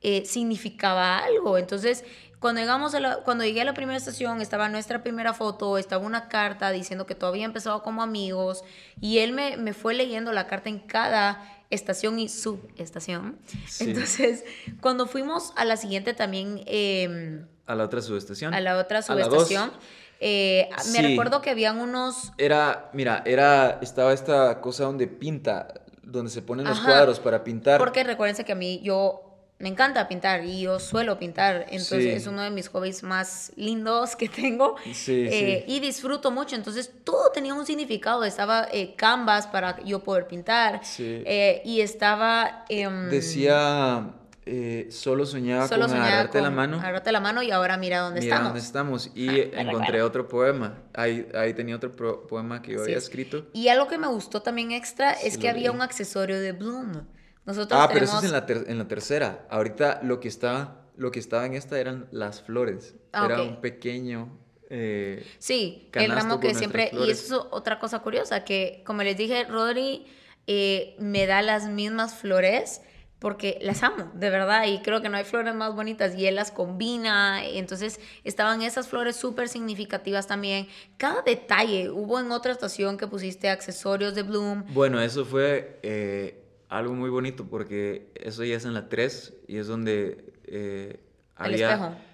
eh, 0.00 0.24
significaba 0.24 1.18
algo. 1.18 1.58
Entonces, 1.58 2.04
cuando, 2.40 2.60
llegamos 2.60 2.94
a 2.94 3.00
la- 3.00 3.16
cuando 3.18 3.44
llegué 3.44 3.60
a 3.60 3.64
la 3.64 3.74
primera 3.74 3.96
estación, 3.96 4.40
estaba 4.40 4.68
nuestra 4.68 5.02
primera 5.02 5.32
foto, 5.32 5.78
estaba 5.78 6.04
una 6.04 6.28
carta 6.28 6.70
diciendo 6.72 7.06
que 7.06 7.14
todo 7.14 7.30
había 7.30 7.44
empezado 7.44 7.82
como 7.82 8.02
amigos, 8.02 8.64
y 9.00 9.18
él 9.18 9.32
me, 9.32 9.56
me 9.56 9.72
fue 9.74 9.94
leyendo 9.94 10.32
la 10.32 10.46
carta 10.48 10.68
en 10.68 10.80
cada 10.80 11.61
estación 11.74 12.18
y 12.18 12.28
subestación. 12.28 13.38
Sí. 13.66 13.84
Entonces, 13.90 14.44
cuando 14.80 15.06
fuimos 15.06 15.52
a 15.56 15.64
la 15.64 15.76
siguiente 15.76 16.14
también, 16.14 16.62
eh, 16.66 17.44
A 17.66 17.74
la 17.74 17.84
otra 17.84 18.02
subestación. 18.02 18.54
a 18.54 18.60
la 18.60 18.78
otra 18.78 18.98
la 18.98 19.02
subestación, 19.02 19.72
eh, 20.20 20.68
me 20.92 21.02
recuerdo 21.02 21.40
que 21.42 21.50
habían 21.50 21.80
unos... 21.80 22.32
Era, 22.38 22.90
mira, 22.92 23.22
era, 23.26 23.78
estaba 23.82 24.12
esta 24.12 24.60
cosa 24.60 24.84
donde 24.84 25.08
pinta, 25.08 25.82
donde 26.02 26.30
se 26.30 26.42
ponen 26.42 26.66
los 26.66 26.78
cuadros 26.80 27.18
para 27.18 27.42
pintar. 27.42 27.78
Porque 27.78 28.04
recuérdense 28.04 28.44
que 28.44 28.52
a 28.52 28.56
mí 28.56 28.80
yo 28.84 29.31
me 29.62 29.68
encanta 29.68 30.06
pintar 30.08 30.44
y 30.44 30.60
yo 30.62 30.78
suelo 30.80 31.18
pintar, 31.18 31.66
entonces 31.70 32.02
Sí. 32.02 32.08
es 32.10 32.26
uno 32.26 32.42
de 32.42 32.50
mis 32.50 32.68
hobbies 32.68 33.02
más 33.02 33.52
lindos 33.56 34.14
que 34.16 34.28
tengo 34.28 34.76
Sí, 34.92 35.26
eh, 35.30 35.64
sí. 35.66 35.72
y 35.72 35.80
disfruto 35.80 36.30
mucho, 36.30 36.56
entonces 36.56 36.90
todo 37.04 37.30
tenía 37.30 37.54
un 37.54 37.64
significado, 37.64 38.24
estaba 38.24 38.66
eh, 38.72 38.94
canvas 38.96 39.46
para 39.46 39.80
yo 39.84 40.02
poder 40.02 40.26
pintar 40.26 40.80
eh, 40.98 41.62
y 41.64 41.80
estaba... 41.80 42.64
em, 42.68 43.08
Decía, 43.08 44.10
eh, 44.44 44.88
solo 44.90 45.24
soñaba 45.24 45.68
solo 45.68 45.82
con 45.82 45.90
soñaba 45.90 46.08
agarrarte 46.08 46.38
la 46.40 46.48
con 46.48 46.54
mano. 46.56 46.76
agarrarte 46.78 47.12
la 47.12 47.20
mano 47.20 47.42
y 47.42 47.50
ahora 47.52 47.76
mira 47.76 48.00
dónde 48.00 48.20
Mira 48.20 48.34
estamos. 48.34 48.52
dónde 48.52 48.66
estamos. 48.66 49.10
Y 49.14 49.28
Ah, 49.28 49.60
encontré 49.62 49.84
recuerdo. 49.92 50.06
otro 50.06 50.28
poema. 50.28 50.78
Ahí, 50.94 51.28
ahí 51.34 51.54
tenía 51.54 51.76
otro 51.76 51.94
poema 52.26 52.60
que 52.62 52.72
yo 52.72 52.82
había 52.82 52.98
escrito. 52.98 53.46
Y 53.52 53.68
algo 53.68 53.86
que 53.86 53.98
me 53.98 54.08
gustó 54.08 54.42
también 54.42 54.72
extra 54.72 55.12
es 55.12 55.38
que 55.38 55.48
había 55.48 55.70
un 55.70 55.80
accesorio 55.82 56.40
de 56.40 56.50
Bloom. 56.50 57.06
Nosotros 57.44 57.80
Ah, 57.80 57.88
pero 57.92 58.04
eso 58.04 58.18
es 58.18 58.24
en 58.24 58.32
la, 58.32 58.46
ter- 58.46 58.64
en 58.68 58.78
la 58.78 58.86
tercera. 58.88 59.46
Ahorita 59.50 60.00
lo 60.02 60.20
que 60.20 60.28
estaba, 60.28 60.86
lo 60.96 61.10
que 61.10 61.18
estaba 61.18 61.44
en 61.46 61.54
esta 61.54 61.78
eran 61.78 62.08
las 62.12 62.42
flores. 62.42 62.94
Ah, 63.12 63.24
Era 63.26 63.42
un 63.42 63.60
pequeño. 63.60 64.38
eh, 64.70 65.24
Sí, 65.38 65.90
el 65.94 66.10
ramo 66.12 66.38
que 66.40 66.54
siempre... 66.54 66.90
Y 66.92 67.10
eso 67.10 67.36
es 67.36 67.46
otra 67.50 67.78
cosa 67.78 67.98
curiosa, 68.00 68.44
que 68.44 68.82
como 68.86 69.02
les 69.02 69.16
dije, 69.16 69.44
Rodri 69.44 70.06
eh, 70.46 70.96
me 70.98 71.26
da 71.26 71.42
las 71.42 71.68
mismas 71.68 72.14
flores 72.14 72.82
porque 73.18 73.58
las 73.62 73.84
amo, 73.84 74.10
de 74.14 74.30
verdad, 74.30 74.66
y 74.66 74.80
creo 74.82 75.00
que 75.00 75.08
no 75.08 75.16
hay 75.16 75.22
flores 75.22 75.54
más 75.54 75.76
bonitas 75.76 76.16
y 76.18 76.26
él 76.26 76.34
las 76.34 76.50
combina, 76.50 77.44
entonces 77.46 78.00
estaban 78.24 78.62
esas 78.62 78.88
flores 78.88 79.14
súper 79.14 79.48
significativas 79.48 80.26
también. 80.26 80.66
Cada 80.96 81.22
detalle, 81.22 81.88
hubo 81.90 82.18
en 82.18 82.32
otra 82.32 82.50
estación 82.50 82.96
que 82.96 83.06
pusiste 83.06 83.48
accesorios 83.48 84.16
de 84.16 84.24
Bloom, 84.24 84.64
Bueno, 84.74 85.00
eso 85.00 85.24
fue 85.24 85.78
eh, 85.84 86.41
algo 86.78 86.94
muy 86.94 87.10
bonito 87.10 87.46
porque 87.48 88.10
eso 88.14 88.44
ya 88.44 88.56
es 88.56 88.64
en 88.64 88.74
la 88.74 88.88
3 88.88 89.34
y 89.46 89.56
es 89.58 89.66
donde 89.66 90.32
eh, 90.44 91.00
había, 91.36 91.68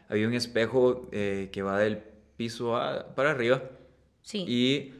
había 0.08 0.28
un 0.28 0.34
espejo 0.34 1.08
eh, 1.12 1.48
que 1.52 1.62
va 1.62 1.78
del 1.78 1.98
piso 2.36 2.76
a- 2.76 3.14
para 3.14 3.30
arriba 3.30 3.62
sí. 4.22 4.44
y 4.48 4.94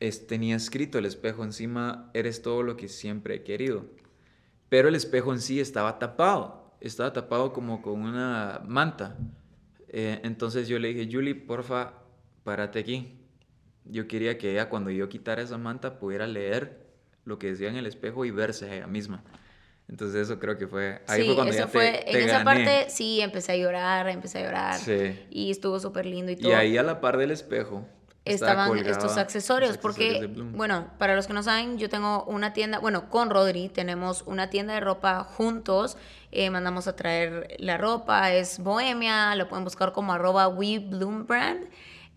es- 0.00 0.26
tenía 0.26 0.56
escrito 0.56 0.98
el 0.98 1.06
espejo 1.06 1.44
encima, 1.44 2.10
eres 2.14 2.42
todo 2.42 2.62
lo 2.62 2.76
que 2.76 2.88
siempre 2.88 3.36
he 3.36 3.42
querido. 3.42 3.84
Pero 4.68 4.88
el 4.88 4.94
espejo 4.94 5.32
en 5.32 5.40
sí 5.40 5.60
estaba 5.60 5.98
tapado, 5.98 6.72
estaba 6.80 7.12
tapado 7.12 7.52
como 7.52 7.80
con 7.82 8.00
una 8.02 8.60
manta. 8.66 9.16
Eh, 9.88 10.20
entonces 10.24 10.66
yo 10.68 10.78
le 10.78 10.92
dije, 10.92 11.08
Julie, 11.10 11.34
porfa, 11.34 11.94
párate 12.42 12.80
aquí. 12.80 13.18
Yo 13.84 14.08
quería 14.08 14.36
que 14.38 14.52
ella 14.52 14.68
cuando 14.68 14.90
yo 14.90 15.08
quitara 15.08 15.42
esa 15.42 15.58
manta 15.58 15.98
pudiera 15.98 16.26
leer 16.26 16.83
lo 17.24 17.38
que 17.38 17.48
decía 17.48 17.68
en 17.68 17.76
el 17.76 17.86
espejo 17.86 18.24
y 18.24 18.30
verse 18.30 18.70
a 18.70 18.74
ella 18.74 18.86
misma. 18.86 19.22
Entonces 19.88 20.22
eso 20.22 20.38
creo 20.38 20.56
que 20.56 20.66
fue... 20.66 21.02
Ahí 21.06 21.22
sí, 21.22 21.26
fue 21.26 21.34
cuando 21.34 21.52
eso 21.52 21.60
ya 21.60 21.66
te, 21.66 21.72
fue, 21.72 22.04
te 22.10 22.22
en 22.22 22.28
esa 22.28 22.42
gané. 22.42 22.44
parte 22.44 22.90
sí, 22.90 23.20
empecé 23.20 23.52
a 23.52 23.56
llorar, 23.56 24.08
empecé 24.08 24.38
a 24.38 24.42
llorar. 24.42 24.78
Sí. 24.78 25.18
Y 25.30 25.50
estuvo 25.50 25.78
súper 25.78 26.06
lindo 26.06 26.32
y 26.32 26.36
todo. 26.36 26.50
Y 26.50 26.54
ahí 26.54 26.78
a 26.78 26.82
la 26.82 27.00
par 27.00 27.18
del 27.18 27.30
espejo 27.30 27.86
estaba 28.24 28.64
estaban 28.64 28.86
estos 28.86 29.18
accesorios, 29.18 29.76
porque, 29.76 30.06
accesorios 30.06 30.34
Bloom. 30.34 30.56
bueno, 30.56 30.88
para 30.98 31.14
los 31.14 31.26
que 31.26 31.34
no 31.34 31.42
saben, 31.42 31.76
yo 31.76 31.90
tengo 31.90 32.24
una 32.24 32.54
tienda, 32.54 32.78
bueno, 32.78 33.10
con 33.10 33.28
Rodri 33.28 33.68
tenemos 33.68 34.22
una 34.26 34.48
tienda 34.48 34.72
de 34.72 34.80
ropa 34.80 35.24
juntos, 35.24 35.98
eh, 36.32 36.48
mandamos 36.48 36.88
a 36.88 36.96
traer 36.96 37.54
la 37.58 37.76
ropa, 37.76 38.32
es 38.32 38.60
Bohemia, 38.60 39.34
lo 39.34 39.48
pueden 39.48 39.64
buscar 39.64 39.92
como 39.92 40.14
arroba 40.14 40.48
WeBloomBrand, 40.48 41.68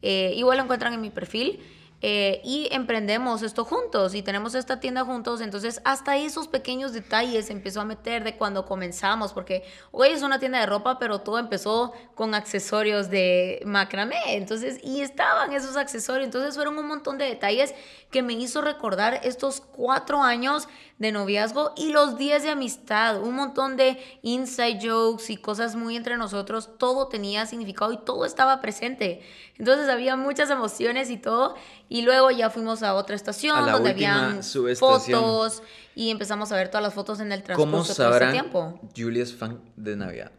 eh, 0.02 0.32
igual 0.36 0.58
lo 0.58 0.64
encuentran 0.64 0.94
en 0.94 1.02
mi 1.02 1.10
perfil. 1.10 1.60
Eh, 2.02 2.42
y 2.44 2.68
emprendemos 2.72 3.42
esto 3.42 3.66
juntos 3.66 4.14
y 4.14 4.22
tenemos 4.22 4.54
esta 4.54 4.80
tienda 4.80 5.04
juntos, 5.04 5.42
entonces 5.42 5.82
hasta 5.84 6.16
esos 6.16 6.48
pequeños 6.48 6.94
detalles 6.94 7.50
empezó 7.50 7.82
a 7.82 7.86
meter 7.86 8.24
de 8.24 8.38
cuando 8.38 8.66
comenzamos, 8.66 9.34
porque 9.34 9.64
hoy 9.92 10.10
es 10.10 10.22
una 10.22 10.38
tienda 10.38 10.60
de 10.60 10.68
ropa, 10.68 11.00
pero 11.00 11.22
todo 11.22 11.40
empezó 11.40 11.94
con 12.14 12.36
accesorios 12.36 13.10
de 13.10 13.64
macramé, 13.66 14.36
entonces, 14.36 14.80
y 14.84 15.02
estaban 15.02 15.54
esos 15.54 15.76
accesorios, 15.76 16.26
entonces 16.26 16.54
fueron 16.54 16.78
un 16.78 16.88
montón 16.88 17.18
de 17.18 17.26
detalles 17.26 17.74
que 18.12 18.22
me 18.22 18.34
hizo 18.34 18.62
recordar 18.62 19.20
estos 19.24 19.60
cuatro 19.60 20.22
años 20.22 20.68
de 21.00 21.12
noviazgo 21.12 21.74
y 21.78 21.92
los 21.92 22.18
días 22.18 22.42
de 22.42 22.50
amistad, 22.50 23.22
un 23.22 23.36
montón 23.36 23.78
de 23.78 23.98
inside 24.24 24.80
jokes 24.82 25.32
y 25.32 25.38
cosas 25.38 25.76
muy 25.76 25.96
entre 25.96 26.18
nosotros, 26.18 26.72
todo 26.80 27.08
tenía 27.08 27.46
significado 27.46 27.94
y 27.94 27.98
todo 27.98 28.26
estaba 28.26 28.62
presente. 28.62 29.22
Entonces 29.58 29.90
había 29.90 30.16
muchas 30.16 30.50
emociones 30.50 31.10
y 31.12 31.18
todo, 31.18 31.56
y 31.88 32.02
luego 32.02 32.32
ya 32.32 32.50
fuimos 32.50 32.82
a 32.84 32.96
otra 32.96 33.16
estación 33.16 33.58
A 33.58 33.72
donde 33.72 33.92
habían 33.92 34.42
fotos 34.78 35.62
y 35.96 36.10
empezamos 36.10 36.52
a 36.52 36.56
ver 36.56 36.70
todas 36.70 36.84
las 36.84 36.94
fotos 36.94 37.20
en 37.20 37.32
el 37.32 37.44
¿Cómo 37.44 37.56
transcurso 37.56 37.86
de 37.88 37.92
ese 37.94 38.04
sabrán? 38.04 38.32
tiempo. 38.32 38.80
Julie 38.96 39.22
es 39.22 39.36
fan 39.36 39.62
de 39.76 39.96
Navidad. 39.96 40.32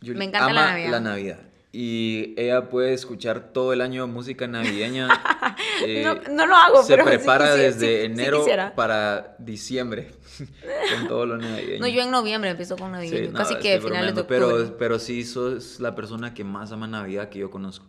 Julie 0.00 0.14
Me 0.14 0.24
encanta 0.26 0.46
ama 0.46 0.54
la 0.54 0.70
Navidad. 0.70 0.90
la 0.90 1.00
Navidad. 1.00 1.38
Y 1.70 2.34
ella 2.38 2.68
puede 2.70 2.94
escuchar 2.94 3.52
todo 3.52 3.74
el 3.74 3.82
año 3.82 4.06
música 4.06 4.46
navideña. 4.46 5.08
eh, 5.86 6.02
No, 6.02 6.14
no 6.34 6.46
lo 6.46 6.54
hago, 6.56 6.82
se 6.82 6.94
pero 6.94 7.04
sí 7.04 7.10
prepara 7.10 7.54
quisi- 7.54 7.58
desde 7.58 7.86
sí- 7.86 8.06
sí 8.06 8.12
enero 8.12 8.38
quisiera. 8.38 8.74
para 8.74 9.36
diciembre 9.38 10.08
con 10.98 11.08
todo 11.08 11.26
lo 11.26 11.36
navideño. 11.36 11.80
No, 11.80 11.86
yo 11.88 12.00
en 12.02 12.10
noviembre 12.10 12.50
empiezo 12.50 12.76
con 12.76 12.86
Sí, 12.88 12.92
navideño, 12.92 13.32
no, 13.32 13.38
casi 13.38 13.56
que 13.56 13.74
estoy 13.74 13.90
finales 13.90 14.14
de 14.14 14.20
octubre. 14.22 14.40
Pero, 14.40 14.76
pero 14.78 14.98
sí, 14.98 15.24
sos 15.24 15.78
la 15.80 15.94
persona 15.94 16.32
que 16.32 16.42
más 16.42 16.72
ama 16.72 16.86
Navidad 16.86 17.28
que 17.28 17.40
yo 17.40 17.50
conozco. 17.50 17.84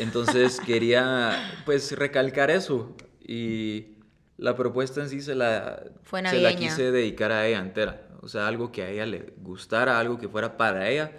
Entonces 0.00 0.60
quería, 0.66 1.60
pues, 1.64 1.92
recalcar 1.96 2.50
eso. 2.50 2.96
Y 3.20 3.98
la 4.36 4.56
propuesta 4.56 5.00
en 5.00 5.08
sí 5.08 5.20
se 5.20 5.36
la, 5.36 5.80
Fue 6.02 6.26
se 6.28 6.38
la 6.40 6.56
quise 6.56 6.90
dedicar 6.90 7.30
a 7.30 7.46
ella 7.46 7.60
entera. 7.60 8.02
O 8.20 8.28
sea, 8.28 8.48
algo 8.48 8.72
que 8.72 8.82
a 8.82 8.90
ella 8.90 9.06
le 9.06 9.32
gustara, 9.38 9.98
algo 10.00 10.18
que 10.18 10.28
fuera 10.28 10.56
para 10.56 10.88
ella. 10.90 11.12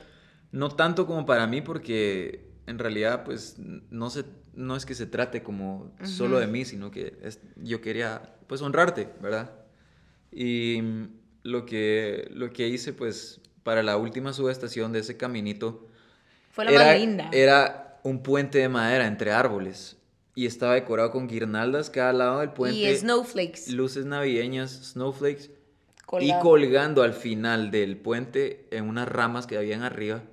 No 0.54 0.70
tanto 0.70 1.06
como 1.06 1.26
para 1.26 1.46
mí, 1.48 1.62
porque 1.62 2.46
en 2.68 2.80
realidad, 2.80 3.24
pues, 3.26 3.56
no, 3.58 4.10
se, 4.10 4.24
no 4.54 4.76
es 4.78 4.86
que 4.86 4.96
se 4.96 5.06
trate 5.06 5.44
como 5.44 5.92
solo 6.06 6.40
de 6.40 6.48
mí, 6.48 6.64
sino 6.64 6.90
que 6.92 7.18
es- 7.22 7.40
yo 7.58 7.82
quería, 7.82 8.36
pues, 8.48 8.62
honrarte, 8.62 9.10
¿verdad? 9.22 9.52
Y 10.32 10.82
lo 11.44 11.66
que, 11.66 12.30
lo 12.32 12.52
que 12.52 12.68
hice, 12.68 12.94
pues, 12.94 13.42
para 13.64 13.84
la 13.84 13.98
última 13.98 14.32
subestación 14.34 14.94
de 14.94 15.00
ese 15.00 15.18
caminito, 15.18 15.88
Fue 16.52 16.66
la 16.66 16.72
era, 16.72 16.86
más 16.86 17.00
linda. 17.00 17.30
era 17.34 18.00
un 18.04 18.22
puente 18.24 18.60
de 18.60 18.70
madera 18.70 19.08
entre 19.08 19.32
árboles. 19.32 19.98
Y 20.36 20.46
estaba 20.48 20.74
decorado 20.74 21.12
con 21.12 21.28
guirnaldas 21.28 21.90
cada 21.90 22.12
lado 22.14 22.40
del 22.40 22.50
puente. 22.52 22.78
y 22.92 22.96
snowflakes. 22.96 23.72
Luces 23.72 24.06
navideñas, 24.06 24.72
snowflakes. 24.94 25.46
Y 25.46 26.06
colgado. 26.06 26.42
colgando 26.42 27.02
al 27.04 27.14
final 27.14 27.72
del 27.72 27.98
puente, 27.98 28.68
en 28.72 28.88
unas 28.88 29.08
ramas 29.08 29.46
que 29.48 29.58
habían 29.58 29.82
arriba, 29.84 30.24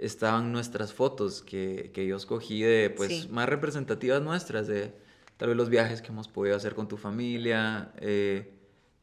estaban 0.00 0.52
nuestras 0.52 0.92
fotos 0.92 1.42
que, 1.42 1.90
que 1.94 2.06
yo 2.06 2.16
escogí 2.16 2.62
de, 2.62 2.90
pues, 2.90 3.08
Sí. 3.22 3.28
más 3.30 3.48
representativas 3.48 4.22
nuestras, 4.22 4.66
de 4.66 4.92
tal 5.36 5.48
vez 5.48 5.56
los 5.56 5.68
viajes 5.68 6.02
que 6.02 6.08
hemos 6.08 6.28
podido 6.28 6.56
hacer 6.56 6.74
con 6.74 6.88
tu 6.88 6.96
familia, 6.96 7.92
eh, 7.98 8.52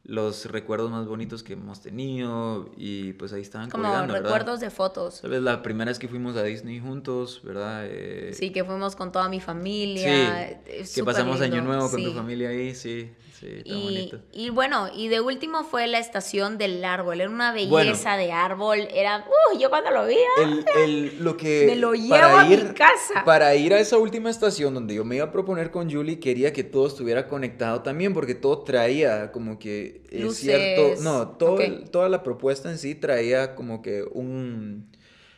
los 0.06 0.44
recuerdos 0.46 0.90
más 0.90 1.06
bonitos 1.06 1.42
que 1.42 1.54
hemos 1.54 1.80
tenido, 1.80 2.70
y 2.76 3.14
pues 3.14 3.32
ahí 3.32 3.40
estaban 3.40 3.70
Como 3.70 3.84
colgando, 3.84 4.12
¿verdad? 4.12 4.28
recuerdos 4.28 4.60
de 4.60 4.68
fotos. 4.70 5.22
Tal 5.22 5.30
vez 5.30 5.40
la 5.42 5.62
primera 5.62 5.90
vez 5.90 5.98
que 5.98 6.08
fuimos 6.08 6.36
a 6.36 6.42
Disney 6.42 6.78
juntos, 6.78 7.40
¿verdad? 7.42 7.86
Eh, 7.86 8.32
Sí, 8.34 8.50
que 8.50 8.64
fuimos 8.64 8.96
con 8.96 9.12
toda 9.12 9.30
mi 9.30 9.40
sí, 9.40 9.46
familia. 9.46 10.50
es 10.66 10.94
que 10.94 11.02
pasamos 11.04 11.40
Año 11.40 11.62
Nuevo 11.62 11.90
con 11.90 12.02
tu 12.02 12.10
sí. 12.10 12.14
familia 12.16 12.50
ahí, 12.50 12.74
sí, 12.74 13.10
sí, 13.44 13.62
Y, 13.64 13.82
bonito. 13.82 14.20
y 14.32 14.50
bueno, 14.50 14.88
y 14.94 15.08
de 15.08 15.20
último 15.20 15.64
fue 15.64 15.86
la 15.86 15.98
estación 15.98 16.58
del 16.58 16.84
árbol. 16.84 17.20
Era 17.20 17.30
una 17.30 17.52
belleza 17.52 17.70
Bueno. 18.16 18.16
de 18.24 18.32
árbol. 18.32 18.78
Era, 18.92 19.26
uh, 19.54 19.58
yo 19.58 19.70
cuando 19.70 19.90
lo 19.90 20.06
vi, 20.06 20.16
el, 20.42 20.64
el- 20.76 21.24
lo 21.24 21.36
que 21.36 21.64
Me 21.68 21.76
lo 21.76 21.94
llevo 21.94 22.14
a 22.14 22.44
mi 22.44 22.56
casa. 22.74 23.24
Para 23.24 23.54
ir 23.54 23.74
a 23.74 23.80
esa 23.80 23.98
última 23.98 24.30
estación 24.30 24.74
donde 24.74 24.94
yo 24.94 25.04
me 25.04 25.16
iba 25.16 25.26
a 25.26 25.30
proponer 25.32 25.70
con 25.70 25.90
Julie, 25.90 26.18
quería 26.20 26.52
que 26.52 26.64
todo 26.64 26.86
estuviera 26.86 27.28
conectado 27.28 27.82
también, 27.82 28.14
porque 28.14 28.34
todo 28.34 28.58
traía 28.60 29.30
como 29.32 29.58
que 29.58 30.02
es 30.10 30.34
cierto. 30.36 31.02
No, 31.02 31.28
todo 31.28 31.58
toda 31.90 32.08
la 32.08 32.22
propuesta 32.22 32.70
en 32.70 32.78
sí 32.78 32.94
traía 32.94 33.54
como 33.54 33.82
que 33.82 34.02
un, 34.12 34.90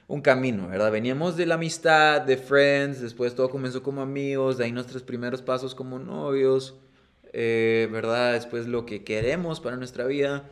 un 0.08 0.20
camino, 0.20 0.68
¿verdad? 0.68 0.90
Veníamos 0.92 1.36
de 1.36 1.46
la 1.46 1.56
amistad, 1.56 2.20
de 2.22 2.36
friends, 2.36 3.00
después 3.00 3.34
todo 3.34 3.48
comenzó 3.50 3.82
como 3.82 4.00
amigos, 4.02 4.56
de 4.58 4.64
ahí 4.64 4.72
nuestros 4.72 5.02
primeros 5.02 5.42
pasos 5.42 5.74
como 5.74 5.98
novios, 5.98 6.76
eh, 7.38 7.86
¿verdad? 7.92 8.32
Después 8.32 8.66
lo 8.66 8.86
que 8.86 9.04
queremos 9.04 9.60
para 9.60 9.76
nuestra 9.76 10.06
vida. 10.06 10.48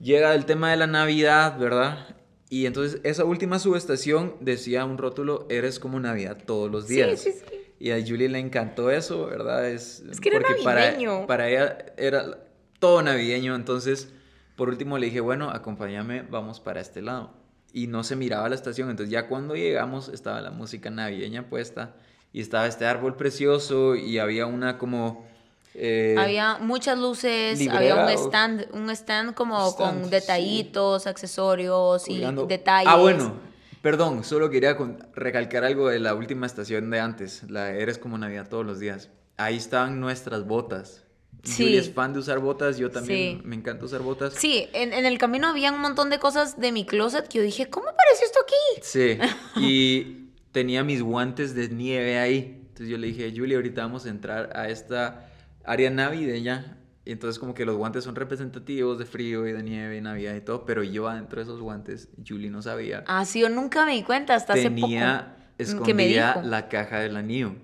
Llega 0.00 0.32
el 0.36 0.46
tema 0.46 0.70
de 0.70 0.76
la 0.76 0.86
Navidad, 0.86 1.58
¿verdad? 1.58 2.16
Y 2.48 2.66
entonces 2.66 3.00
esa 3.02 3.24
última 3.24 3.58
subestación 3.58 4.36
decía 4.40 4.84
un 4.84 4.98
rótulo, 4.98 5.46
eres 5.50 5.80
como 5.80 5.98
Navidad 5.98 6.38
todos 6.46 6.70
los 6.70 6.86
Sí, 6.86 6.94
días. 6.94 7.20
sí, 7.20 7.32
sí. 7.32 7.44
Y 7.80 7.90
a 7.90 7.96
Julie 8.00 8.28
le 8.28 8.38
encantó 8.38 8.92
eso, 8.92 9.26
¿verdad? 9.26 9.68
Es, 9.68 10.04
Es 10.10 10.20
que 10.20 10.28
era 10.28 10.38
navideño. 10.48 11.26
Para, 11.26 11.26
para 11.26 11.48
ella 11.50 11.86
era 11.96 12.38
todo 12.78 13.02
navideño, 13.02 13.56
entonces 13.56 14.12
por 14.54 14.68
último 14.68 14.98
le 14.98 15.06
dije, 15.06 15.18
bueno, 15.20 15.50
acompáñame, 15.50 16.22
vamos 16.22 16.60
para 16.60 16.80
este 16.80 17.02
lado. 17.02 17.32
Y 17.72 17.88
no 17.88 18.04
se 18.04 18.14
miraba 18.14 18.48
la 18.48 18.54
estación, 18.54 18.90
entonces 18.90 19.10
ya 19.10 19.26
cuando 19.26 19.56
llegamos 19.56 20.08
estaba 20.08 20.40
la 20.40 20.52
música 20.52 20.88
navideña 20.90 21.48
puesta 21.48 21.96
y 22.32 22.40
estaba 22.40 22.68
este 22.68 22.84
árbol 22.84 23.16
precioso 23.16 23.96
y 23.96 24.18
había 24.20 24.46
una 24.46 24.78
como... 24.78 25.31
eh, 25.74 26.16
Había 26.18 26.58
muchas 26.58 26.98
luces, 26.98 27.58
librera 27.58 27.78
había 27.78 28.04
un 28.04 28.10
stand, 28.26 28.66
un 28.72 28.90
stand 28.90 29.34
como 29.34 29.70
Stand, 29.70 30.00
con 30.02 30.10
detallitos, 30.10 31.06
accesorios 31.06 32.08
y 32.08 32.20
detalles. 32.46 32.88
Ah, 32.92 32.96
bueno, 32.96 33.34
perdón, 33.80 34.24
solo 34.24 34.50
quería 34.50 34.76
recalcar 35.14 35.64
algo 35.64 35.88
de 35.88 35.98
la 36.00 36.14
última 36.14 36.46
estación 36.46 36.90
de 36.90 37.00
antes, 37.00 37.44
la 37.50 37.70
Eres 37.72 37.98
como 37.98 38.18
Navidad 38.18 38.48
todos 38.48 38.66
los 38.66 38.78
días. 38.80 39.10
Ahí 39.36 39.56
estaban 39.56 39.98
nuestras 40.00 40.46
botas. 40.46 41.04
Sí. 41.42 41.64
Julie 41.64 41.78
es 41.78 41.92
fan 41.92 42.12
de 42.12 42.20
usar 42.20 42.38
botas, 42.38 42.78
yo 42.78 42.90
también 42.90 43.38
Sí. 43.38 43.42
me 43.44 43.56
encanta 43.56 43.84
usar 43.86 44.00
botas. 44.02 44.34
Sí, 44.34 44.68
en, 44.74 44.92
en 44.92 45.06
el 45.06 45.18
camino 45.18 45.48
había 45.48 45.72
un 45.72 45.80
montón 45.80 46.08
de 46.08 46.20
cosas 46.20 46.60
de 46.60 46.70
mi 46.70 46.84
closet 46.84 47.26
que 47.26 47.38
yo 47.38 47.44
dije, 47.44 47.68
¿cómo 47.68 47.88
apareció 47.88 48.26
esto 48.26 48.38
aquí? 48.40 48.82
Sí, 48.82 49.18
y 49.56 50.28
tenía 50.52 50.84
mis 50.84 51.02
guantes 51.02 51.54
de 51.56 51.68
nieve 51.70 52.18
ahí. 52.18 52.58
Entonces 52.68 52.88
yo 52.88 52.96
le 52.98 53.08
dije, 53.08 53.32
Julie, 53.36 53.56
ahorita 53.56 53.82
vamos 53.82 54.06
a 54.06 54.10
entrar 54.10 54.50
a 54.54 54.68
esta 54.68 55.31
área 55.64 55.90
navideña. 55.90 56.78
Y 57.04 57.10
entonces 57.10 57.40
como 57.40 57.52
que 57.52 57.64
los 57.64 57.76
guantes 57.76 58.04
son 58.04 58.14
representativos 58.14 58.96
de 58.98 59.06
frío 59.06 59.46
y 59.48 59.52
de 59.52 59.62
nieve 59.62 59.96
y 59.96 60.00
Navidad 60.00 60.36
y 60.36 60.40
todo, 60.40 60.64
pero 60.64 60.84
yo 60.84 61.08
adentro 61.08 61.38
de 61.38 61.42
esos 61.42 61.60
guantes, 61.60 62.10
Julie 62.24 62.48
no 62.48 62.62
sabía. 62.62 63.02
Ah, 63.08 63.24
sí, 63.24 63.40
yo 63.40 63.48
nunca 63.48 63.84
me 63.84 63.92
di 63.92 64.04
cuenta 64.04 64.36
hasta 64.36 64.52
hace 64.52 64.64
tenía 64.64 65.34
poco 65.56 65.84
que 65.84 65.94
me 65.94 66.04
escondida 66.06 66.42
la 66.44 66.68
caja 66.68 67.00
del 67.00 67.16
anillo 67.16 67.56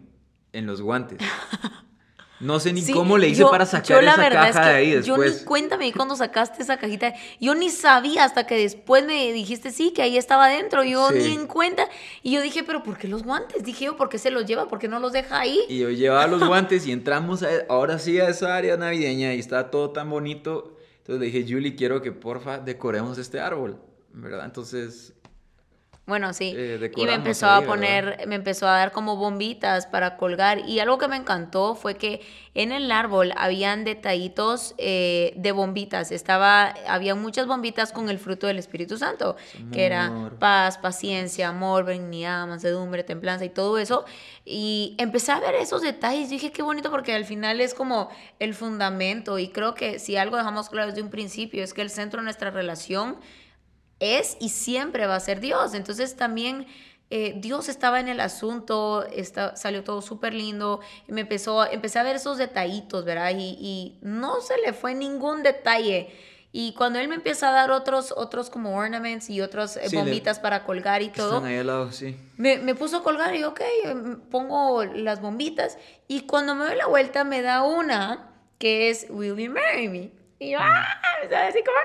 en 0.53 0.66
los 0.66 0.82
guantes. 0.82 1.18
No 2.41 2.61
sé 2.61 2.72
ni 2.72 2.82
Sí, 2.82 2.93
cómo 2.93 3.18
le 3.18 3.28
hice 3.28 3.41
yo- 3.41 3.51
para 3.51 3.66
sacar 3.66 4.03
la 4.05 4.12
esa 4.12 4.26
es 4.28 4.32
caja 4.32 4.62
que 4.62 4.68
de 4.68 4.74
ahí 4.76 4.91
Yo 5.03 5.16
ni 5.16 5.24
después. 5.24 5.43
cuenta 5.45 5.76
me 5.76 5.86
di 5.86 5.93
cuando 5.93 6.14
sacaste 6.14 6.62
esa 6.62 6.76
cajita. 6.76 7.12
Yo 7.41 7.55
ni 7.57 7.68
sabía 7.68 8.24
hasta 8.24 8.47
que 8.47 8.57
después 8.57 9.05
me 9.05 9.32
dijiste 9.32 9.72
sí, 9.72 9.93
que 9.93 10.03
ahí 10.03 10.16
estaba 10.16 10.45
adentro. 10.47 10.84
Yo 10.84 11.09
Sí. 11.11 11.18
ni 11.18 11.32
en 11.34 11.47
cuenta. 11.49 11.89
Y 12.22 12.30
yo 12.32 12.41
dije, 12.41 12.62
¿pero 12.62 12.82
por 12.84 12.97
qué 12.97 13.09
los 13.09 13.24
guantes? 13.24 13.64
Dije 13.64 13.86
yo, 13.86 13.97
¿por 13.97 14.09
qué 14.09 14.18
se 14.18 14.30
los 14.30 14.47
lleva? 14.47 14.68
¿Por 14.68 14.78
qué 14.78 14.86
no 14.89 15.01
los 15.01 15.12
deja 15.12 15.41
ahí? 15.41 15.61
Y 15.68 15.78
yo 15.78 15.91
llevaba 15.91 16.26
los 16.28 16.41
guantes 16.49 16.86
y 16.86 16.93
entramos 16.93 17.43
a- 17.43 17.49
ahora 17.68 17.99
sí 17.99 18.20
a 18.20 18.28
esa 18.28 18.55
área 18.57 18.76
navideña 18.76 19.34
y 19.34 19.41
estaba 19.41 19.70
todo 19.70 19.91
tan 19.91 20.09
bonito. 20.09 20.76
Entonces 20.99 21.20
le 21.20 21.26
dije, 21.26 21.53
Julie, 21.53 21.74
quiero 21.74 22.03
que 22.03 22.12
porfa 22.12 22.59
decoremos 22.59 23.18
este 23.18 23.41
árbol, 23.41 23.80
¿verdad? 24.12 24.45
Entonces, 24.45 25.12
Bueno, 26.09 26.32
sí. 26.32 26.54
Eh, 26.56 26.90
y 26.96 27.04
me 27.04 27.12
empezó 27.12 27.44
ahí, 27.44 27.52
a 27.52 27.61
¿verdad? 27.61 27.74
poner, 27.74 28.24
me 28.26 28.36
empezó 28.36 28.66
a 28.66 28.78
dar 28.78 28.92
como 28.92 29.16
bombitas 29.16 29.86
para 29.86 30.16
colgar. 30.16 30.66
Y 30.66 30.80
algo 30.80 30.96
que 30.96 31.06
me 31.06 31.16
encantó 31.16 31.74
fue 31.74 31.96
que 31.98 32.22
en 32.54 32.72
el 32.72 32.90
árbol 32.90 33.34
habían 33.36 33.84
detallitos 33.84 34.74
eh, 34.78 35.34
de 35.36 35.52
bombitas. 35.52 36.11
Estaba, 36.11 36.74
había 36.88 37.14
muchas 37.14 37.46
bombitas 37.46 37.92
con 37.92 38.09
el 38.09 38.18
fruto 38.18 38.46
del 38.46 38.59
Espíritu 38.59 38.96
Santo, 38.96 39.36
que 39.70 39.84
era 39.84 40.30
paz, 40.38 40.78
paciencia, 40.78 41.50
amor, 41.50 41.84
benignidad, 41.84 42.46
mansedumbre, 42.46 43.04
templanza 43.04 43.44
y 43.44 43.50
todo 43.50 43.76
eso. 43.76 44.06
Y 44.46 44.94
empecé 44.96 45.32
a 45.32 45.40
ver 45.40 45.56
esos 45.56 45.82
detalles. 45.82 46.30
Dije, 46.30 46.52
qué 46.52 46.62
bonito 46.62 46.90
porque 46.90 47.12
al 47.12 47.26
final 47.26 47.61
es 47.61 47.74
como 47.74 48.09
el 48.38 48.54
fundamento. 48.54 49.38
Y 49.38 49.48
creo 49.48 49.74
que 49.74 49.98
si 49.98 50.16
algo 50.16 50.38
dejamos 50.38 50.70
claro 50.70 50.88
desde 50.88 51.02
un 51.02 51.11
principio 51.11 51.62
es 51.62 51.74
que 51.74 51.82
el 51.82 51.90
centro 51.90 52.20
de 52.20 52.24
nuestra 52.24 52.50
relación 52.50 53.18
es 54.01 54.36
y 54.40 54.49
siempre 54.51 55.07
va 55.07 55.16
a 55.16 55.20
ser 55.20 55.40
Dios. 55.40 55.74
Entonces 55.74 56.16
también 56.16 56.66
eh, 57.11 57.34
Dios 57.38 57.68
estaba 57.68 58.01
en 58.01 58.09
el 58.09 58.20
asunto, 58.20 59.05
está, 59.07 59.57
salió 59.57 59.82
todo 59.82 60.03
súper 60.03 60.34
lindo, 60.34 60.80
y 61.09 61.12
me 61.12 61.22
empezó, 61.22 61.64
empecé 61.70 61.99
a 61.99 62.03
ver 62.03 62.16
esos 62.16 62.36
detallitos, 62.38 63.05
¿verdad? 63.05 63.30
Y, 63.36 63.57
y 63.61 63.99
no 64.03 64.40
se 64.40 64.59
le 64.59 64.72
fue 64.72 64.94
ningún 64.94 65.42
detalle. 65.42 66.14
Y 66.53 66.72
cuando 66.74 66.99
él 66.99 67.09
me 67.09 67.14
empieza 67.14 67.51
a 67.51 67.53
dar 67.53 67.70
otros, 67.70 68.12
otros 68.16 68.49
como 68.51 68.74
ornaments 68.76 69.28
y 69.28 69.40
otras 69.42 69.76
eh, 69.76 69.82
Sí, 69.88 69.96
le- 69.96 70.03
bombitas 70.03 70.38
para 70.38 70.64
colgar 70.64 71.03
y 71.03 71.09
todo, 71.11 71.36
están 71.36 71.51
ahí 71.51 71.59
al 71.59 71.66
lado, 71.66 71.92
sí. 71.92 72.16
me, 72.38 72.59
me 72.59 72.74
puso 72.74 72.99
a 72.99 73.03
colgar 73.03 73.34
y 73.34 73.44
ok, 73.44 73.61
pongo 74.30 74.84
las 74.84 75.20
bombitas. 75.20 75.76
Y 76.09 76.22
cuando 76.22 76.55
me 76.55 76.64
doy 76.64 76.76
la 76.76 76.86
vuelta, 76.86 77.24
me 77.24 77.42
da 77.42 77.62
una 77.62 78.30
que 78.59 78.90
es 78.90 79.07
Will 79.11 79.36
You 79.36 79.53
Marry 79.53 79.88
Me? 79.88 80.11
Y 80.39 80.51
yo, 80.53 80.59
ah, 80.61 80.99
así 81.49 81.62
como 81.64 81.76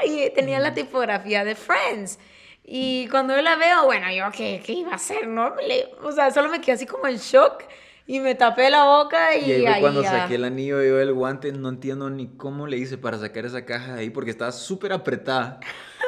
Calena. 0.00 0.14
Y 0.26 0.30
tenía 0.30 0.60
la 0.60 0.74
tipografía 0.74 1.44
de 1.44 1.54
Friends. 1.54 2.18
Y 2.64 3.08
cuando 3.08 3.34
yo 3.36 3.42
la 3.42 3.56
veo, 3.56 3.84
bueno, 3.84 4.10
yo, 4.12 4.24
¿qué, 4.36 4.60
qué 4.64 4.72
iba 4.72 4.92
a 4.92 4.96
hacer? 4.96 5.28
No? 5.28 5.54
Le- 5.56 5.88
o 6.02 6.10
sea, 6.12 6.30
solo 6.30 6.48
me 6.50 6.60
quedé 6.60 6.72
así 6.72 6.84
como 6.86 7.06
en 7.06 7.16
shock 7.16 7.62
y 8.08 8.18
me 8.20 8.34
tapé 8.34 8.70
la 8.70 8.84
boca 8.84 9.34
y, 9.36 9.44
Y 9.48 9.52
ahí 9.52 9.66
ahí 9.66 9.80
cuando 9.80 10.02
ya. 10.02 10.10
saqué 10.10 10.34
el 10.34 10.44
anillo 10.44 10.82
yo 10.82 11.00
el 11.00 11.12
guante, 11.12 11.52
no 11.52 11.68
entiendo 11.68 12.10
ni 12.10 12.26
cómo 12.36 12.66
le 12.66 12.76
hice 12.76 12.98
para 12.98 13.18
sacar 13.18 13.46
esa 13.46 13.64
caja 13.64 13.94
de 13.94 14.00
ahí 14.00 14.10
porque 14.10 14.30
estaba 14.30 14.50
súper 14.52 14.92
apretada. 14.92 15.60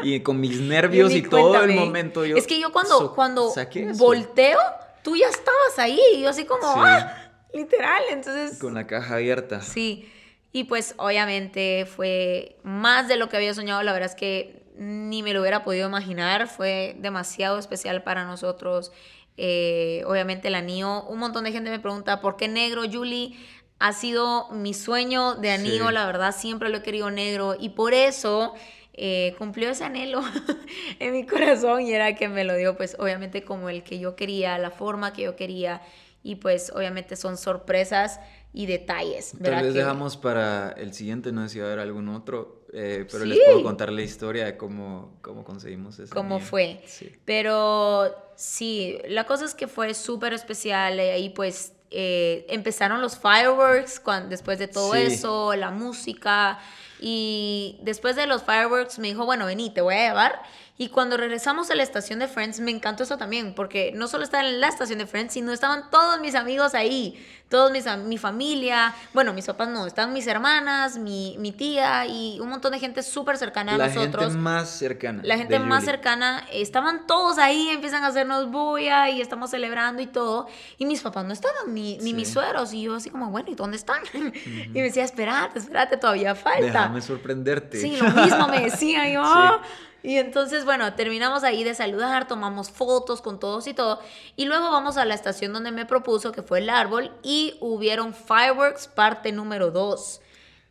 Y 0.03 0.21
con 0.21 0.41
mis 0.41 0.61
nervios 0.61 1.11
ni 1.13 1.19
y 1.19 1.23
todo 1.23 1.63
el 1.63 1.73
momento 1.75 2.25
yo... 2.25 2.37
Es 2.37 2.47
que 2.47 2.61
yo 2.61 2.73
cuando, 2.73 2.99
so- 2.99 3.15
cuando 3.15 3.53
volteo, 3.97 4.59
tú 5.03 5.17
ya 5.17 5.29
estabas 5.29 5.79
ahí. 5.79 5.99
Y 6.15 6.23
yo 6.23 6.29
así 6.31 6.45
como, 6.45 6.63
Sí. 6.63 6.81
ah, 6.83 7.31
literal. 7.55 8.03
Entonces... 8.11 8.59
Con 8.59 8.75
la 8.75 8.87
caja 8.87 9.15
abierta. 9.15 9.61
Sí, 9.61 10.13
y 10.59 10.65
pues 10.65 10.97
obviamente 10.97 11.87
fue 11.87 12.57
más 12.65 13.07
de 13.07 13.17
lo 13.17 13.29
que 13.29 13.37
había 13.37 13.55
soñado. 13.55 13.81
La 13.85 13.93
verdad 13.93 14.11
es 14.11 14.17
que 14.17 14.65
ni 14.77 15.23
me 15.23 15.33
lo 15.33 15.41
hubiera 15.41 15.63
podido 15.63 15.87
imaginar, 15.87 16.49
fue 16.49 16.97
demasiado 16.99 17.61
especial 17.61 18.03
para 18.03 18.25
nosotros. 18.25 18.91
Eh, 19.37 20.03
obviamente 20.05 20.49
el 20.49 20.57
anillo, 20.57 21.05
un 21.05 21.21
montón 21.21 21.45
de 21.45 21.53
gente 21.53 21.71
me 21.71 21.79
pregunta, 21.79 22.21
¿por 22.21 22.37
qué 22.37 22.49
negro, 22.49 22.83
Julie? 22.93 23.37
Ha 23.79 23.93
sido 23.93 24.51
mi 24.51 24.75
sueño 24.75 25.37
de 25.37 25.53
anillo, 25.53 25.93
la 25.93 26.05
verdad, 26.07 26.35
siempre 26.37 26.71
lo 26.71 26.79
he 26.79 26.83
querido 26.83 27.09
negro 27.13 27.55
y 27.57 27.69
por 27.69 27.95
eso 27.95 28.55
eh, 28.95 29.37
cumplió 29.39 29.71
ese 29.71 29.85
anhelo 29.85 30.23
en 30.99 31.13
mi 31.13 31.25
corazón. 31.25 31.83
Y 31.83 31.93
era 31.93 32.17
que 32.17 32.29
me 32.29 32.43
lo 32.43 32.57
dio 32.57 32.77
pues 32.77 32.97
obviamente 32.99 33.45
como 33.45 33.69
el 33.69 33.85
que 33.85 34.01
yo 34.01 34.17
quería, 34.17 34.59
la 34.59 34.73
forma 34.73 35.13
que 35.13 35.23
yo 35.23 35.37
quería. 35.37 35.83
Y 36.25 36.35
pues 36.35 36.73
obviamente 36.75 37.15
son 37.15 37.37
sorpresas 37.37 38.19
y 38.59 38.67
detalles. 38.67 39.35
Tal 39.41 39.63
vez 39.63 39.73
dejamos 39.73 40.17
para 40.17 40.73
el 40.73 40.93
siguiente, 40.93 41.31
no 41.31 41.45
sé 41.45 41.51
si 41.51 41.59
va 41.61 41.67
a 41.67 41.69
haber 41.69 41.79
algún 41.79 42.09
otro, 42.09 42.65
eh, 42.73 43.07
pero 43.09 43.25
les 43.25 43.39
puedo 43.39 43.63
contar 43.63 43.93
la 43.93 44.03
historia 44.03 44.47
de 44.47 44.57
cómo, 44.57 45.17
cómo 45.23 45.45
conseguimos 45.45 46.01
eso. 46.01 46.13
Cómo 46.13 46.41
fue. 46.41 46.83
Pero 47.25 48.13
sí, 48.35 48.99
la 49.07 49.27
cosa 49.27 49.45
es 49.45 49.55
que 49.55 49.69
fue 49.69 49.95
súper 49.95 50.33
especial 50.33 50.97
y 50.97 51.03
ahí 51.03 51.29
pues 51.31 51.73
eh, 51.93 52.47
empezaron 52.49 53.01
los 53.01 53.17
fireworks 53.17 54.01
cuando, 54.01 54.31
después 54.31 54.59
de 54.59 54.67
todo 54.67 54.97
eso, 54.97 55.55
la 55.55 55.71
música. 55.71 56.59
Y 56.99 57.79
después 57.83 58.17
de 58.17 58.27
los 58.27 58.43
fireworks 58.43 58.99
me 58.99 59.07
dijo, 59.07 59.25
bueno, 59.25 59.47
vení, 59.47 59.71
te 59.71 59.83
voy 59.83 59.95
a 59.95 60.09
llevar. 60.09 60.43
Y 60.81 60.91
cuando 60.91 61.17
regresamos 61.17 61.73
a 61.73 61.75
la 61.75 61.83
estación 61.83 62.21
de 62.21 62.29
Friends, 62.29 62.61
me 62.61 62.71
encantó 62.71 63.03
eso 63.03 63.19
también, 63.19 63.53
porque 63.53 63.91
no 63.97 64.07
solo 64.07 64.23
estaba 64.23 64.47
en 64.47 64.61
la 64.61 64.69
estación 64.69 65.01
de 65.01 65.07
Friends, 65.07 65.35
sino 65.35 65.53
estaban 65.53 65.91
todos 65.91 66.21
mis 66.21 66.37
amigos 66.37 66.75
ahí, 66.75 67.21
todos 67.49 67.73
mis, 67.73 67.85
mi 68.05 68.17
familia, 68.17 68.95
bueno, 69.13 69.33
mis 69.33 69.47
papás 69.47 69.69
no, 69.69 69.89
estaban 69.89 70.13
mis 70.13 70.29
hermanas, 70.29 70.97
mi, 70.97 71.35
mi 71.41 71.51
tía 71.51 72.07
y 72.07 72.39
un 72.39 72.49
montón 72.49 72.71
de 72.71 72.79
gente 72.79 73.03
súper 73.03 73.39
cercana 73.39 73.75
a 73.75 73.79
nosotros. 73.79 74.23
La 74.23 74.29
gente 74.29 74.39
más 74.39 74.69
cercana. 74.71 75.23
La 75.25 75.37
gente 75.37 75.59
más 75.59 75.85
cercana, 75.85 76.45
estaban 76.53 77.09
todos 77.09 77.39
ahí, 77.39 77.71
empiezan 77.71 78.05
a 78.05 78.09
hacernos 78.09 78.49
bulla 78.49 79.11
y 79.11 79.21
estamos 79.21 79.51
celebrando 79.51 80.01
y 80.01 80.07
todo. 80.07 80.47
Y 80.77 80.87
mis 80.87 81.01
papás 81.01 81.25
no 81.25 81.33
estaban, 81.33 81.75
ni, 81.75 81.99
ni 81.99 82.15
mis 82.15 82.29
sueros. 82.29 82.73
Y 82.73 82.83
yo 82.83 82.95
así 82.95 83.11
como, 83.11 83.31
bueno, 83.31 83.51
¿y 83.51 83.57
dónde 83.57 83.77
están? 83.77 84.03
Y 84.69 84.69
me 84.69 84.83
decía, 84.83 85.03
espérate, 85.05 85.59
espérate, 85.59 85.97
todavía 85.97 86.35
falta. 86.35 86.67
Déjame 86.67 87.01
sorprenderte. 87.01 87.81
Sí, 87.81 87.97
lo 87.97 88.11
mismo 88.11 88.47
me 88.47 88.61
decía 88.61 89.09
yo. 89.09 89.61
Y 90.03 90.17
entonces, 90.17 90.65
bueno, 90.65 90.95
terminamos 90.95 91.43
ahí 91.43 91.65
de 91.65 91.75
saludar, 91.75 92.29
tomamos 92.29 92.71
fotos 92.71 93.21
con 93.21 93.41
todos 93.41 93.67
y 93.67 93.75
todo. 93.75 94.01
Y 94.37 94.45
luego 94.45 94.71
vamos 94.71 94.97
a 94.97 95.05
la 95.05 95.15
estación 95.15 95.53
donde 95.53 95.73
me 95.73 95.87
propuso, 95.87 96.33
que 96.33 96.43
fue 96.43 96.61
el 96.61 96.71
árbol, 96.71 97.13
y 97.23 97.57
hubieron 97.61 98.15
fireworks 98.15 98.87
parte 98.89 99.33
número 99.33 99.71
dos. 99.71 100.21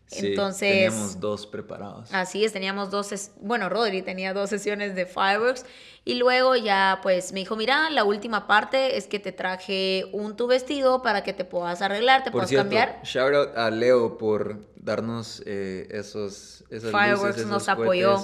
Sí, 0.07 0.27
entonces, 0.27 0.71
teníamos 0.71 1.19
dos 1.19 1.45
preparados. 1.45 2.13
Así 2.13 2.45
es, 2.45 2.53
teníamos 2.53 2.89
dos, 2.89 3.31
bueno, 3.41 3.67
Rodri 3.67 4.01
tenía 4.01 4.33
dos 4.33 4.49
sesiones 4.49 4.95
de 4.95 5.05
fireworks 5.05 5.65
y 6.05 6.13
luego 6.15 6.55
ya 6.55 7.01
pues 7.03 7.33
me 7.33 7.41
dijo, 7.41 7.57
mira, 7.57 7.89
la 7.89 8.05
última 8.05 8.47
parte 8.47 8.95
es 8.95 9.07
que 9.07 9.19
te 9.19 9.33
traje 9.33 10.05
un 10.13 10.37
tu 10.37 10.47
vestido 10.47 11.01
para 11.01 11.23
que 11.23 11.33
te 11.33 11.43
puedas 11.43 11.81
arreglar, 11.81 12.23
te 12.23 12.31
puedas 12.31 12.49
cambiar. 12.49 13.01
Shout 13.03 13.33
out 13.33 13.57
a 13.57 13.69
Leo 13.69 14.17
por 14.17 14.65
darnos 14.77 15.43
eh, 15.45 15.89
esos, 15.91 16.63
esos 16.69 16.89
fireworks, 16.89 17.45
nos 17.45 17.67
apoyó. 17.67 18.23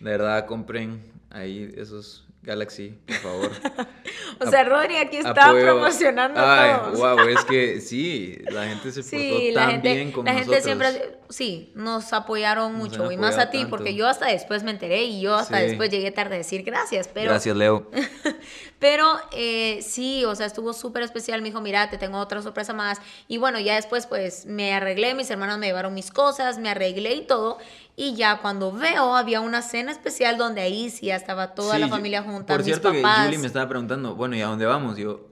De 0.00 0.10
verdad, 0.10 0.46
compren 0.46 1.02
ahí 1.30 1.72
esos 1.76 2.26
Galaxy, 2.42 2.98
por 3.06 3.16
favor. 3.16 3.50
o 4.40 4.50
sea, 4.50 4.64
Rodri 4.64 4.96
aquí 4.96 5.18
está 5.18 5.52
promocionando 5.52 6.40
Ay, 6.42 6.72
wow, 6.94 7.18
es 7.28 7.44
que 7.44 7.80
sí, 7.82 8.38
la 8.50 8.66
gente 8.66 8.92
se 8.92 9.02
portó 9.02 9.54
tan 9.54 9.82
bien 9.82 10.10
con 10.10 10.24
la 10.24 10.32
nosotros. 10.32 10.56
gente 10.56 10.64
siempre, 10.64 11.18
sí, 11.28 11.70
nos 11.74 12.14
apoyaron 12.14 12.74
mucho 12.74 13.12
y 13.12 13.18
más 13.18 13.36
a 13.36 13.50
ti, 13.50 13.66
porque 13.68 13.94
yo 13.94 14.08
hasta 14.08 14.26
después 14.26 14.62
me 14.62 14.70
enteré 14.70 15.04
y 15.04 15.20
yo 15.20 15.34
hasta 15.34 15.58
después 15.58 15.90
llegué 15.90 16.10
tarde 16.12 16.36
a 16.36 16.38
decir 16.38 16.62
gracias, 16.62 17.08
pero... 17.12 17.30
Gracias, 17.30 17.54
Leo. 17.54 17.90
pero 18.80 19.18
eh, 19.32 19.80
sí, 19.82 20.24
o 20.24 20.34
sea, 20.34 20.46
estuvo 20.46 20.72
súper 20.72 21.02
especial, 21.02 21.42
me 21.42 21.48
dijo, 21.48 21.60
mira, 21.60 21.90
te 21.90 21.98
tengo 21.98 22.18
otra 22.18 22.40
sorpresa 22.40 22.72
más. 22.72 22.98
Y 23.28 23.36
bueno, 23.36 23.60
ya 23.60 23.74
después 23.74 24.06
pues 24.06 24.46
me 24.46 24.72
arreglé, 24.72 25.14
mis 25.14 25.30
hermanos 25.30 25.58
me 25.58 25.66
llevaron 25.66 25.92
mis 25.92 26.10
cosas, 26.10 26.58
me 26.58 26.70
arreglé 26.70 27.14
y 27.14 27.26
todo. 27.26 27.58
Y 27.94 28.14
ya 28.14 28.38
cuando 28.38 28.72
veo, 28.72 29.14
había 29.14 29.42
una 29.42 29.60
cena 29.60 29.92
especial 29.92 30.38
donde 30.38 30.62
ahí 30.62 30.88
sí 30.88 31.06
ya 31.06 31.16
estaba 31.16 31.54
toda 31.54 31.78
la 31.78 31.88
familia 31.88 32.22
junta. 32.22 32.54
Por 32.54 32.64
cierto, 32.64 32.90
que 32.90 33.02
Julie 33.02 33.38
me 33.38 33.46
estaba 33.46 33.68
preguntando, 33.68 34.14
bueno, 34.14 34.34
¿y 34.34 34.40
a 34.40 34.46
dónde 34.46 34.64
vamos? 34.64 34.96
yo, 34.96 35.28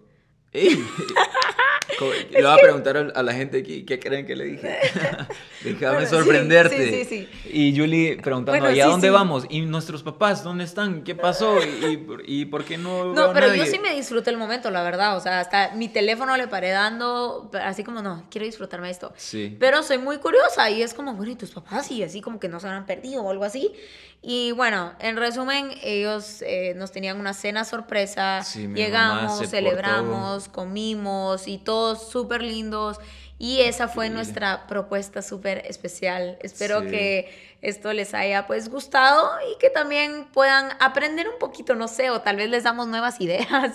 ¡Ey! 0.53 0.85
Le 2.31 2.43
voy 2.43 2.51
a 2.51 2.57
preguntar 2.57 3.13
a 3.15 3.23
la 3.23 3.33
gente 3.33 3.59
aquí 3.59 3.85
qué 3.85 3.99
creen 3.99 4.27
que 4.27 4.37
le 4.37 4.45
dije. 4.45 4.79
Déjame 5.65 6.07
sorprenderte. 6.07 7.05
Sí, 7.05 7.05
sí, 7.05 7.27
sí, 7.27 7.51
y 7.53 7.77
Julie 7.77 8.17
preguntando, 8.23 8.71
¿y 8.71 8.81
a 8.81 8.87
dónde 8.87 9.11
vamos? 9.11 9.45
¿Y 9.49 9.63
nuestros 9.63 10.03
papás 10.03 10.45
dónde 10.45 10.65
están? 10.65 11.03
¿Qué 11.03 11.15
pasó? 11.15 11.59
¿Y, 11.61 12.07
y, 12.27 12.45
por 12.47 12.65
qué 12.65 12.79
no? 12.79 13.13
No, 13.13 13.33
pero 13.33 13.55
yo 13.55 13.67
sí 13.67 13.79
me 13.79 13.95
disfruté 13.95 14.31
el 14.31 14.37
momento, 14.37 14.71
la 14.71 14.83
verdad. 14.83 15.17
O 15.17 15.21
sea, 15.21 15.41
hasta 15.41 15.73
mi 15.75 15.89
teléfono 15.89 16.37
le 16.37 16.49
paré 16.49 16.71
dando, 16.71 17.51
así 17.63 17.85
como, 17.85 18.03
no, 18.03 18.25
quiero 18.31 18.47
disfrutarme 18.47 18.91
esto. 18.91 19.13
Sí. 19.17 19.57
Pero 19.59 19.83
soy 19.83 19.99
muy 19.99 20.19
curiosa 20.19 20.71
y 20.71 20.83
es 20.83 20.95
como, 20.95 21.15
bueno, 21.15 21.33
¿y 21.33 21.37
tus 21.37 21.51
papás? 21.51 21.91
Y 21.91 22.03
así 22.03 22.21
como 22.21 22.39
que 22.39 22.49
no 22.49 22.61
se 22.61 22.69
han 22.69 22.87
perdido 22.87 23.23
o 23.23 23.31
algo 23.31 23.45
así. 23.45 23.73
Y 24.21 24.53
bueno, 24.53 24.93
en 24.99 25.16
resumen, 25.16 25.71
ellos 25.83 26.43
eh, 26.43 26.75
nos 26.77 26.91
tenían 26.91 27.21
una 27.21 27.35
cena 27.35 27.64
sorpresa. 27.64 28.43
Llegamos, 28.75 29.49
celebramos, 29.49 30.49
comimos 30.49 31.47
y 31.47 31.59
todos 31.59 32.11
súper 32.11 32.43
lindos. 32.43 32.99
Y 33.39 33.61
esa 33.61 33.87
fue 33.87 34.11
nuestra 34.11 34.66
propuesta 34.66 35.23
súper 35.23 35.64
especial. 35.66 36.37
Espero 36.41 36.83
que 36.83 37.57
esto 37.62 37.93
les 37.93 38.12
haya 38.12 38.49
pues 38.49 38.69
gustado 38.69 39.31
y 39.53 39.59
que 39.59 39.71
también 39.71 40.27
puedan 40.33 40.71
aprender 40.81 41.29
un 41.29 41.39
poquito, 41.39 41.77
no 41.77 41.87
sé, 41.87 42.11
o 42.11 42.21
tal 42.21 42.37
vez 42.37 42.51
les 42.51 42.64
damos 42.64 42.89
nuevas 42.89 43.21
ideas 43.21 43.75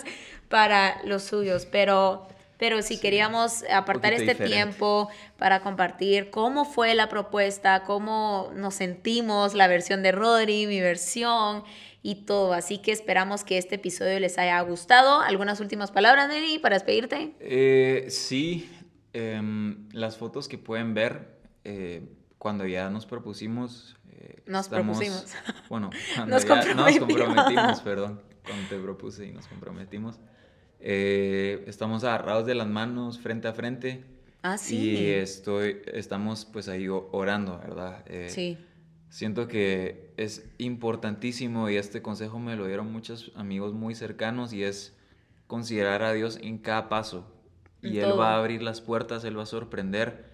para 0.50 1.00
los 1.04 1.22
suyos. 1.22 1.64
Pero 1.64 2.28
pero 2.58 2.82
si 2.82 2.98
queríamos 2.98 3.64
apartar 3.70 4.12
este 4.12 4.34
tiempo 4.34 5.08
para 5.38 5.60
compartir 5.60 6.30
cómo 6.30 6.64
fue 6.64 6.94
la 6.94 7.08
propuesta, 7.08 7.82
cómo 7.84 8.50
nos 8.54 8.74
sentimos, 8.74 9.54
la 9.54 9.68
versión 9.68 10.02
de 10.02 10.12
Rodri, 10.12 10.66
mi 10.66 10.80
versión 10.80 11.64
y 12.02 12.26
todo. 12.26 12.52
Así 12.52 12.78
que 12.78 12.92
esperamos 12.92 13.44
que 13.44 13.58
este 13.58 13.76
episodio 13.76 14.20
les 14.20 14.38
haya 14.38 14.60
gustado. 14.60 15.20
¿Algunas 15.20 15.60
últimas 15.60 15.90
palabras, 15.90 16.28
Neri, 16.28 16.58
para 16.58 16.76
despedirte? 16.76 17.34
Eh, 17.40 18.06
sí, 18.10 18.70
em, 19.12 19.88
las 19.92 20.16
fotos 20.16 20.46
que 20.46 20.58
pueden 20.58 20.94
ver 20.94 21.38
eh, 21.64 22.02
cuando 22.38 22.66
ya 22.66 22.90
nos 22.90 23.06
propusimos. 23.06 23.96
Eh, 24.10 24.42
nos 24.46 24.68
propusimos. 24.68 25.32
Bueno, 25.68 25.90
cuando 26.14 26.36
nos, 26.36 26.44
ya, 26.44 26.74
nos 26.74 26.98
comprometimos, 26.98 27.80
perdón, 27.80 28.22
cuando 28.44 28.68
te 28.68 28.78
propuse 28.78 29.26
y 29.26 29.32
nos 29.32 29.48
comprometimos. 29.48 30.20
Eh, 30.86 31.64
estamos 31.66 32.04
agarrados 32.04 32.44
de 32.44 32.54
las 32.54 32.68
manos 32.68 33.18
frente 33.18 33.48
a 33.48 33.54
frente. 33.54 34.04
Ah, 34.42 34.58
sí. 34.58 34.90
Y 34.90 35.06
estoy, 35.06 35.78
estamos 35.86 36.44
pues 36.44 36.68
ahí 36.68 36.88
orando, 36.88 37.58
¿verdad? 37.58 38.04
Eh, 38.06 38.28
sí. 38.28 38.58
Siento 39.08 39.48
que 39.48 40.12
es 40.18 40.44
importantísimo 40.58 41.70
y 41.70 41.76
este 41.76 42.02
consejo 42.02 42.38
me 42.38 42.54
lo 42.54 42.66
dieron 42.66 42.92
muchos 42.92 43.32
amigos 43.34 43.72
muy 43.72 43.94
cercanos 43.94 44.52
y 44.52 44.62
es 44.62 44.94
considerar 45.46 46.02
a 46.02 46.12
Dios 46.12 46.38
en 46.42 46.58
cada 46.58 46.90
paso. 46.90 47.32
Y 47.80 47.98
Él 47.98 48.18
va 48.18 48.34
a 48.34 48.38
abrir 48.38 48.60
las 48.60 48.82
puertas, 48.82 49.24
Él 49.24 49.38
va 49.38 49.44
a 49.44 49.46
sorprender. 49.46 50.32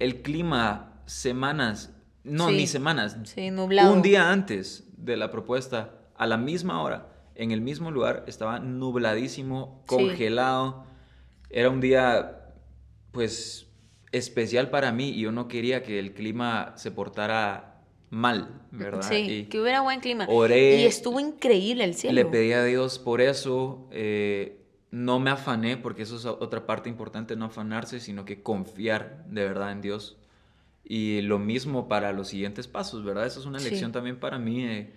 El 0.00 0.22
clima, 0.22 1.00
semanas, 1.06 1.92
no, 2.24 2.50
ni 2.50 2.66
semanas. 2.66 3.16
Sí, 3.24 3.52
nublado. 3.52 3.92
Un 3.92 4.02
día 4.02 4.32
antes 4.32 4.88
de 4.96 5.16
la 5.16 5.30
propuesta, 5.30 5.94
a 6.16 6.26
la 6.26 6.36
misma 6.36 6.82
hora, 6.82 7.15
en 7.36 7.50
el 7.50 7.60
mismo 7.60 7.90
lugar, 7.90 8.24
estaba 8.26 8.58
nubladísimo, 8.58 9.82
congelado. 9.86 10.84
Era 11.50 11.70
un 11.70 11.80
día, 11.80 12.52
pues, 13.12 13.66
especial 14.12 14.70
para 14.70 14.92
mí 14.92 15.10
y 15.10 15.20
yo 15.20 15.32
no 15.32 15.48
quería 15.48 15.82
que 15.82 15.98
el 15.98 16.14
clima 16.14 16.72
se 16.76 16.90
portara 16.90 17.82
mal, 18.10 18.62
¿verdad? 18.70 19.02
Sí, 19.02 19.46
que 19.50 19.60
hubiera 19.60 19.80
buen 19.82 20.00
clima. 20.00 20.26
y 20.28 20.84
estuvo 20.84 21.20
increíble 21.20 21.84
el 21.84 21.94
cielo. 21.94 22.14
Le 22.14 22.24
pedí 22.24 22.52
a 22.52 22.64
Dios 22.64 22.98
por 22.98 23.20
eso. 23.20 23.88
Eh, 23.90 24.62
no 24.90 25.18
me 25.18 25.30
afané, 25.30 25.76
porque 25.76 26.02
eso 26.02 26.16
es 26.16 26.24
otra 26.24 26.64
parte 26.64 26.88
importante, 26.88 27.36
no 27.36 27.46
afanarse, 27.46 28.00
sino 28.00 28.24
que 28.24 28.42
confiar 28.42 29.24
de 29.28 29.44
verdad 29.44 29.72
en 29.72 29.82
Dios. 29.82 30.16
Y 30.84 31.20
lo 31.22 31.38
mismo 31.38 31.88
para 31.88 32.12
los 32.12 32.28
siguientes 32.28 32.68
pasos, 32.68 33.04
¿verdad? 33.04 33.26
Eso 33.26 33.40
es 33.40 33.46
una 33.46 33.58
lección 33.58 33.92
también 33.92 34.18
para 34.18 34.38
mí 34.38 34.88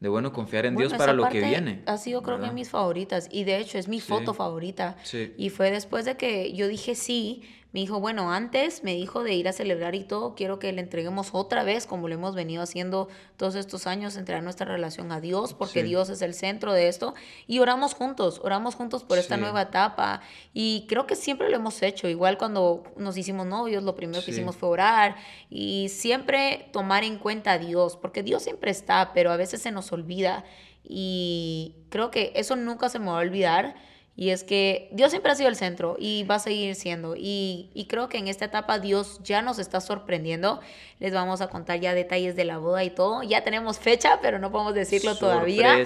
de 0.00 0.08
bueno 0.08 0.32
confiar 0.32 0.66
en 0.66 0.76
Dios 0.76 0.94
para 0.94 1.12
lo 1.12 1.28
que 1.28 1.40
viene. 1.40 1.82
Ha 1.86 1.96
sido 1.96 2.22
creo 2.22 2.40
que 2.40 2.50
mis 2.50 2.70
favoritas 2.70 3.28
y 3.30 3.44
de 3.44 3.58
hecho 3.58 3.78
es 3.78 3.88
mi 3.88 4.00
foto 4.00 4.34
favorita. 4.34 4.96
Y 5.36 5.50
fue 5.50 5.70
después 5.70 6.04
de 6.04 6.16
que 6.16 6.52
yo 6.52 6.68
dije 6.68 6.94
sí, 6.94 7.42
me 7.72 7.80
dijo, 7.80 8.00
bueno, 8.00 8.32
antes 8.32 8.82
me 8.82 8.94
dijo 8.94 9.22
de 9.22 9.34
ir 9.34 9.46
a 9.46 9.52
celebrar 9.52 9.94
y 9.94 10.02
todo, 10.02 10.34
quiero 10.34 10.58
que 10.58 10.72
le 10.72 10.80
entreguemos 10.80 11.30
otra 11.32 11.64
vez, 11.64 11.86
como 11.86 12.08
lo 12.08 12.14
hemos 12.14 12.34
venido 12.34 12.62
haciendo 12.62 13.08
todos 13.36 13.56
estos 13.56 13.86
años, 13.86 14.16
entregar 14.16 14.42
nuestra 14.42 14.66
relación 14.66 15.12
a 15.12 15.20
Dios, 15.20 15.52
porque 15.52 15.82
Dios 15.82 16.08
es 16.08 16.22
el 16.22 16.32
centro 16.32 16.72
de 16.72 16.88
esto, 16.88 17.14
y 17.46 17.58
oramos 17.58 17.92
juntos, 17.92 18.40
oramos 18.42 18.74
juntos 18.74 19.04
por 19.04 19.18
esta 19.18 19.36
nueva 19.36 19.62
etapa, 19.62 20.22
y 20.54 20.86
creo 20.88 21.06
que 21.06 21.14
siempre 21.14 21.50
lo 21.50 21.56
hemos 21.56 21.82
hecho, 21.82 22.08
igual 22.08 22.38
cuando 22.38 22.84
nos 22.96 23.18
hicimos 23.18 23.46
novios, 23.46 23.82
lo 23.82 23.94
primero 23.94 24.24
que 24.24 24.30
hicimos 24.30 24.56
fue 24.56 24.70
orar, 24.70 25.16
y 25.50 25.90
siempre 25.90 26.70
tomar 26.72 27.04
en 27.04 27.18
cuenta 27.18 27.52
a 27.52 27.58
Dios, 27.58 27.98
porque 27.98 28.22
Dios 28.22 28.42
siempre 28.42 28.70
está, 28.70 29.12
pero 29.12 29.30
a 29.30 29.36
veces 29.36 29.60
se 29.60 29.72
nos 29.72 29.92
olvida, 29.92 30.44
y 30.82 31.74
creo 31.90 32.10
que 32.10 32.32
eso 32.34 32.56
nunca 32.56 32.88
se 32.88 32.98
me 32.98 33.06
va 33.06 33.18
a 33.18 33.20
olvidar 33.20 33.74
y 34.20 34.30
es 34.30 34.42
que 34.42 34.88
Dios 34.90 35.12
siempre 35.12 35.30
ha 35.30 35.36
sido 35.36 35.48
el 35.48 35.54
centro 35.54 35.94
y 35.96 36.24
va 36.24 36.34
a 36.34 36.38
seguir 36.40 36.74
siendo. 36.74 37.14
Y, 37.14 37.70
y, 37.72 37.86
creo 37.86 38.08
que 38.08 38.18
en 38.18 38.26
esta 38.26 38.46
etapa 38.46 38.80
Dios 38.80 39.20
ya 39.22 39.42
nos 39.42 39.60
está 39.60 39.80
sorprendiendo. 39.80 40.58
Les 40.98 41.14
vamos 41.14 41.40
a 41.40 41.46
contar 41.46 41.78
ya 41.78 41.94
detalles 41.94 42.34
de 42.34 42.44
la 42.44 42.58
boda 42.58 42.82
y 42.82 42.90
todo. 42.90 43.22
Ya 43.22 43.44
tenemos 43.44 43.78
fecha, 43.78 44.18
pero 44.20 44.40
no 44.40 44.50
podemos 44.50 44.74
decirlo 44.74 45.14
todavía. 45.14 45.78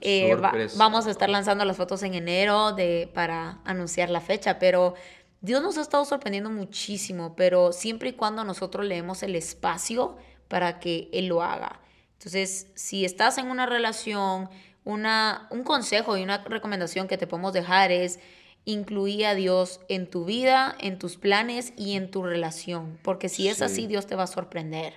Eh, 0.00 0.36
vamos 0.76 1.08
a 1.08 1.10
estar 1.10 1.28
lanzando 1.28 1.64
las 1.64 1.76
fotos 1.76 2.04
en 2.04 2.14
enero 2.14 2.70
de, 2.70 3.10
para 3.12 3.58
anunciar 3.64 4.10
la 4.10 4.20
fecha, 4.20 4.60
pero 4.60 4.94
Dios 5.40 5.60
nos 5.60 5.76
ha 5.76 5.80
estado 5.80 6.04
sorprendiendo 6.04 6.50
muchísimo, 6.50 7.34
pero 7.34 7.72
siempre 7.72 8.10
y 8.10 8.12
cuando 8.12 8.44
nosotros 8.44 8.86
leemos 8.86 9.24
el 9.24 9.34
espacio 9.34 10.16
para 10.46 10.78
que 10.78 11.08
Él 11.12 11.26
lo 11.26 11.42
haga. 11.42 11.80
Entonces, 12.12 12.68
si 12.76 13.04
estás 13.04 13.38
en 13.38 13.48
una 13.48 13.66
relación 13.66 14.50
una, 14.86 15.48
un 15.50 15.64
consejo 15.64 16.16
y 16.16 16.22
una 16.22 16.38
recomendación 16.38 17.08
que 17.08 17.18
te 17.18 17.26
podemos 17.26 17.52
dejar 17.52 17.90
es 17.90 18.20
incluir 18.64 19.26
a 19.26 19.34
Dios 19.34 19.80
en 19.88 20.08
tu 20.08 20.24
vida, 20.24 20.76
en 20.80 20.98
tus 20.98 21.16
planes 21.16 21.72
y 21.76 21.96
en 21.96 22.10
tu 22.10 22.22
relación, 22.22 22.98
porque 23.02 23.28
si 23.28 23.48
es 23.48 23.62
así, 23.62 23.86
Dios 23.86 24.06
te 24.06 24.14
va 24.14 24.22
a 24.22 24.28
sorprender. 24.28 24.94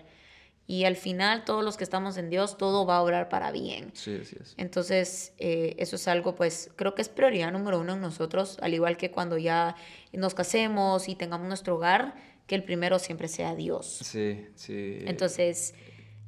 Y 0.67 0.85
al 0.85 0.95
final, 0.95 1.43
todos 1.43 1.63
los 1.65 1.77
que 1.77 1.83
estamos 1.83 2.17
en 2.17 2.29
Dios, 2.29 2.59
todo 2.59 2.85
va 2.85 2.97
a 2.97 3.01
obrar 3.01 3.29
para 3.29 3.51
bien. 3.51 3.89
Sí, 3.95 4.19
sí 4.23 4.37
es. 4.39 4.53
Entonces, 4.57 5.33
eh, 5.39 5.75
eso 5.79 5.95
es 5.95 6.07
algo, 6.07 6.35
pues, 6.35 6.69
creo 6.75 6.93
que 6.93 7.01
es 7.01 7.09
prioridad 7.09 7.51
número 7.51 7.79
uno 7.79 7.93
en 7.93 8.01
nosotros, 8.01 8.59
al 8.61 8.75
igual 8.75 8.95
que 8.95 9.09
cuando 9.09 9.39
ya 9.39 9.75
nos 10.13 10.35
casemos 10.35 11.09
y 11.09 11.15
tengamos 11.15 11.47
nuestro 11.47 11.77
hogar, 11.77 12.13
que 12.45 12.53
el 12.53 12.63
primero 12.63 12.99
siempre 12.99 13.27
sea 13.27 13.55
Dios. 13.55 14.01
Sí, 14.03 14.45
sí. 14.53 14.99
Entonces, 15.05 15.73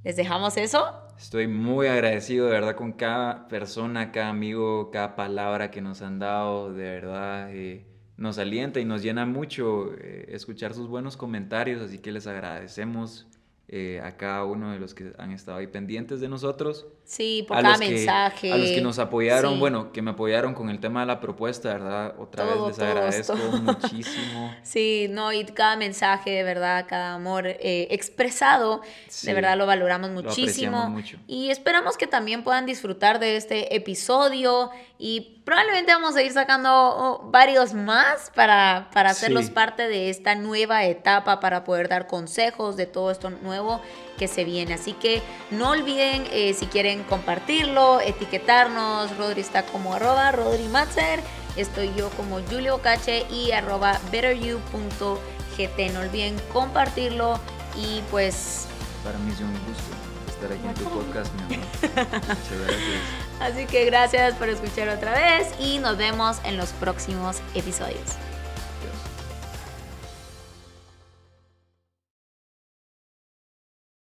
les 0.04 0.16
dejamos 0.16 0.58
eso. 0.58 0.92
Estoy 1.18 1.48
muy 1.48 1.88
agradecido 1.88 2.48
de 2.48 2.52
verdad 2.54 2.76
con 2.76 2.94
cada 2.94 3.48
persona, 3.48 4.12
cada 4.12 4.30
amigo, 4.30 4.90
cada 4.92 5.16
palabra 5.16 5.70
que 5.70 5.82
nos 5.82 6.02
han 6.02 6.20
dado, 6.20 6.74
de 6.74 6.84
verdad. 6.84 7.54
Eh, 7.54 7.86
nos 8.18 8.38
alienta 8.38 8.80
y 8.80 8.86
nos 8.86 9.02
llena 9.04 9.26
mucho 9.26 9.94
eh, 9.96 10.26
escuchar 10.30 10.74
sus 10.74 10.88
buenos 10.88 11.18
comentarios, 11.18 11.82
así 11.82 12.00
que 12.00 12.12
les 12.12 12.28
agradecemos 12.28 13.28
eh, 13.68 14.02
a 14.04 14.18
cada 14.18 14.46
uno 14.46 14.72
de 14.72 14.80
los 14.80 14.94
que 14.94 15.14
han 15.18 15.32
estado 15.32 15.60
ahí 15.60 15.68
pendientes 15.68 16.20
de 16.22 16.30
nosotros. 16.30 16.88
Sí, 17.04 17.44
por 17.46 17.62
cada 17.62 17.78
mensaje. 17.78 18.54
a 18.54 18.58
los 18.58 18.70
que 18.70 18.80
nos 18.80 18.98
apoyaron, 18.98 19.60
bueno, 19.60 19.92
que 19.92 20.02
me 20.02 20.12
apoyaron 20.12 20.54
con 20.54 20.70
el 20.70 20.80
tema 20.80 21.02
de 21.02 21.08
la 21.08 21.20
propuesta, 21.20 21.74
¿verdad? 21.74 22.16
Otra 22.18 22.46
vez 22.46 22.56
les 22.68 22.80
agradezco 22.80 23.36
muchísimo. 23.64 24.56
Sí, 24.64 25.08
no, 25.10 25.34
y 25.34 25.44
cada 25.44 25.76
mensaje, 25.76 26.30
de 26.30 26.44
verdad, 26.44 26.86
cada 26.88 27.16
amor 27.16 27.48
eh, 27.48 27.88
expresado, 27.92 28.82
de 29.24 29.34
verdad 29.34 29.58
lo 29.58 29.66
valoramos 29.66 30.10
muchísimo. 30.12 30.90
mucho. 30.90 31.18
Y 31.28 31.50
esperamos 31.50 31.98
que 31.98 32.08
también 32.08 32.44
puedan 32.44 32.66
disfrutar 32.66 33.20
de 33.20 33.36
este 33.36 33.76
episodio 33.76 34.72
y 34.98 35.42
probablemente 35.44 35.92
vamos 35.92 36.16
a 36.16 36.22
ir 36.24 36.32
sacando 36.32 36.70
oh, 36.72 37.30
varios 37.30 37.74
más 37.74 38.32
para, 38.36 38.90
para 38.94 39.10
hacerlos 39.10 39.50
parte 39.50 39.88
de 39.90 40.10
esta 40.10 40.36
nueva 40.36 40.86
etapa, 40.86 41.42
para 41.42 41.66
poder 41.66 41.90
dar 41.90 42.08
consejos 42.08 42.78
de 42.78 42.86
todo 42.86 43.12
esto 43.12 43.30
nuevo 43.30 43.82
que 44.22 44.28
se 44.28 44.44
viene. 44.44 44.76
Así 44.76 44.94
que 44.94 45.24
no 45.50 45.72
olviden 45.72 46.26
si 46.26 46.32
eh, 46.32 46.54
si 46.54 46.68
quieren 46.68 47.02
compartirlo, 47.06 48.00
etiquetarnos. 48.02 49.18
Rodri 49.18 49.42
está 49.42 49.66
como 49.66 49.96
arroba 49.96 50.32
Rodri 50.32 50.68
Matzer. 50.68 51.22
Estoy 51.56 51.92
yo 51.98 52.12
como 52.12 52.40
Julio 52.48 52.80
Cache 52.84 53.26
y 53.32 53.52
arroba 53.52 54.00
betteryou.gt. 54.12 55.80
No 55.94 56.02
olviden 56.02 56.40
compartirlo 56.54 57.40
y 57.76 58.02
pues... 58.12 58.68
Para 59.04 59.18
mí 59.18 59.32
es 59.32 59.40
un 59.40 59.52
gusto 59.66 59.90
estar 60.28 60.52
aquí 60.52 60.68
en 60.68 60.74
tu 60.76 60.84
podcast, 60.84 61.34
mi 61.34 61.56
amor. 61.56 61.66
Muchas 61.82 62.60
gracias. 62.68 63.02
Así 63.40 63.66
que 63.66 63.86
gracias 63.86 64.36
por 64.36 64.50
escuchar 64.50 64.88
otra 64.90 65.14
vez 65.14 65.48
y 65.60 65.80
nos 65.80 65.98
vemos 65.98 66.38
en 66.44 66.58
los 66.58 66.70
próximos 66.74 67.38
episodios. 67.56 68.18